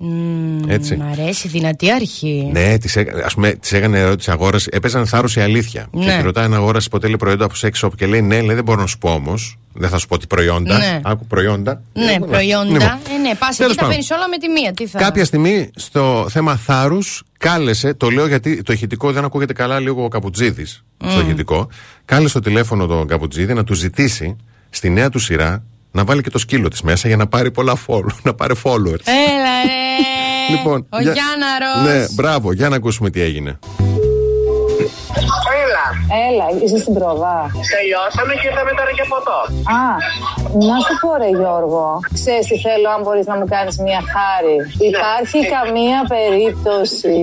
[0.67, 0.97] Έτσι.
[0.97, 2.49] Μ' αρέσει, δυνατή αρχή.
[2.53, 4.69] Ναι, της ας πούμε, της έκανε ερώτηση αγόραση.
[4.73, 5.87] Έπαιζαν θάρρος η αλήθεια.
[5.93, 6.05] Ναι.
[6.05, 8.55] Και τη ρωτάει ένα αγόραση ποτέ λέει προϊόντα από sex shop και λέει ναι, λέει,
[8.55, 9.59] δεν μπορώ να σου πω όμως.
[9.73, 10.79] Δεν θα σου πω τι προϊόντα.
[10.79, 11.01] Ναι.
[11.05, 11.83] Άκου προϊόντα.
[11.93, 12.65] Ναι, Λοιπόν, προϊόντα.
[12.65, 12.89] λοιπόν.
[12.89, 13.89] Ε, ναι, πα Τέλος εκεί τα πάντων.
[13.89, 14.73] παίρνει όλα με τη μία.
[14.73, 14.99] Τι θα.
[14.99, 20.05] Κάποια στιγμή στο θέμα θάρρους κάλεσε, το λέω γιατί το ηχητικό δεν ακούγεται καλά λίγο
[20.05, 21.69] ο Καπουτζίδη στο ηχητικό.
[22.05, 24.37] Κάλεσε το τηλέφωνο τον Καπουτζίδη να του ζητήσει
[24.71, 27.75] στη νέα του σειρά να βάλει και το σκύλο της μέσα για να πάρει πολλά
[27.87, 29.05] follow, να πάρει followers.
[29.05, 29.91] Έλα, ρε.
[30.57, 31.93] λοιπόν, Ο για- Γιάνναρος.
[32.09, 33.59] Ναι, μπράβο, για να ακούσουμε τι έγινε.
[36.11, 36.29] Έλα.
[36.29, 37.37] Έλα, είσαι στην πρόβα.
[37.75, 39.39] Τελειώσαμε και ήρθαμε τώρα για ποτό.
[39.81, 39.85] Α,
[40.71, 41.85] να σου πω ρε Γιώργο,
[42.19, 44.57] ξέρεις τι θέλω αν μπορείς να μου κάνεις μια χάρη.
[44.91, 47.17] Υπάρχει καμία περίπτωση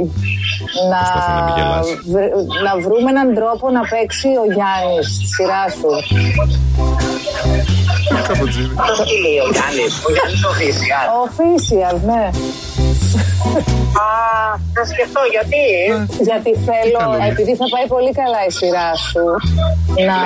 [0.91, 1.93] να, Προσπαθεί να μην γελάσει.
[2.13, 2.35] βρ-
[2.67, 5.91] να βρούμε έναν τρόπο να παίξει ο Γιάννης στη σειρά σου.
[8.27, 8.73] Καπουτζίδη.
[8.85, 11.03] Αυτό τι λέει ο Γιάννης, ο Γιάννης ο Φίσιας.
[11.25, 12.23] Official, ναι.
[14.05, 14.07] Α,
[14.75, 15.63] θα σκεφτώ γιατί.
[16.27, 17.01] Γιατί θέλω,
[17.31, 19.25] επειδή θα πάει πολύ καλά η σειρά σου,
[20.09, 20.19] να,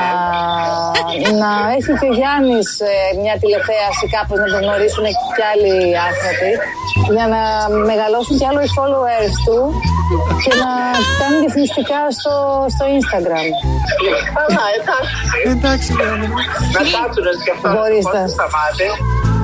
[1.43, 2.93] να έχει και ο Γιάννης ε,
[3.23, 5.05] μια τηλεθέαση κάπως να τον γνωρίσουν
[5.35, 5.73] και άλλοι
[6.09, 6.51] άνθρωποι
[7.15, 7.41] για να
[7.89, 9.57] μεγαλώσουν κι άλλο οι followers του
[10.43, 10.71] και να
[11.19, 12.33] κάνουν διαφημιστικά στο,
[12.73, 13.47] στο Instagram.
[14.39, 15.15] Καλά, εντάξει.
[15.53, 15.89] Εντάξει,
[16.75, 17.67] Να κάτσουν να σκεφτώ.
[17.75, 18.85] Μπορείς πώς να- θα σταμάτε.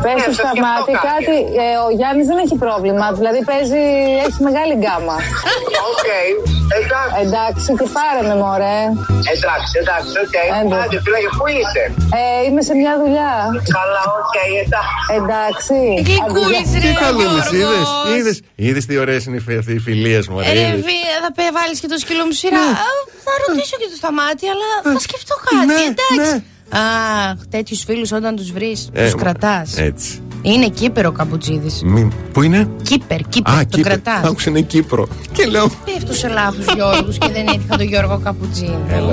[0.03, 3.39] Πες Ναι, του θα στα σκεφτώ μάτια κάτι, ε, ο Γιάννης δεν έχει πρόβλημα, δηλαδή
[3.49, 3.83] παίζει,
[4.27, 5.15] έχει μεγάλη γκάμα.
[5.91, 6.07] Οκ,
[6.79, 7.15] εντάξει.
[7.25, 8.79] Εντάξει και πάρε με μωρέ.
[9.33, 10.35] Εντάξει, εντάξει, οκ.
[10.43, 10.77] Εντάξει.
[10.83, 11.83] Άντε, φιλάκια, πού είσαι;
[12.19, 13.33] Ε, είμαι σε μια δουλειά.
[13.77, 15.05] Καλά, οκ, εντάξει.
[15.19, 15.77] Εντάξει.
[16.07, 16.79] Γλυκούλης, ρε.
[16.85, 17.89] Τι καλό ο είδες, Γιώργος.
[18.17, 18.35] είδες.
[18.65, 20.81] Είδες τι ωραίες είναι οι φι- οι φιλίες μου, Ε, Ρε, είδες.
[20.87, 20.97] βι,
[21.37, 22.63] θα βάλεις και το σκύλο μου σειρά.
[22.65, 22.77] Ναι.
[22.87, 22.89] Α,
[23.25, 25.65] Θα ρωτήσω και το Σταμάτη, αλλά θα σκεφτώ κάτι.
[25.69, 26.31] ναι, εντάξει.
[26.69, 29.77] Αχ, τέτοιους φίλους όταν τους βρεις, Ε, τους κρατάς.
[29.77, 30.21] Έτσι.
[30.41, 31.85] Είναι Κύπερο Καπουτζίδη.
[31.85, 33.81] Μη- Πού είναι; Κύπερ, Κύπερ, Α, το Κύπρο.
[34.01, 34.23] κρατάς.
[34.29, 35.07] Άκουσε είναι Κύπρο.
[35.31, 35.69] Και λέω.
[35.85, 38.77] Πέφτω σε λάθου Γιώργου και δεν έτυχα τον Γιώργο Καπουτζίδη.
[38.89, 39.11] Έλα,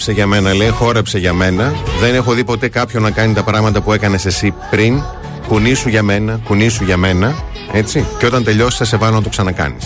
[0.00, 1.72] Χόρεψε για μένα, λέει, χόρεψε για μένα.
[2.00, 5.02] Δεν έχω δει ποτέ κάποιον να κάνει τα πράγματα που έκανες εσύ πριν.
[5.48, 7.34] Κουνήσου για μένα, κουνήσου για μένα.
[7.72, 8.06] Έτσι.
[8.18, 9.84] Και όταν τελειώσεις, θα σε βάλω να το ξανακάνεις.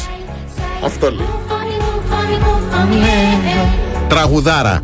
[0.85, 1.27] Αυτό λέει.
[4.09, 4.83] Τραγουδάρα.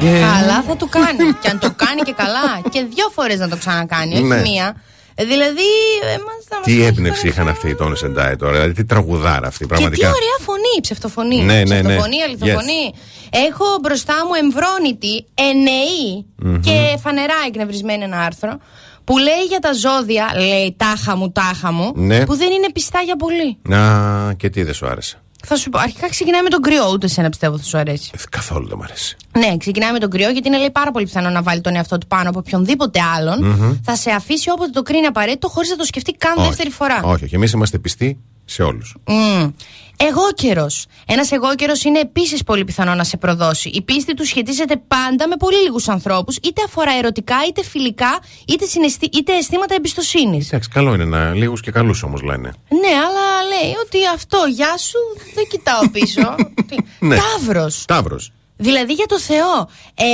[0.00, 1.32] Καλά θα του κάνει.
[1.40, 4.40] και αν το κάνει και καλά, και δύο φορές να το ξανακάνει, όχι Ναι.
[4.40, 4.76] μία.
[5.14, 5.68] Ε, Δηλαδή,
[6.02, 6.33] εμάς θα μας
[6.64, 9.66] Τι έχει έμπνευση είχαν αυτοί οι Τόνες Σεντάι τώρα, δηλαδή τι τραγουδάρα αυτή Και τι
[9.70, 10.08] πραγματικά.
[10.08, 11.36] ωραία φωνή, ψευτοφωνή.
[11.36, 11.64] Ναι, ναι, ναι.
[11.82, 12.92] Ψευτοφωνή, αληθοφωνή.
[13.30, 16.60] Έχω μπροστά μου εμβρόνητη, ενεή Μμμ.
[16.60, 18.58] και φανερά εκνευρισμένη ένα άρθρο
[19.04, 22.24] που λέει για τα ζώδια, λέει τάχα μου, τάχα μου, Ναι.
[22.26, 23.58] που δεν είναι πιστά για πολύ.
[23.62, 25.18] Να, και τι δεν σου άρεσε.
[25.46, 28.10] Θα σου πω, αρχικά ξεκινάει με τον κρυό, ούτε σε ένα πιστεύω θα σου αρέσει.
[28.14, 29.16] Ε, Καθόλου δεν μου αρέσει.
[29.38, 31.98] Ναι, ξεκινάει με τον κρυό, γιατί είναι λέει, πάρα πολύ πιθανό να βάλει τον εαυτό
[31.98, 33.44] του πάνω από οποιονδήποτε άλλον.
[33.44, 33.76] Μμμ.
[33.84, 36.46] Θα σε αφήσει όποτε το κρίνει απαραίτητο, χωρίς να το σκεφτεί καν Όχι.
[36.46, 37.00] δεύτερη φορά.
[37.04, 37.34] Όχι, όχι.
[37.34, 38.94] Εμείς είμαστε πιστοί σε όλους.
[39.06, 39.52] Mm.
[39.96, 40.66] Εγώ καιρο.
[41.06, 43.68] Ένας εγώ καιρο είναι επίσης πολύ πιθανό να σε προδώσει.
[43.68, 48.18] Η πίστη του σχετίζεται πάντα με πολύ λίγους ανθρώπους, είτε αφορά ερωτικά, είτε φιλικά,
[48.48, 49.08] είτε, συναισθη...
[49.12, 50.46] είτε αισθήματα εμπιστοσύνης.
[50.46, 52.52] Εντάξει, καλό είναι να λίγους και καλούς όμως λένε.
[52.68, 54.98] Ναι, αλλά λέει ότι αυτό, γεια σου,
[55.34, 56.34] δεν κοιτάω πίσω.
[56.68, 56.76] Τι-
[57.06, 57.16] Ναι.
[57.16, 57.84] Ταύρος.
[57.84, 58.32] Ταύρος.
[58.56, 59.68] Δηλαδή για το Θεό.
[59.94, 60.04] Ε,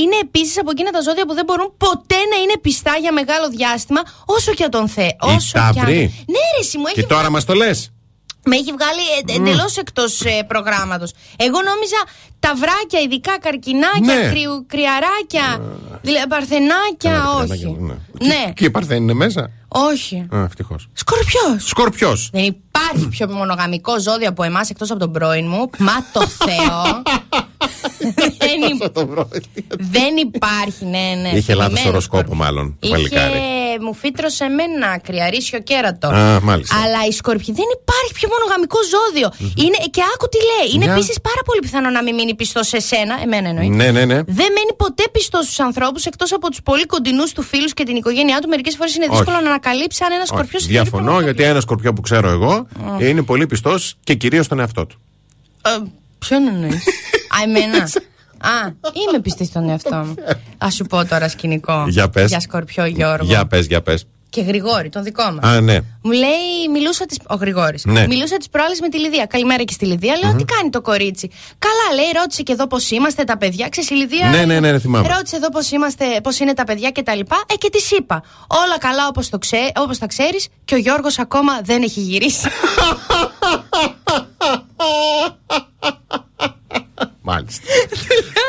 [0.00, 3.48] είναι επίσης από εκείνα τα ζώδια που δεν μπορούν ποτέ να είναι πιστά για μεγάλο
[3.48, 5.08] διάστημα, όσο και αν τον θε.
[5.20, 5.74] Όσο και αν...
[5.74, 5.94] Ταύροι;
[6.26, 7.92] Ναι, ρε, εσύ μου έχει Και τώρα μας το λες.
[8.44, 9.00] με έχει βγάλει
[9.44, 11.12] εντελώς εκτός ε, προγράμματος.
[11.36, 11.96] Εγώ νόμιζα
[12.40, 14.28] τα βράκια, ειδικά καρκινάκια, Ναι.
[14.30, 15.62] κρυου- κρυαράκια,
[16.02, 17.76] δηλαδή παρθενάκια, όχι.
[18.20, 20.26] Ναι, Και η Παρθένη είναι μέσα; όχι.
[20.34, 20.88] Α, ευτυχώς.
[20.92, 21.68] Σκορπιός.
[21.68, 22.30] Σκορπιός.
[22.32, 25.70] Δεν υπάρχει πιο μονογαμικό ζώδιο από εμάς εκτός από τον πρώην μου.
[25.78, 27.02] Μα το Θεό.
[28.46, 28.92] Δεν, υ-
[29.96, 31.28] δεν υπάρχει, ναι, ναι.
[31.38, 32.76] Είχε λάθος Θυμημένο οροσκόπο, μάλλον.
[32.80, 33.32] Το παλικάρι.
[33.38, 36.08] Είχε, μου φύτρωσε εμένα κρυαρίσιο κέρατο.
[36.08, 36.76] Α, μάλιστα.
[36.82, 39.28] Αλλά η σκορπιή δεν υπάρχει πιο μονογαμικό ζώδιο.
[39.64, 40.68] Είναι, και άκου τι λέει.
[40.74, 40.92] Είναι Για.
[40.92, 43.14] επίσης πάρα πολύ πιθανό να μην μείνει πιστός σε σένα.
[43.24, 43.68] Εμένα εννοεί.
[43.68, 44.14] Ναι, ναι, ναι.
[44.40, 47.96] Δεν μένει ποτέ πιστός στους ανθρώπους εκτός από τους πολύ κοντινούς του φίλους και την
[47.96, 48.48] οικογένειά του.
[48.48, 49.16] Μερικές φορές είναι Όχι.
[49.16, 52.66] δύσκολο να ανακαλύψει αν ένα σκορπιό Όχι, Διαφωνώ γιατί ένα σκορπιό που ξέρω εγώ
[53.00, 55.00] είναι πολύ πιστός και κυρίως στον εαυτό του.
[55.64, 55.70] Ε,
[56.18, 56.84] ποιον εννοείς;
[57.36, 57.88] Α, εμένα.
[58.44, 58.72] Α,
[59.08, 60.14] είμαι πιστή στον εαυτό μου.
[60.58, 61.84] Α σου πω τώρα σκηνικό.
[61.88, 62.28] Για πες.
[62.28, 63.24] Για σκορπιό Γιώργο.
[63.24, 64.06] Για πες, για πες.
[64.28, 65.52] Και Γρηγόρη, τον δικό μας.
[65.52, 65.78] Α, ναι.
[66.02, 67.18] Μου λέει, μιλούσα της.
[67.28, 67.84] Ο Γρηγόρης.
[67.84, 68.06] Ναι.
[68.06, 69.26] Μιλούσα τη προάλλη με τη Λιδία.
[69.26, 70.16] Καλημέρα και στη Λιδία.
[70.22, 73.68] Λέω, τι κάνει το κορίτσι; Καλά, λέει, ρώτησε και εδώ πώς είμαστε τα παιδιά.
[73.68, 74.28] Ξέρεις, η Λιδία.
[74.28, 75.08] Ναι, ναι, ναι, ναι, θυμάμαι.
[75.08, 77.42] Ρώτησε εδώ πώς είμαστε, πώς είναι τα παιδιά και τα λοιπά.
[77.46, 78.22] Ε, και της είπα.
[78.46, 82.48] Όλα καλά όπως το ξέ, όπως τα ξέρεις και ο Γιώργος ακόμα δεν έχει γυρίσει.
[87.30, 87.64] Μάλιστα.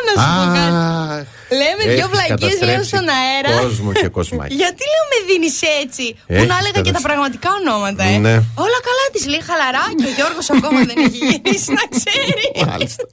[0.08, 0.78] να σου πω κάτι.
[1.16, 1.24] Αχ,
[1.62, 3.52] Λέμε δυο έχεις βλακίε, λέω καταστρέψει στον αέρα.
[3.66, 4.54] Κόσμο και κοσμάκι.
[4.62, 7.08] Γιατί λέω με δίνεις έτσι, που Έχεις να έλεγα και τα καταστρέψει.
[7.10, 8.18] πραγματικά ονόματα, ε.
[8.26, 8.36] Ναι.
[8.66, 12.46] Όλα καλά της λέει χαλαρά και ο Γιώργος ακόμα δεν έχει γυρίσει, να ξέρει.
[12.70, 13.04] Μάλιστα.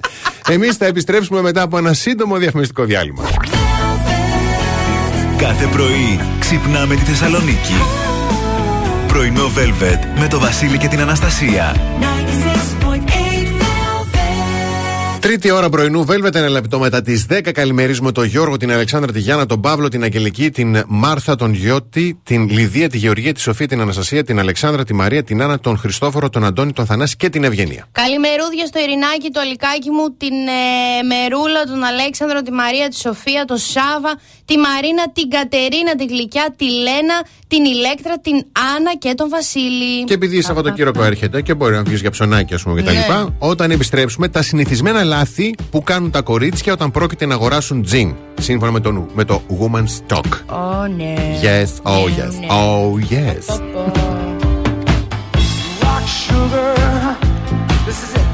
[0.55, 3.25] Εμείς θα επιστρέψουμε μετά από ένα σύντομο διαφημιστικό διάλειμμα.
[5.45, 7.77] Κάθε πρωί ξυπνάμε τη Θεσσαλονίκη.
[9.09, 11.77] Πρωινό Velvet με το Βασίλη και την Αναστασία.
[15.21, 17.53] Τρίτη ώρα πρωινού, Velvet, ένα λεπτό μετά τις 10.
[17.53, 22.21] Καλημερίζουμε τον Γιώργο, την Αλεξάνδρα, τη Γιάννα, τον Παύλο, την Αγγελική, την Μάρθα, τον Γιώτη,
[22.23, 25.79] την Λιδία, τη Γεωργία, τη Σοφία, την Αναστασία, την Αλεξάνδρα, τη Μαρία, την Άννα, τον
[25.79, 27.87] Χριστόφορο, τον Αντώνη, τον Θανάση και την Ευγενία.
[27.93, 33.45] Καλημερούδια στο Ειρηνάκι, το Αλικάκι μου, την ε, Μερούλα, τον Αλέξανδρο, τη Μαρία, τη Σοφία,
[33.45, 34.21] τον Σάβα,
[34.51, 37.17] τη Μαρίνα, την Κατερίνα, τη Γλυκιά, τη Λένα,
[37.47, 38.35] την Ηλέκτρα, την
[38.77, 40.05] Άννα και τον Βασίλη.
[40.05, 42.93] Και επειδή η Σαββατοκύριακο έρχεται και μπορεί να βγεις για ψωνάκι, ας πούμε κτλ.
[42.93, 43.25] Ναι.
[43.39, 48.15] Όταν επιστρέψουμε, τα συνηθισμένα λάθη που κάνουν τα κορίτσια όταν πρόκειται να αγοράσουν τζιν.
[48.41, 50.33] Σύμφωνα με το, με το Woman's Talk.
[50.47, 51.15] Ω, ναι.
[51.43, 52.47] Yes, oh yes, ναι.
[52.51, 53.45] oh yes.
[55.83, 56.73] rock sugar.
[57.87, 58.29] This is it.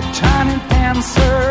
[0.00, 1.49] The tiny dancer.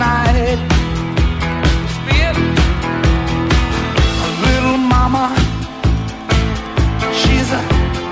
[0.00, 0.58] Night.
[1.94, 2.36] Spin.
[4.44, 5.26] Little mama.
[7.20, 7.62] She's a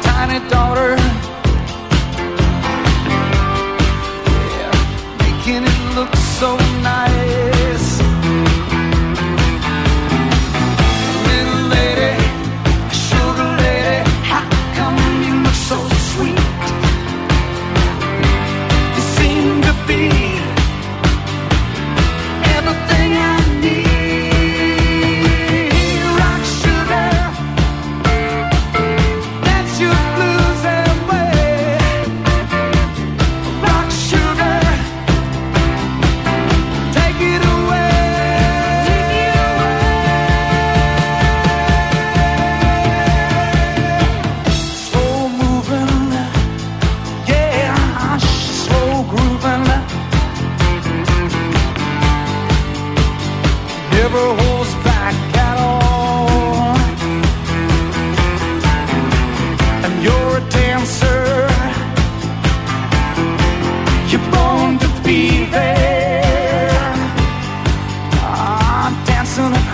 [0.08, 0.96] tiny daughter.
[4.56, 4.72] Yeah,
[5.22, 6.50] making it look so
[6.82, 7.27] nice.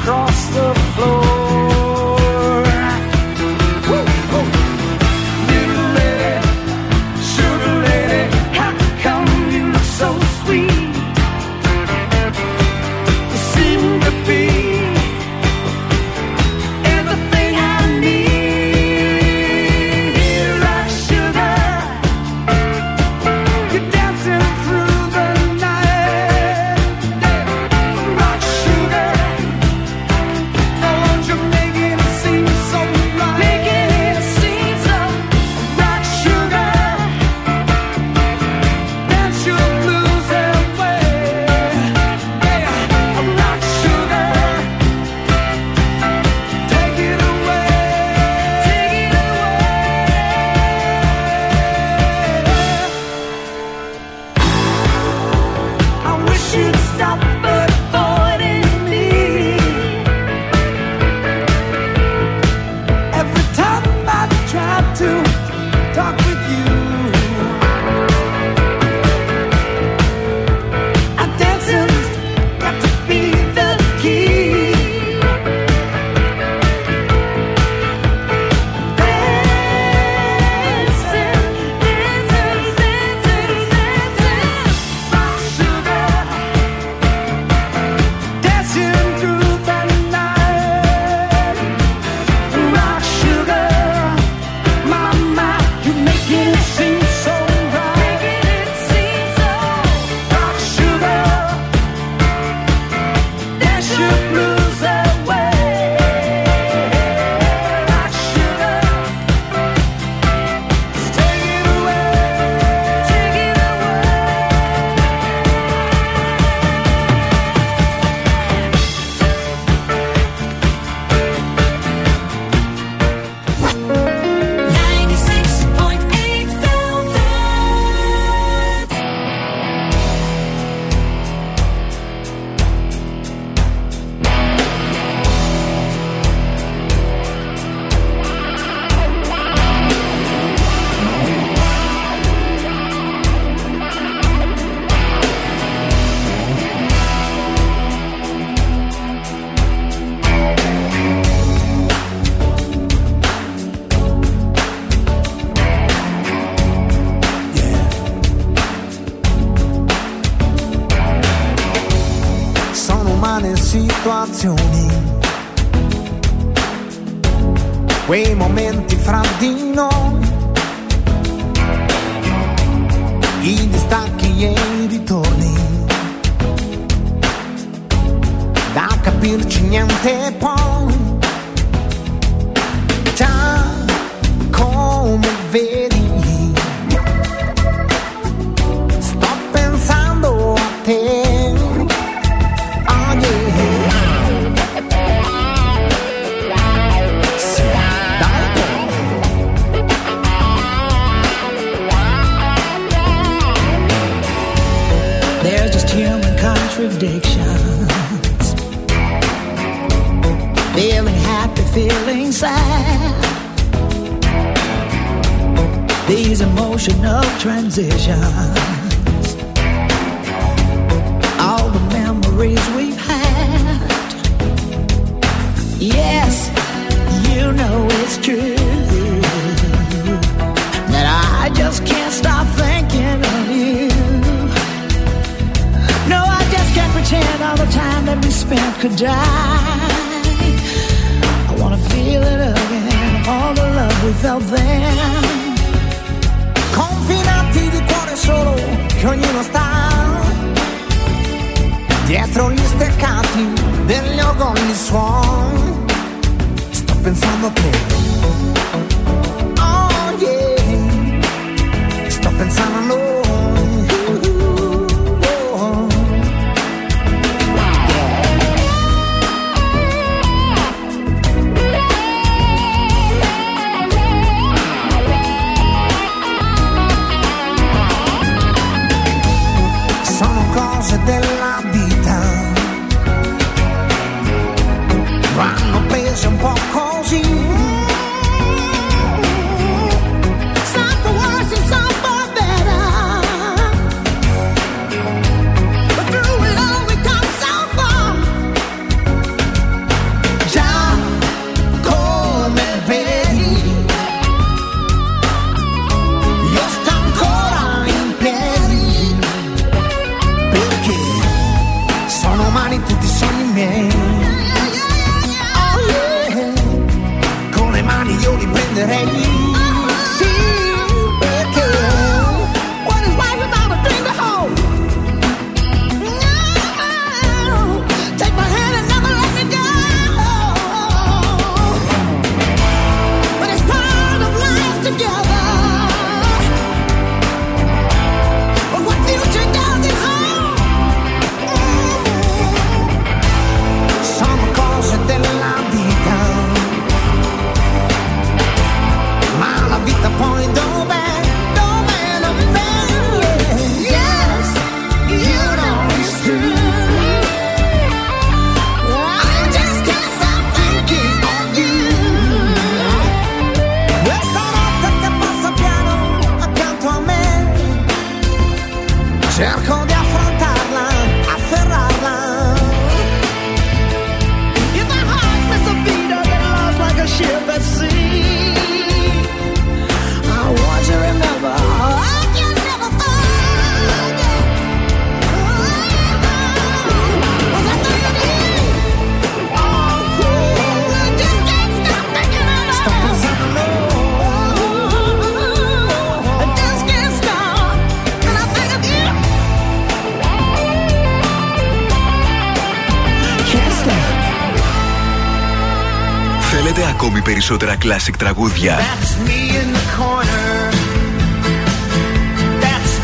[0.04, 0.73] across the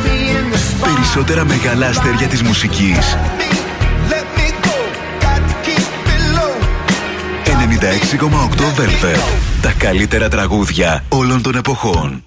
[0.07, 0.95] in the spot.
[0.95, 3.17] Περισσότερα μεγάλα αστέρια της μουσικής.
[4.11, 4.79] Let me go.
[5.25, 6.55] Got to keep it low.
[7.47, 9.19] 96,8 Velvet.
[9.63, 12.25] Τα καλύτερα τραγούδια όλων των εποχών.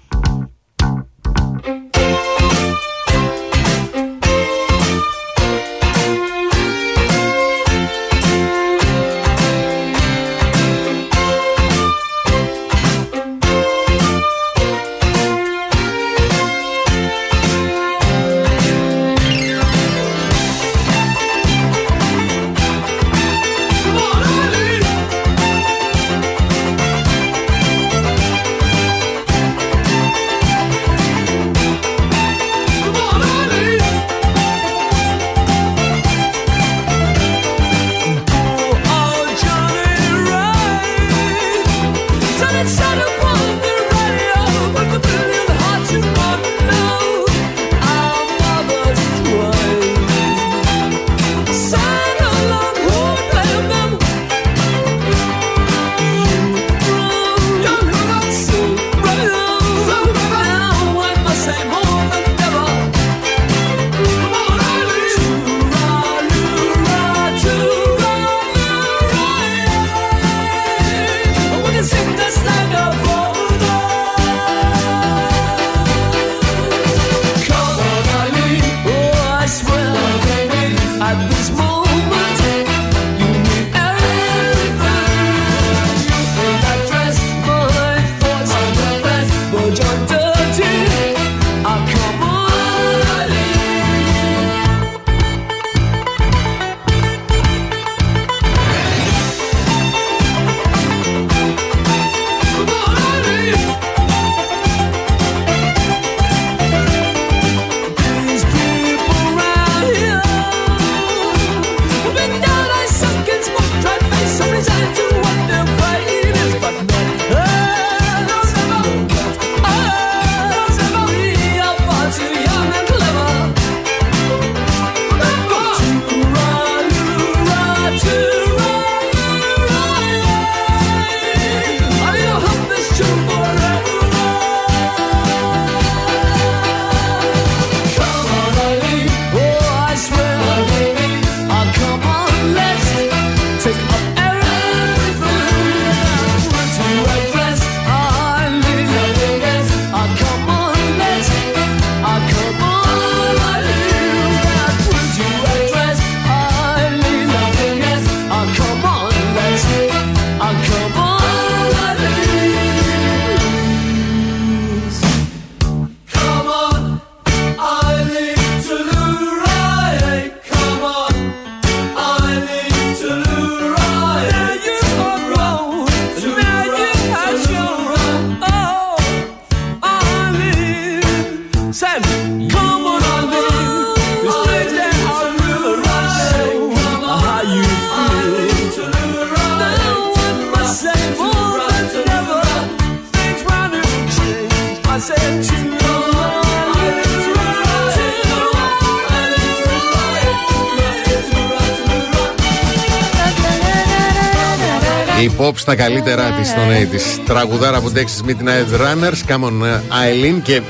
[205.44, 207.20] Pop στα καλύτερά της στον 80's.
[207.26, 210.60] Τραγουδάρα από Texas Midnight Runners, Come on uh, Eileen και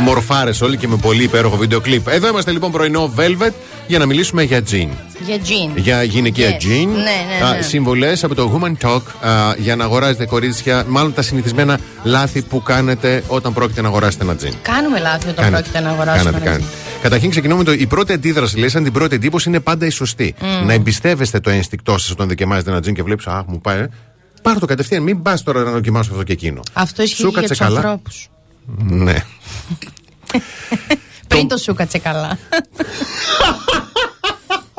[0.00, 2.08] μορφάρες όλοι και με πολύ υπέροχο βίντεο κλιπ.
[2.08, 3.52] Εδώ είμαστε λοιπόν πρωινό Velvet
[3.86, 4.88] για να μιλήσουμε για jean.
[5.26, 5.70] Για τζιν.
[5.76, 6.62] Για γυναικεία Yes.
[6.64, 6.86] jean.
[6.86, 7.62] Ναι, ναι, ναι.
[7.62, 12.62] Συμβολέ από το Woman Talk α, για να αγοράζετε κορίτσια, μάλλον τα συνηθισμένα λάθη που
[12.62, 14.52] κάνετε όταν πρόκειται να αγοράσετε ένα jean.
[14.62, 15.50] Κάνουμε λάθη όταν Κάνετε.
[15.62, 16.30] πρόκειται να αγοράσουμε.
[16.30, 16.70] Κάνατε, ένα κάνετε.
[17.02, 17.72] Καταρχήν ξεκινούμε με το.
[17.72, 20.34] Η πρώτη αντίδραση, λέει, σαν την πρώτη εντύπωση είναι πάντα η σωστή.
[20.40, 20.66] Μμμ.
[20.66, 23.86] Να εμπιστεύεστε το ένστικτό σας όταν δοκιμάζετε ένα τζιν και βλέπεις, Αχ, μου πάει.
[24.40, 24.42] Ε».
[24.42, 26.60] Πάρ το κατευθείαν, μην πας τώρα να δοκιμάσω αυτό και εκείνο.
[26.72, 27.78] Αυτό ισχύει Σου και για κάτσε τους καλά.
[27.80, 28.28] ανθρώπους.
[28.82, 29.14] Ναι.
[31.28, 32.38] Πριν το σου κάτσε καλά.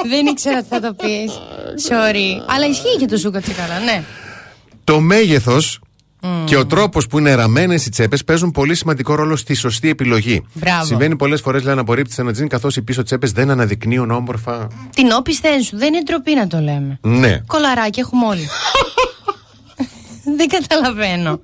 [0.09, 1.31] Δεν ήξερα τι θα το πεις.
[1.89, 2.43] Sorry.
[2.47, 4.03] Αλλά ισχύει και το σου κάτσε καλά, ναι.
[4.83, 5.79] Το μέγεθος
[6.45, 10.45] και ο τρόπος που είναι ραμμένες οι τσέπες παίζουν πολύ σημαντικό ρόλο στη σωστή επιλογή.
[10.53, 10.85] Μπράβο.
[10.85, 14.67] Συμβαίνει πολλές φορές, λέει, να απορρίπτει ένα τζιν καθώς οι πίσω τσέπες δεν αναδεικνύουν όμορφα.
[14.95, 15.77] Την όπισθεν σου.
[15.77, 16.99] Δεν είναι ντροπή να το λέμε.
[17.01, 17.41] Ναι.
[17.47, 18.47] Κολαράκι έχουμε όλοι.
[20.23, 21.41] Δεν καταλαβαίνω.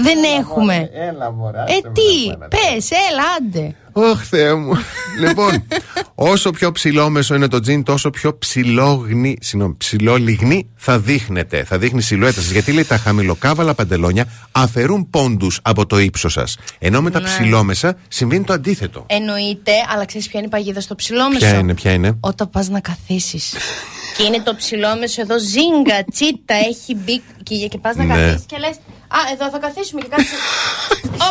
[0.00, 0.90] Δεν έχουμε.
[0.92, 1.64] Έλα, μωρά.
[1.68, 3.74] Ε, τι, πες, έλα, άντε.
[3.92, 4.72] Ωχ, Θεέ μου.
[5.22, 5.66] λοιπόν,
[6.14, 11.64] όσο πιο ψηλόμεσο είναι το τζιν, τόσο πιο ψηλόγνη, συγγνώμη, ψηλόλιγνη θα δείχνετε.
[11.64, 12.50] Θα δείχνει η σιλουέτα σας.
[12.50, 16.56] Γιατί λέει τα χαμηλοκάβαλα παντελόνια αφαιρούν πόντους από το ύψος σας.
[16.78, 17.26] Ενώ με τα Ναι.
[17.26, 19.04] ψηλόμεσα συμβαίνει το αντίθετο.
[19.06, 22.68] Εννοείται, αλλά ξέρεις ποια είναι η παγίδα στο ψηλόμεσο; Ποια είναι, ποια είναι; Όταν πας
[22.68, 23.54] να καθίσεις.
[24.16, 28.14] και είναι το ψηλόμεσο εδώ ζίγκα, τσίτα, έχει μπει και, και πας να Ναι.
[28.14, 28.76] καθίσεις και λες.
[29.16, 30.34] Α, εδώ θα καθίσουμε και κάτσε.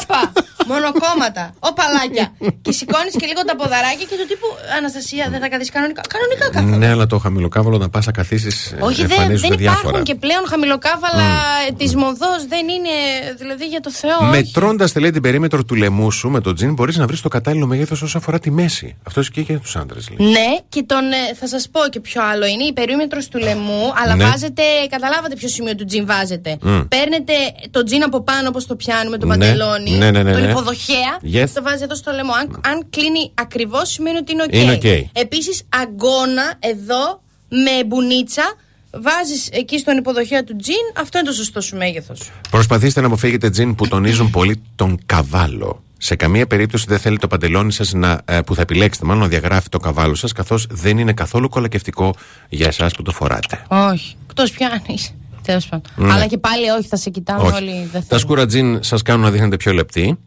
[0.01, 0.31] Όπα!
[0.69, 1.53] Μονοκόμματα.
[1.59, 2.25] Οπαλάκια.
[2.61, 4.47] και σηκώνεις και λίγο τα ποδαράκια και του τύπου
[4.77, 6.01] Αναστασία, δεν θα καθίσει κανονικά.
[6.15, 6.77] Κανονικά κάθομαι.
[6.77, 8.75] Ναι, αλλά το χαμηλοκάβαλο να πας να καθίσεις.
[8.79, 11.29] Όχι, δεν, δεν υπάρχουν και πλέον χαμηλοκάβαλα
[11.77, 12.39] της μοδός.
[12.47, 12.93] Δεν είναι.
[13.37, 14.17] Δηλαδή για το Θεό.
[14.21, 14.29] όχι.
[14.29, 17.65] Μετρώντας λέει την περίμετρο του λαιμού σου με το τζιν, μπορείς να βρεις το κατάλληλο
[17.67, 18.95] μέγεθος όσο αφορά τη μέση.
[19.07, 20.09] Αυτό ισχύει και για τους άντρες.
[20.17, 22.63] Ναι, και τον, ε, θα σας πω και ποιο άλλο είναι.
[22.63, 24.23] Η περίμετρος του λαιμού, αλλά Ναι.
[24.25, 24.61] βάζετε.
[24.89, 26.57] Καταλάβατε ποιο σημείο του τζιν βάζετε.
[26.61, 26.79] Μμ.
[26.87, 27.33] Παίρνετε
[27.71, 29.37] το τζιν από πάνω όπως το πιάνουμε, το Ναι.
[29.37, 29.91] παντελόνι.
[29.91, 30.49] Ναι, ναι, ναι, τον ναι.
[30.49, 31.19] υποδοχέα.
[31.33, 31.49] Yes.
[31.53, 32.33] Το βάζει εδώ στο λαιμό.
[32.33, 34.53] Αν, αν κλείνει ακριβώς, σημαίνει ότι είναι οκ.
[34.53, 34.83] Είναι οκ.
[35.13, 38.43] Επίσης, αγκώνα εδώ με μπουνίτσα.
[38.91, 42.31] Βάζεις εκεί στον υποδοχέα του τζιν, αυτό είναι το σωστό σου μέγεθος.
[42.51, 45.81] Προσπαθήστε να αποφύγετε τζιν που τονίζουν πολύ τον καβάλο.
[45.97, 49.27] Σε καμία περίπτωση δεν θέλει το παντελόνι σας να, ε, που θα επιλέξετε, μάλλον να
[49.27, 52.13] διαγράφει το καβάλο σας, καθώς δεν είναι καθόλου κολακευτικό
[52.49, 53.65] για εσάς που το φοράτε.
[53.67, 54.15] Όχι.
[54.29, 55.13] Εκτός πιάνεις.
[55.47, 55.91] Τέλος πάντων.
[55.95, 56.13] Ναι.
[56.13, 57.55] Αλλά και πάλι όχι, θα σε κοιτάνε Όχι.
[57.55, 57.71] όλοι.
[57.71, 58.23] Δεν Τα θέλουν.
[58.23, 60.17] σκούρα τζιν σας κάνουν να δείχνετε πιο λεπτοί.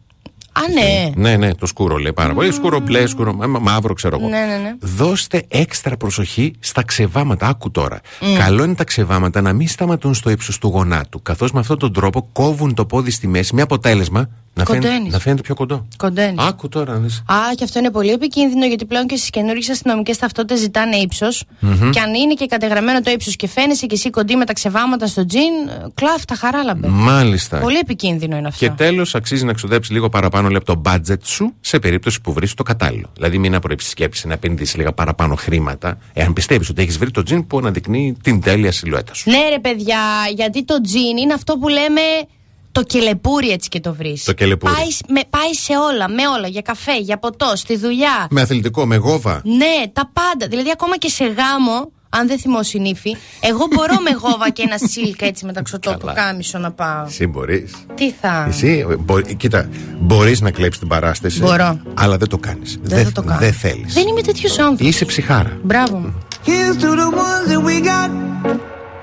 [0.53, 1.11] Α, ναι.
[1.29, 2.51] Ναι, ναι, το σκούρο λέει πάρα πολύ.
[2.51, 4.29] Σκούρο μπλε, σκούρο μα- μαύρο, ξέρω εγώ.
[4.29, 4.75] Ναι, ναι, ναι.
[4.79, 7.47] Δώστε έξτρα προσοχή στα ξεβάματα.
[7.47, 7.99] Άκου τώρα.
[8.21, 8.37] Μμ.
[8.37, 11.21] Καλό είναι τα ξεβάματα να μην σταματούν στο ύψος του γονάτου.
[11.21, 15.13] Καθώς με αυτόν τον τρόπο κόβουν το πόδι στη μέση με αποτέλεσμα να φαίνεται, Κονταίνεις.
[15.13, 15.87] να φαίνεται πιο κοντό.
[15.97, 16.35] Κονταίνει.
[16.39, 17.17] Άκου τώρα να δεις.
[17.25, 21.43] Α, και αυτό είναι πολύ επικίνδυνο γιατί πλέον και στις καινούργιες αστυνομικές ταυτότητες ζητάνε ύψος.
[21.59, 21.89] Μμμ.
[21.89, 25.07] Και αν είναι και κατεγραμμένο το ύψος και φαίνεσαι και εσύ κοντή με τα ξεβάματα
[25.07, 26.87] στο τζιν, ε, κλαφ τα χαράλαμπε.
[26.87, 27.57] Μάλιστα.
[27.57, 28.65] Πολύ επικίνδυνο είναι αυτό.
[28.65, 32.33] Και τέλος, αξίζει να ξοδέψει λίγο παραπάνω λέει, από το budget σου σε περίπτωση που
[32.33, 33.09] βρεις το κατάλληλο.
[33.15, 37.47] Δηλαδή, μην απροεπισκέψεις να επενδύσεις λίγα παραπάνω χρήματα, εάν πιστεύεις ότι έχεις βρει το τζιν
[37.47, 39.29] που αναδεικνύει την τέλεια σιλουέτα σου.
[39.29, 39.99] Ναι, ρε παιδιά,
[40.35, 42.01] γιατί το τζιν είναι αυτό που λέμε
[42.71, 44.23] το κελεπούρι έτσι και το βρεις.
[44.23, 44.73] Το κελεπούρι.
[44.73, 46.47] Πάει, με, πάει σε όλα, με όλα.
[46.47, 48.27] Για καφέ, για ποτό, στη δουλειά.
[48.29, 49.41] Με αθλητικό, με γόβα.
[49.43, 50.47] Ναι, τα πάντα.
[50.47, 54.77] Δηλαδή, ακόμα και σε γάμο, αν δεν θυμώσει νύφη, εγώ μπορώ με γόβα και ένα
[54.77, 57.05] σίλκα έτσι μεταξωτό που κάμισο να πάω.
[57.05, 57.73] Εσύ μπορείς.
[57.95, 58.45] Τι θα.
[58.49, 59.69] Εσύ, ε, μπορεί, κοίτα,
[59.99, 61.39] μπορείς να κλέψεις την παράσταση.
[61.39, 61.81] Μπορώ.
[61.93, 62.79] Αλλά δεν το κάνεις.
[62.81, 63.39] Δεν θα το κάνω.
[63.39, 63.93] Δεν θέλεις.
[63.93, 64.87] Δεν είμαι τέτοιος άνθρωπος.
[64.87, 65.57] Είσαι ψυχάρα.
[65.63, 66.15] Μπράβο μου.
[66.45, 68.09] Here's to the ones that we got.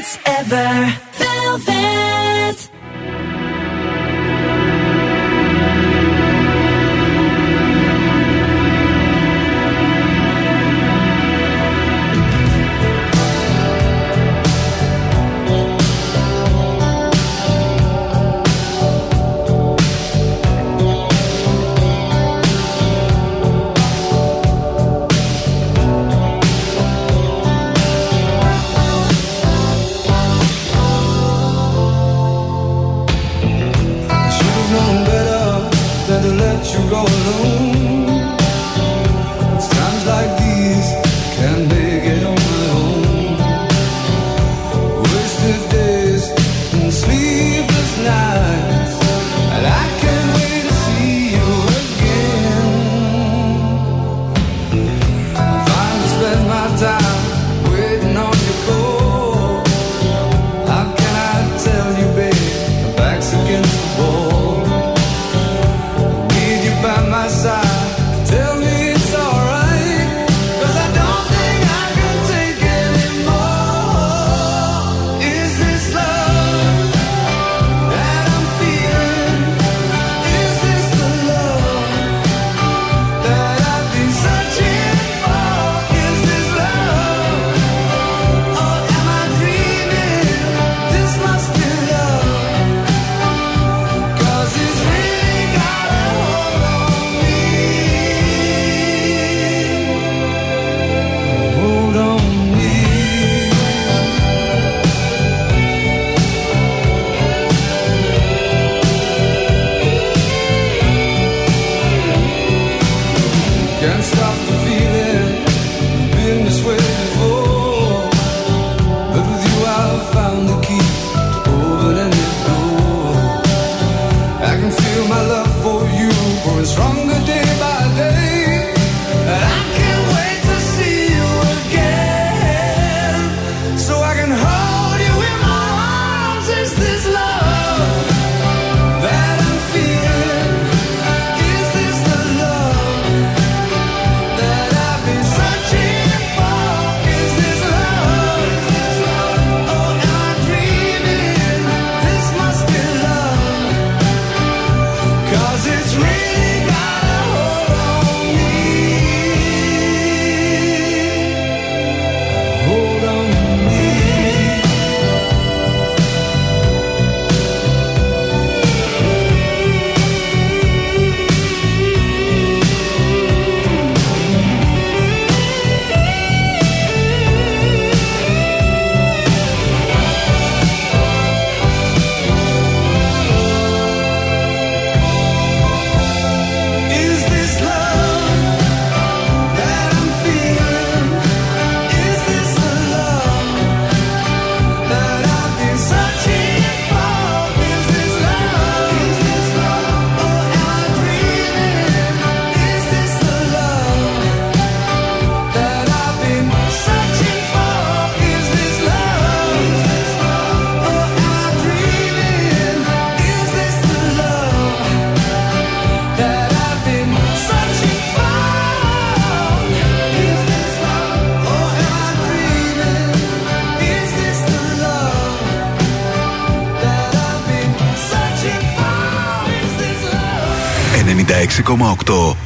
[0.00, 1.09] it's ever.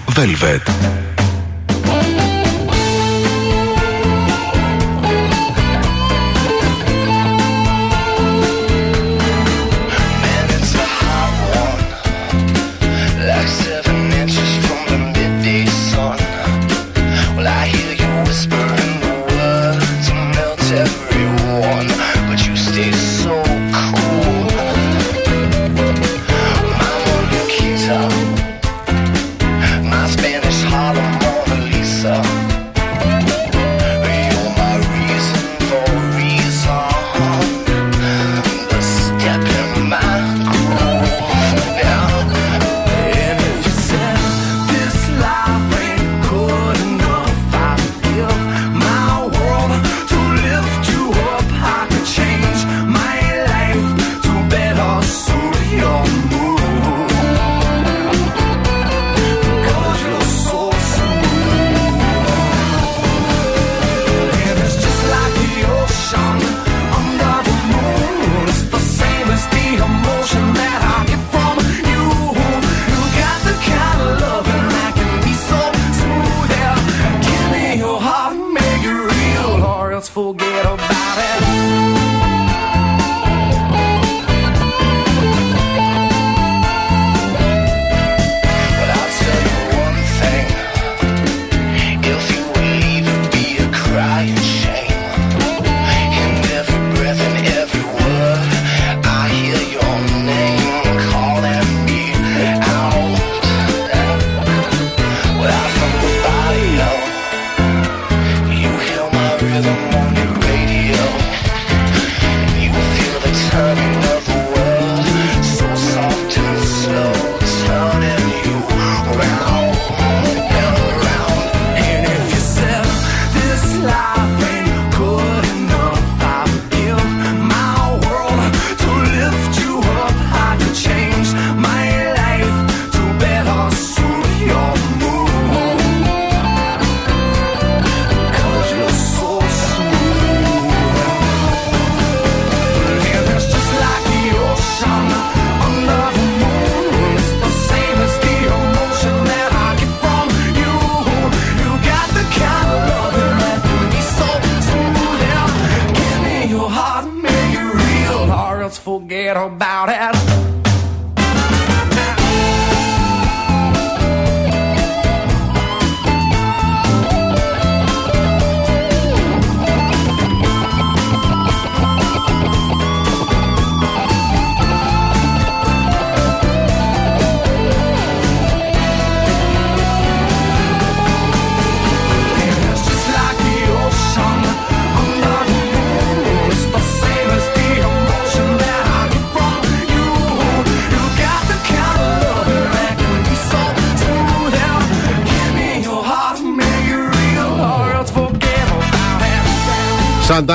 [0.06, 0.70] Velvet.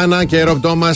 [0.09, 0.15] It.
[0.19, 0.91] Σαντάνα και Ρομπ Τόμα.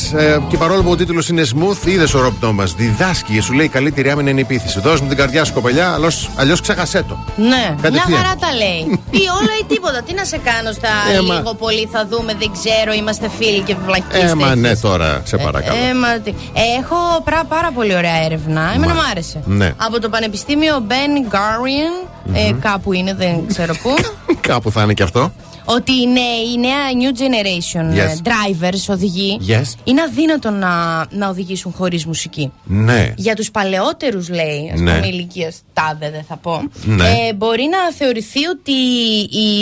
[0.49, 2.63] και παρόλο που ο τίτλος είναι smooth, είδες ο Ρομπ Τόμα.
[2.77, 4.79] Διδάσκει και σου λέει: Καλύτερη άμυνα είναι η επίθεση.
[4.79, 5.97] Δώσ' μου την καρδιά σου, κοπελιά,
[6.35, 7.17] αλλιώς ξέχασέ το.
[7.35, 8.17] Ναι, μια Κατευθείαν.
[8.17, 8.99] χαρά τα λέει.
[9.11, 10.01] ή όλο ή τίποτα.
[10.01, 10.87] Τι να σε κάνω στα
[11.17, 14.31] Ε, μα- λίγο πολύ θα δούμε, δεν ξέρω, είμαστε φίλοι και βλακίστες.
[14.31, 15.77] Ε, μα ναι, τώρα, σε παρακαλώ.
[15.89, 16.33] Ε, μα τι.
[16.79, 18.71] Έχω πρά, πάρα πολύ ωραία έρευνα.
[18.75, 19.41] Εμένα μου άρεσε.
[19.45, 19.71] Ναι.
[19.77, 23.93] Από το Πανεπιστήμιο Ben Gurion, ε, κάπου είναι, δεν ξέρω πού.
[24.49, 25.31] Κάπου θα είναι και αυτό.
[25.65, 28.09] Ότι οι νέοι, η νέα new generation Yes.
[28.09, 29.73] ε, drivers, οδηγοί, Yes.
[29.83, 32.51] είναι αδύνατο να, να οδηγήσουν χωρίς μουσική.
[32.63, 33.13] Ναι.
[33.17, 34.93] Για τους παλαιότερους λέει, ας Ναι.
[34.93, 37.03] πούμε ηλικίας τάδε δεν θα πω, Ναι.
[37.03, 38.71] ε, μπορεί να θεωρηθεί ότι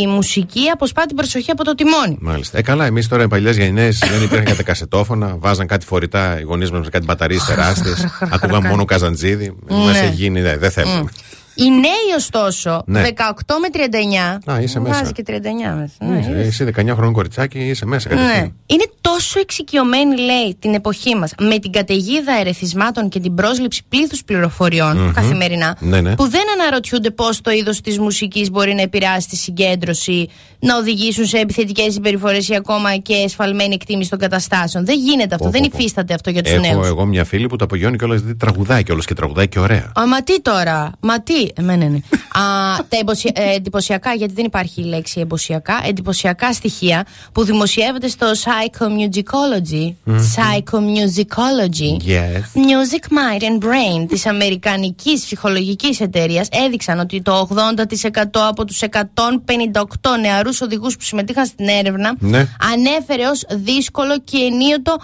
[0.02, 2.18] η μουσική αποσπά την προσοχή από το τιμόνι.
[2.20, 2.58] Μάλιστα.
[2.58, 5.36] Ε, καλά, εμείς τώρα οι παλιές γενιές δεν υπήρχαν κάτι κασετόφωνα.
[5.40, 8.06] Βάζαν κάτι φορητά οι γονείς μας με κάτι μπαταρίες τεράστιες.
[8.34, 9.56] Ακούγαμε μόνο καζαντζίδι.
[9.68, 9.76] Ναι.
[9.76, 11.10] Μα έχει γίνει, ναι, δεν θέλουμε.
[11.56, 13.02] Οι νέοι ωστόσο, Ναι.
[13.02, 15.00] 18 με 39, Α, είσαι μέσα.
[15.00, 15.94] βάζει και 39 μέσα.
[16.00, 16.48] Ναι, Είσαι- είδες.
[16.48, 18.16] Εσύ 19 χρονών κοριτσάκι είσαι μέσα Ναι.
[18.16, 18.56] κατευθείαν.
[18.66, 24.24] Είναι τόσο εξοικειωμένοι, λέει, την εποχή μας με την καταιγίδα ερεθισμάτων και την πρόσληψη πλήθους
[24.24, 25.12] πληροφοριών Μμμ.
[25.12, 26.16] καθημερινά, Ναι, ναι.
[26.16, 30.30] που δεν αναρωτιούνται πώς το είδος της μουσικής μπορεί να επηρεάσει τη συγκέντρωση,
[30.62, 34.86] να οδηγήσουν σε επιθετικές συμπεριφορές ή ακόμα και εσφαλμένη εκτίμηση των καταστάσεων.
[34.86, 35.78] Δεν γίνεται αυτό, Πω, δεν πω, πω.
[35.78, 36.88] υφίσταται αυτό για τους Έχω νέους.
[36.88, 39.92] εγώ μια φίλη που το απογειώνει κιόλα γιατί τραγουδάει κιόλας και τραγουδάει και ωραία.
[40.00, 41.98] Α, μα τι τώρα, μα τι, εμένα είναι.
[41.98, 42.42] Α,
[42.90, 48.28] τα εμποσια- ε, εντυπωσιακά, γιατί δεν υπάρχει η λέξη εμποσιακά, εντυπωσιακά στοιχεία που δημοσιεύονται στο
[48.32, 49.94] Psychomusicology.
[50.04, 50.18] Μμμ.
[50.36, 51.92] Psychomusicology.
[52.08, 52.42] Yes.
[52.56, 60.18] Music Mind and Brain της αμερικανικής ψυχολογικής εταιρείας έδειξαν ότι το 80% από τους 158
[60.22, 62.48] νεαρούς οδηγούς που συμμετείχαν στην έρευνα Ναι.
[62.74, 64.96] ανέφερε ως δύσκολο και ενίοτο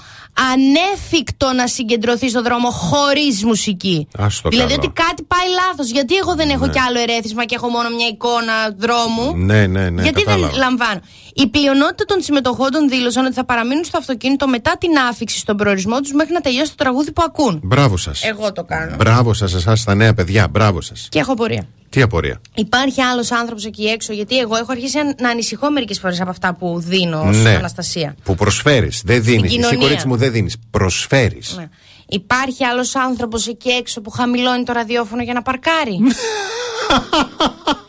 [0.53, 4.07] ανέφικτο να συγκεντρωθείς στο δρόμο χωρίς μουσική.
[4.17, 4.81] Ας το δηλαδή καλό.
[4.83, 5.89] ότι κάτι πάει λάθος.
[5.91, 6.71] Γιατί εγώ δεν έχω Ναι.
[6.71, 9.35] κι άλλο ερέθισμα και έχω μόνο μια εικόνα δρόμου.
[9.35, 10.01] Ναι, ναι, ναι.
[10.01, 10.49] Γιατί κατάλαβα.
[10.49, 10.99] δεν λαμβάνω.
[11.39, 15.99] Η πλειονότητα των συμμετοχόντων δήλωσαν ότι θα παραμείνουν στο αυτοκίνητο μετά την άφηξη στον προορισμό
[15.99, 17.59] τους μέχρι να τελειώσει το τραγούδι που ακούν.
[17.63, 18.23] Μπράβο σας.
[18.23, 18.95] Εγώ το κάνω.
[18.95, 20.47] Μπράβο σας, εσάς τα νέα παιδιά.
[20.47, 21.07] Μπράβο σας.
[21.11, 21.67] Και έχω πορεία.
[21.89, 25.99] Τι απορία; Υπάρχει άλλος άνθρωπος εκεί έξω, γιατί εγώ έχω αρχίσει να- να ανησυχώ μερικές
[25.99, 27.49] φορές από αυτά που δίνω ω Ναι.
[27.55, 28.15] Αναστασία.
[28.23, 29.01] Που προσφέρεις.
[29.05, 29.43] Δεν δίνεις.
[29.43, 29.77] Εσύ, κοινωνία.
[29.79, 30.55] κορίτσι μου, δεν δίνεις.
[30.71, 31.53] Προσφέρεις.
[31.57, 31.69] Ναι.
[32.09, 35.97] Υπάρχει άλλος άνθρωπος εκεί έξω που χαμηλώνει το ραδιόφωνο για να παρκάρει.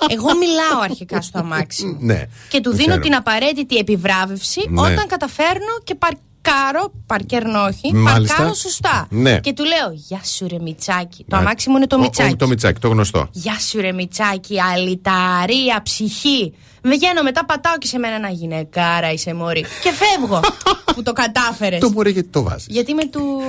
[0.09, 1.97] εγώ μιλάω αρχικά στο αμάξι.
[2.01, 2.23] Ναι.
[2.49, 3.01] Και του Το δίνω ξέρω.
[3.03, 4.81] την απαραίτητη επιβράβευση Ναι.
[4.81, 8.35] όταν καταφέρνω και παρκάρω, παρκέρνω όχι, Μάλιστα.
[8.35, 9.07] παρκάρω σωστά.
[9.11, 9.41] Ναι.
[9.41, 11.25] Και του λέω, Γεια σου ρε Μιτσάκι.
[11.29, 11.43] Το Ναι.
[11.43, 12.33] αμάξι μου είναι το Ο- Μιτσάκι.
[12.33, 13.29] ο- Το μιτσάκι, το γνωστό.
[13.33, 16.55] Γεια σου ρε Μιτσάκι, αλυταρία, ψυχή.
[16.89, 19.65] Βγαίνω μετά, πατάω και σε μένα ένα γυναικάρα είσαι μωρή.
[19.83, 20.41] Και φεύγω
[20.95, 21.81] που το κατάφερες.
[21.81, 22.67] Το μωρέ γιατί το βάζεις.
[22.69, 23.41] Γιατί είμαι του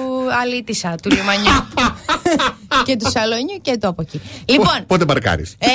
[0.42, 1.52] αλήτησα, του λιμανιού.
[2.86, 4.22] και του σαλονιού και το από εκεί.
[4.46, 5.46] Λοιπόν, Πότε παρκάρει.
[5.58, 5.68] ε,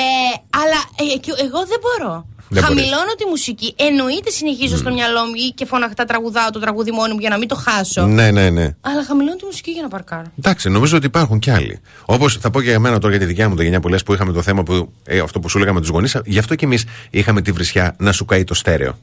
[0.49, 2.25] αλλά ε, και εγώ δεν μπορώ.
[2.49, 3.73] Δεν Χαμηλώνω τη μουσική.
[3.77, 7.37] Εννοείται συνεχίζω στο μυαλό μου ή και φωναχτά τραγουδάω το τραγούδι μόνη μου για να
[7.37, 8.05] μην το χάσω.
[8.05, 8.75] Ναι, ναι, ναι.
[8.81, 10.31] Αλλά χαμηλώνω τη μουσική για να παρκάρω.
[10.39, 11.79] Εντάξει, νομίζω ότι υπάρχουν κι άλλοι.
[12.05, 14.03] Όπως θα πω και για μένα τώρα για τη δικιά μου τη γενιά που λες
[14.03, 14.91] που είχαμε το θέμα που.
[15.03, 16.17] Ε, αυτό που σου λέγαμε τους γονείς.
[16.25, 18.97] Γι' αυτό κι εμείς είχαμε τη βρισιά να σου καεί το στέρεο.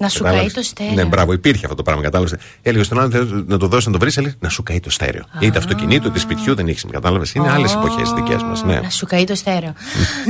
[0.00, 0.92] Να σου Κατάλαβες; καεί το στέρεο.
[0.94, 3.92] Ναι, μπράβο, υπήρχε αυτό το πράγμα, κατάλαβες; Έλεγε στον άλλον «Θέλω να το δώσει να
[3.92, 5.22] το βρεις, έλεγε να σου καεί το στέρεο.
[5.40, 8.62] Είτε αυτοκινήτου, είτε σπιτιού, δεν έχεις κατάλαβες; Είναι άλλες εποχές δικές μας.
[8.62, 8.80] Ναι.
[8.80, 9.72] Να σου καεί το στέρεο.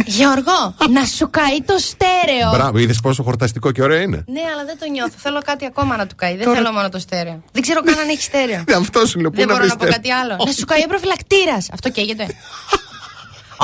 [0.06, 2.50] Γιώργο, να σου καεί το στέρεο.
[2.52, 4.24] Μπράβο, είδες πόσο χορταστικό και ωραίο είναι.
[4.26, 5.14] Ναι, αλλά δεν το νιώθω.
[5.16, 6.36] Θέλω κάτι ακόμα να του καεί.
[6.36, 7.42] Δεν Τώρα- θέλω μόνο το στέρεο.
[7.52, 8.64] Δεν ξέρω καν αν έχει στέρεο.
[8.76, 10.36] Αυτό σου λέω, πού Δεν να μπορώ βρεις να πω κάτι άλλο.
[10.46, 11.68] Να σου καεί ο προφυλακτήρας.
[11.72, 12.26] Αυτό καίγεται.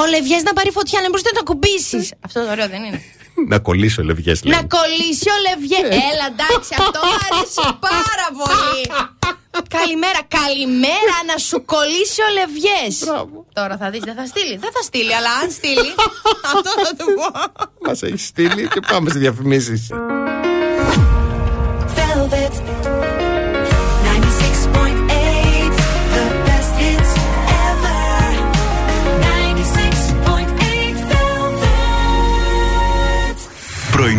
[0.01, 2.09] Ο Λευγέ να πάρει φωτιά, να μπορείς να το ακουμπήσει.
[2.27, 3.01] Αυτό το ωραίο δεν είναι.
[3.49, 4.59] Να κολλήσω λευγές, λέει.
[4.59, 5.81] Να κολλήσει ο Λευγέ.
[6.11, 8.83] Έλα, εντάξει, αυτό μου αρέσει πάρα πολύ.
[9.69, 12.83] Καλημέρα, καλημέρα να σου κολλήσει ο Λευγέ.
[13.53, 14.57] Τώρα θα δεις, δεν θα στείλει.
[14.57, 15.91] Δεν θα στείλει, αλλά αν στείλει.
[16.55, 17.27] αυτό θα του πω.
[17.87, 19.91] Μας έχει στείλει και πάμε σε διαφημίσεις.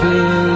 [0.00, 0.49] feel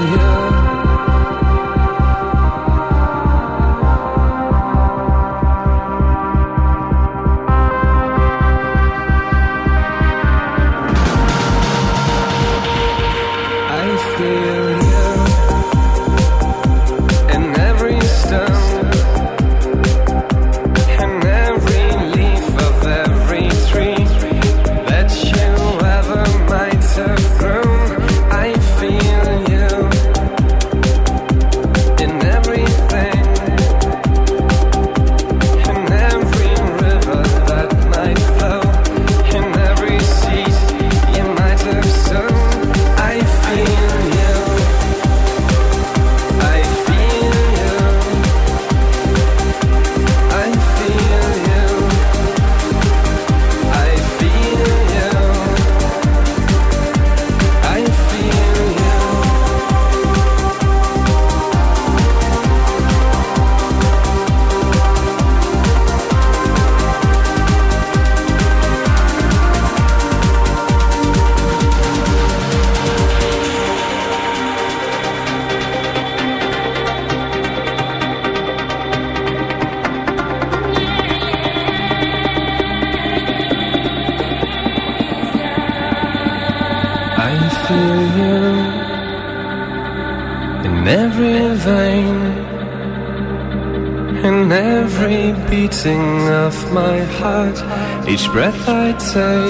[98.35, 99.44] breath I take.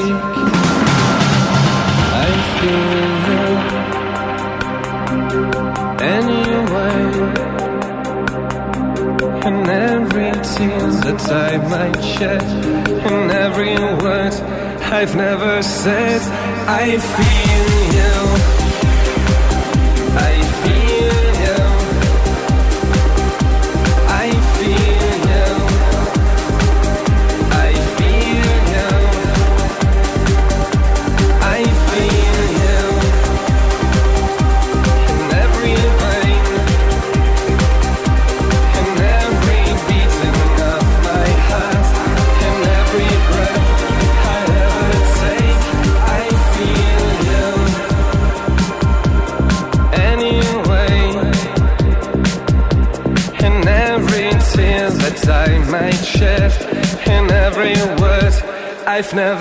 [58.95, 59.34] life now.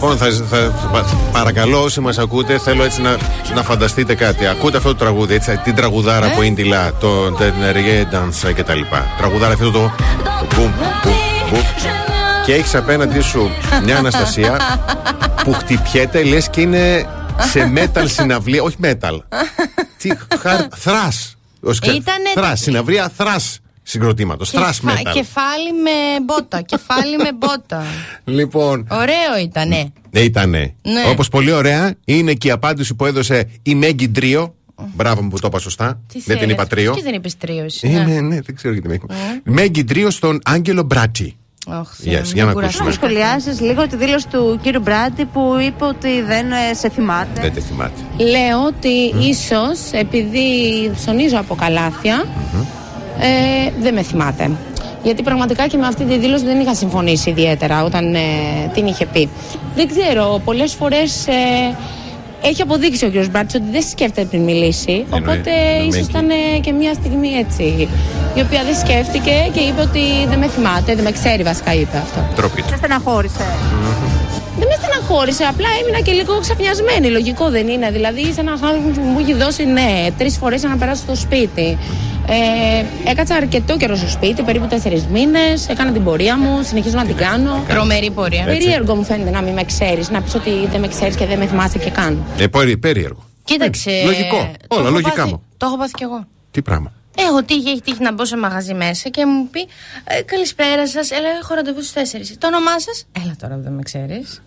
[0.00, 3.16] Λοιπόν, θα, θα- θα- παρακαλώ όσοι μας ακούτε, θέλω έτσι να,
[3.54, 4.46] να φανταστείτε κάτι.
[4.46, 8.62] Ακούτε αυτό το τραγούδι, έτσι, την τραγουδάρα Ε; που είναι τυλά, το Τενεριέ Dance και
[8.62, 9.06] τα λοιπά.
[9.18, 9.78] Τραγουδάρα αυτό το.
[10.54, 10.70] Μπουμ,
[11.02, 11.12] μπουμ,
[11.50, 11.60] μπουμ.
[12.44, 13.50] Και έχεις απέναντί σου
[13.84, 14.56] μια Αναστασία
[15.44, 17.06] που χτυπιέται, λες και είναι
[17.50, 18.62] σε metal συναυλία.
[18.62, 19.18] Όχι metal.
[19.98, 20.10] Τι
[20.40, 20.60] χαρ.
[20.76, 21.08] Θρά.
[21.82, 21.98] Ήτανε-
[22.34, 23.36] Θρά, συναυλία θρά
[23.82, 24.50] συγκροτήματος.
[24.50, 25.12] Θρά Κεφα- metal.
[25.12, 26.62] Κεφάλι με μπότα.
[26.88, 27.82] Κεφάλι με μπότα.
[28.24, 28.86] Λοιπόν.
[28.90, 29.92] Ωραίο ήτανε.
[30.10, 30.74] Ναι, ήτανε.
[30.82, 31.10] Ναι.
[31.10, 34.54] Όπως πολύ ωραία είναι και η απάντηση που έδωσε η Μέγκη Τρίο.
[34.94, 36.00] Μπράβο μου που το είπα σωστά.
[36.12, 36.94] Τι Δεν την είπα θέλεις, τρίο.
[36.94, 37.88] Και δεν είπες τρίο εσύ.
[37.88, 38.04] Ε, ναι.
[38.04, 39.06] ναι, ναι, δεν ξέρω γιατί με είπα.
[39.44, 41.36] Μέγκη Τρίο στον Άγγελο Μπράτσι.
[41.70, 42.84] Αχ, Yes, για να ακούσουμε.
[42.84, 47.40] Να σχολιάσεις λίγο τη δήλωση του κύριου Μπράντι που είπε ότι δεν ε, σε θυμάται.
[47.40, 48.00] Δεν τη θυμάται.
[48.16, 52.24] Λέω ότι ίσως επειδή ψωνίζω από καλάθια
[53.20, 54.50] ε, δεν με θυμάται.
[55.08, 58.18] Γιατί πραγματικά και με αυτή τη δήλωση δεν είχα συμφωνήσει ιδιαίτερα όταν ε,
[58.74, 59.28] την είχε πει.
[59.74, 61.32] Δεν ξέρω, πολλές φορές ε,
[62.42, 63.26] έχει αποδείξει ο κ.
[63.30, 65.04] Μπράτς ότι δεν σκέφτεται πριν μιλήσει.
[65.10, 65.50] οπότε
[65.88, 67.88] ίσως ήταν ε, και μια στιγμή έτσι,
[68.34, 71.96] η οποία δεν σκέφτηκε και είπε ότι δεν με θυμάται, δεν με ξέρει βασικά είπε
[71.96, 72.20] αυτό.
[72.34, 72.68] Τροπή του.
[72.68, 73.44] Δεν στεναχώρησε.
[74.58, 77.08] Δεν με στεναχώρησε, απλά έμεινα και λίγο ξαφνιασμένη.
[77.08, 77.90] Λογικό δεν είναι.
[77.90, 81.78] Δηλαδή, είσαι ένα άνθρωπο που μου έχει δώσει ναι, τρεις φορές να περάσω στο σπίτι.
[82.30, 85.68] Ε, έκατσα αρκετό καιρό στο σπίτι, περίπου τέσσερις μήνες.
[85.68, 87.64] Έκανα την πορεία μου, συνεχίζω να την κάνω.
[87.68, 88.44] Τρομερή πορεία.
[88.44, 91.38] Περίεργο μου φαίνεται να μην με ξέρεις, να πεις ότι δεν με ξέρεις και δεν
[91.38, 92.24] με θυμάσαι και καν.
[92.38, 93.24] Ε, περί- περίεργο.
[93.44, 94.02] Κοίταξε.
[94.04, 94.50] Λογικό.
[94.66, 95.42] το Όλα έχω λογικά πάθει- μου.
[95.56, 96.26] Το έχω πάθει κι εγώ.
[96.50, 96.92] Τι πράγμα.
[97.18, 99.60] Έχω τύχει, έχει τύχει να μπω σε μαγαζί μέσα και μου πει
[100.04, 102.36] ε, Καλησπέρα σας, έλα, έχω ραντεβού στις 4.
[102.38, 104.42] Το όνομά σας, Έλα τώρα, δεν με ξέρεις.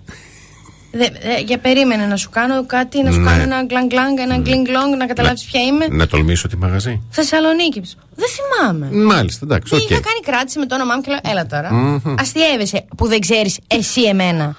[1.46, 3.30] Για περίμενε να σου κάνω κάτι, να σου Ναι.
[3.30, 5.88] κάνω ένα γκλανγκ γκλανγκ, ένα γκλινγκ γκλονγκ, να καταλάβεις ποια είμαι.
[5.90, 7.02] Να τολμήσω τη μαγαζί.
[7.10, 7.82] Θεσσαλονίκη.
[8.16, 8.90] Δεν θυμάμαι.
[9.14, 9.90] Μάλιστα, εντάξει, Και οκ.
[9.90, 11.74] είχα κάνει κράτηση με το όνομά μου και λέω: Έλα τώρα.
[11.74, 12.16] Μμμ.
[12.20, 14.56] Αστείευεσαι που δεν ξέρεις εσύ εμένα.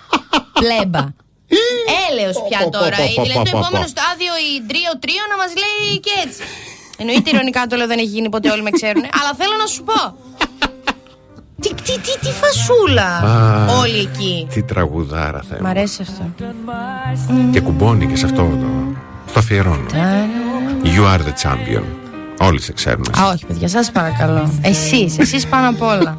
[0.52, 1.04] Πλέμπα.
[2.10, 2.96] Έλεος πια Πω, πω, τώρα.
[2.96, 3.92] πω, Ή πω, Δηλαδή πω, το πω, επόμενο πω.
[3.96, 6.42] στάδιο η τρίο τρίο να μας λέει και έτσι.
[7.00, 9.04] Εννοείται ηρωνικά το λέω δεν έχει γίνει ποτέ όλοι με ξέρουν.
[9.18, 9.98] Αλλά θέλω να σου πω.
[11.62, 14.46] Τι, τι, τι, τι φασούλα Α, όλοι εκεί.
[14.52, 16.24] Τι τραγουδάρα θα Μ' αρέσει αυτό.
[17.52, 18.96] Και κουμπώνει και σε αυτό το.
[19.28, 19.86] Στο αφιερώνω.
[20.84, 21.84] You are the champion.
[22.40, 23.04] Όλοι σε ξέρουν.
[23.20, 24.52] Α, όχι, παιδιά, σας παρακαλώ.
[24.62, 26.18] Εσείς, εσείς πάνω απ' όλα.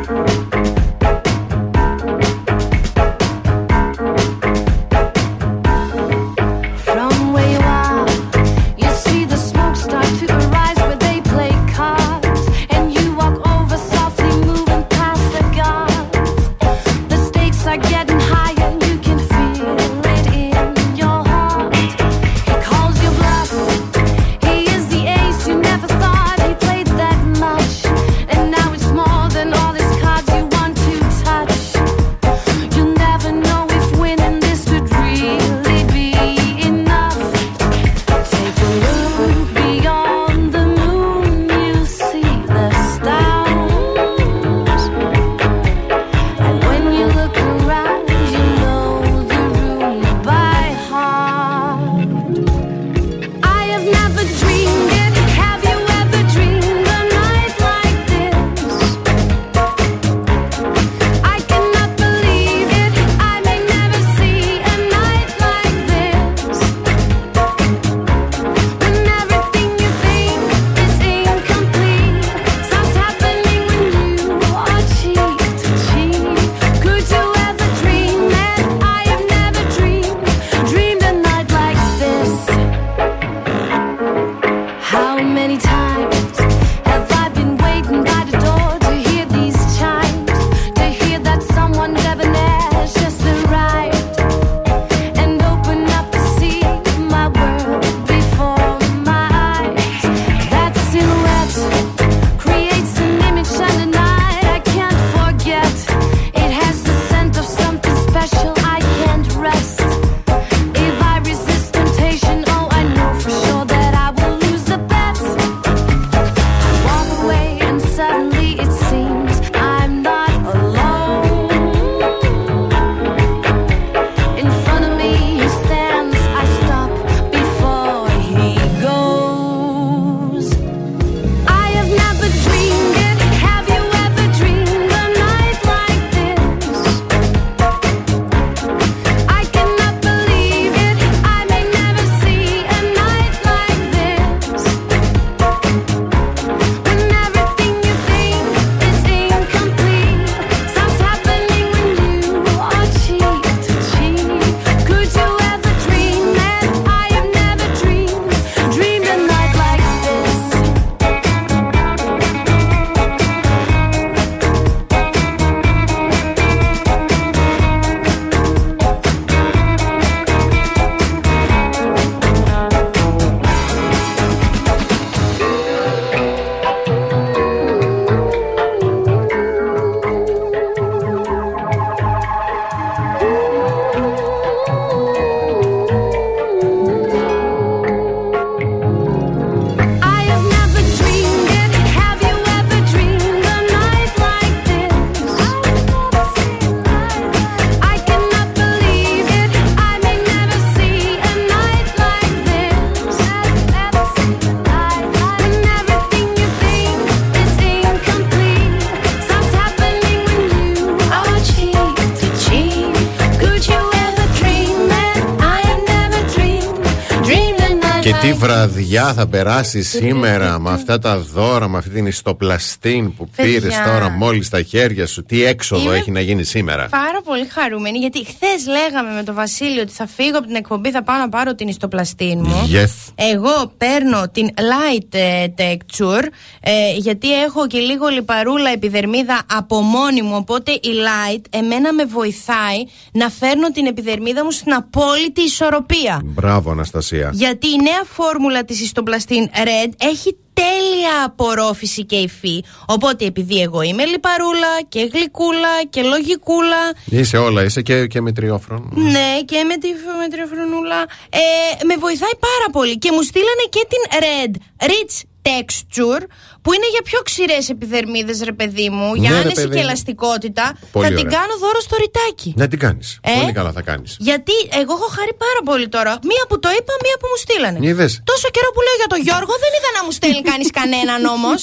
[218.91, 223.59] Like βραδιά θα περάσεις σήμερα με αυτά τα δώρα, με αυτή την ιστοπλαστίν που Παιδιά.
[223.59, 225.23] πήρες τώρα μόλις στα χέρια σου.
[225.23, 226.87] Τι έξοδο Είμαι έχει να γίνει σήμερα.
[226.89, 230.91] Πάρα πολύ χαρούμενη γιατί χθες λέγαμε με τον Βασίλειο ότι θα φύγω από την εκπομπή,
[230.91, 232.69] θα πάω να πάρω την ιστοπλαστίν μου.
[232.73, 233.00] Yes.
[233.29, 236.23] Εγώ παίρνω την light ε, texture
[236.61, 240.35] ε, γιατί έχω και λίγο λιπαρούλα επιδερμίδα από μόνη μου.
[240.35, 246.21] Οπότε η light εμένα με βοηθάει να φέρνω την επιδερμίδα μου στην απόλυτη ισορροπία.
[246.23, 247.29] Μπράβο, Αναστασία.
[247.33, 252.63] Γιατί η νέα φόρμουλα της ιστοπλαστίν Red έχει τέλεια απορρόφηση και υφή.
[252.85, 258.31] Οπότε επειδή εγώ είμαι λιπαρούλα και γλυκούλα και λογικούλα Είσαι όλα, είσαι και, και με
[258.31, 258.91] τριόφρον.
[258.95, 259.87] ναι, και με τη
[260.21, 261.01] με τριοφρονούλα.
[261.29, 262.97] Ε, με βοηθάει πάρα πολύ.
[262.97, 264.53] Και μου στείλανε και την Red
[264.89, 265.15] Rich
[265.49, 266.21] Texture
[266.63, 269.07] που είναι για πιο ξηρές επιδερμίδες, ρε παιδί μου.
[269.15, 269.87] Για Ναι, ρε άνεση παιδί και μου.
[269.87, 270.65] ελαστικότητα.
[270.91, 271.37] Πολύ θα την ωραία.
[271.39, 272.49] κάνω δώρο στο ρητάκι.
[272.61, 273.07] Να την κάνεις.
[273.21, 274.11] Ε; Πολύ καλά θα κάνεις.
[274.29, 276.11] Γιατί εγώ έχω χαρεί πάρα πολύ τώρα.
[276.31, 277.77] Μία που το είπα, μία που μου στείλανε.
[277.89, 278.11] Είδες.
[278.31, 281.59] Τόσο καιρό που λέω για τον Γιώργο, δεν είδα να μου στέλνει κανείς κανέναν όμως.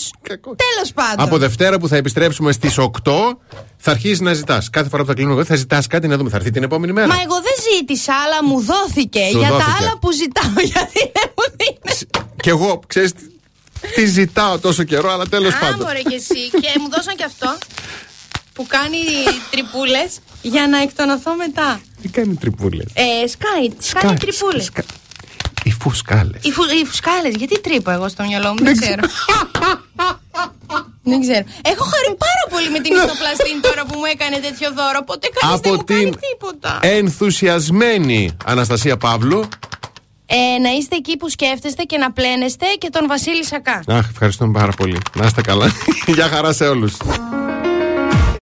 [0.66, 1.20] Τέλος πάντων.
[1.26, 2.86] Από Δευτέρα που θα επιστρέψουμε στις 8
[3.76, 4.70] θα αρχίσεις να ζητάς.
[4.70, 6.30] Κάθε φορά που θα κλείνουμε εγώ θα ζητάς κάτι να δούμε.
[6.30, 7.06] Θα έρθει την επόμενη μέρα.
[7.06, 9.76] Μα εγώ δεν ζήτησα, αλλά μου δόθηκε Σου για τα δόθηκε.
[9.80, 10.52] άλλα που ζητάω.
[10.72, 12.08] Γιατί δεν μου δίνει.
[12.42, 13.12] Και εγώ, ξέρεις,
[13.94, 15.86] Τι ζητάω τόσο καιρό, αλλά τέλος Α, πάντων.
[15.86, 16.50] μωρέ και εσύ.
[16.50, 17.58] Και μου δώσαν και αυτό
[18.52, 18.98] που κάνει
[19.50, 21.80] τρυπούλες για να εκτονωθώ μετά.
[22.02, 24.70] Τι κάνει τρυπούλες; Ε, σκάει, σκάει τρυπούλες.
[25.64, 26.40] Οι φουσκάλες.
[26.42, 29.02] Οι, φου, οι φουσκάλες, γιατί τρύπω εγώ στο μυαλό μου, δεν ξέρω.
[31.02, 31.44] δεν ξέρω.
[31.64, 35.04] Έχω χαρεί πάρα πολύ με την ιστοπλαστήν τώρα που μου έκανε τέτοιο δώρο.
[35.04, 36.78] Ποτέ κανείς δεν Από μου κάνει την τίποτα.
[36.82, 39.48] ενθουσιασμένη Αναστασία Παύλου.
[40.30, 43.82] Ε, να είστε εκεί που σκέφτεστε και να πλένεστε και τον Βασίλη Σακά.
[43.86, 44.98] Αχ, ευχαριστούμε πάρα πολύ.
[45.14, 45.66] Να είστε καλά.
[46.16, 46.96] Γεια χαρά σε όλους.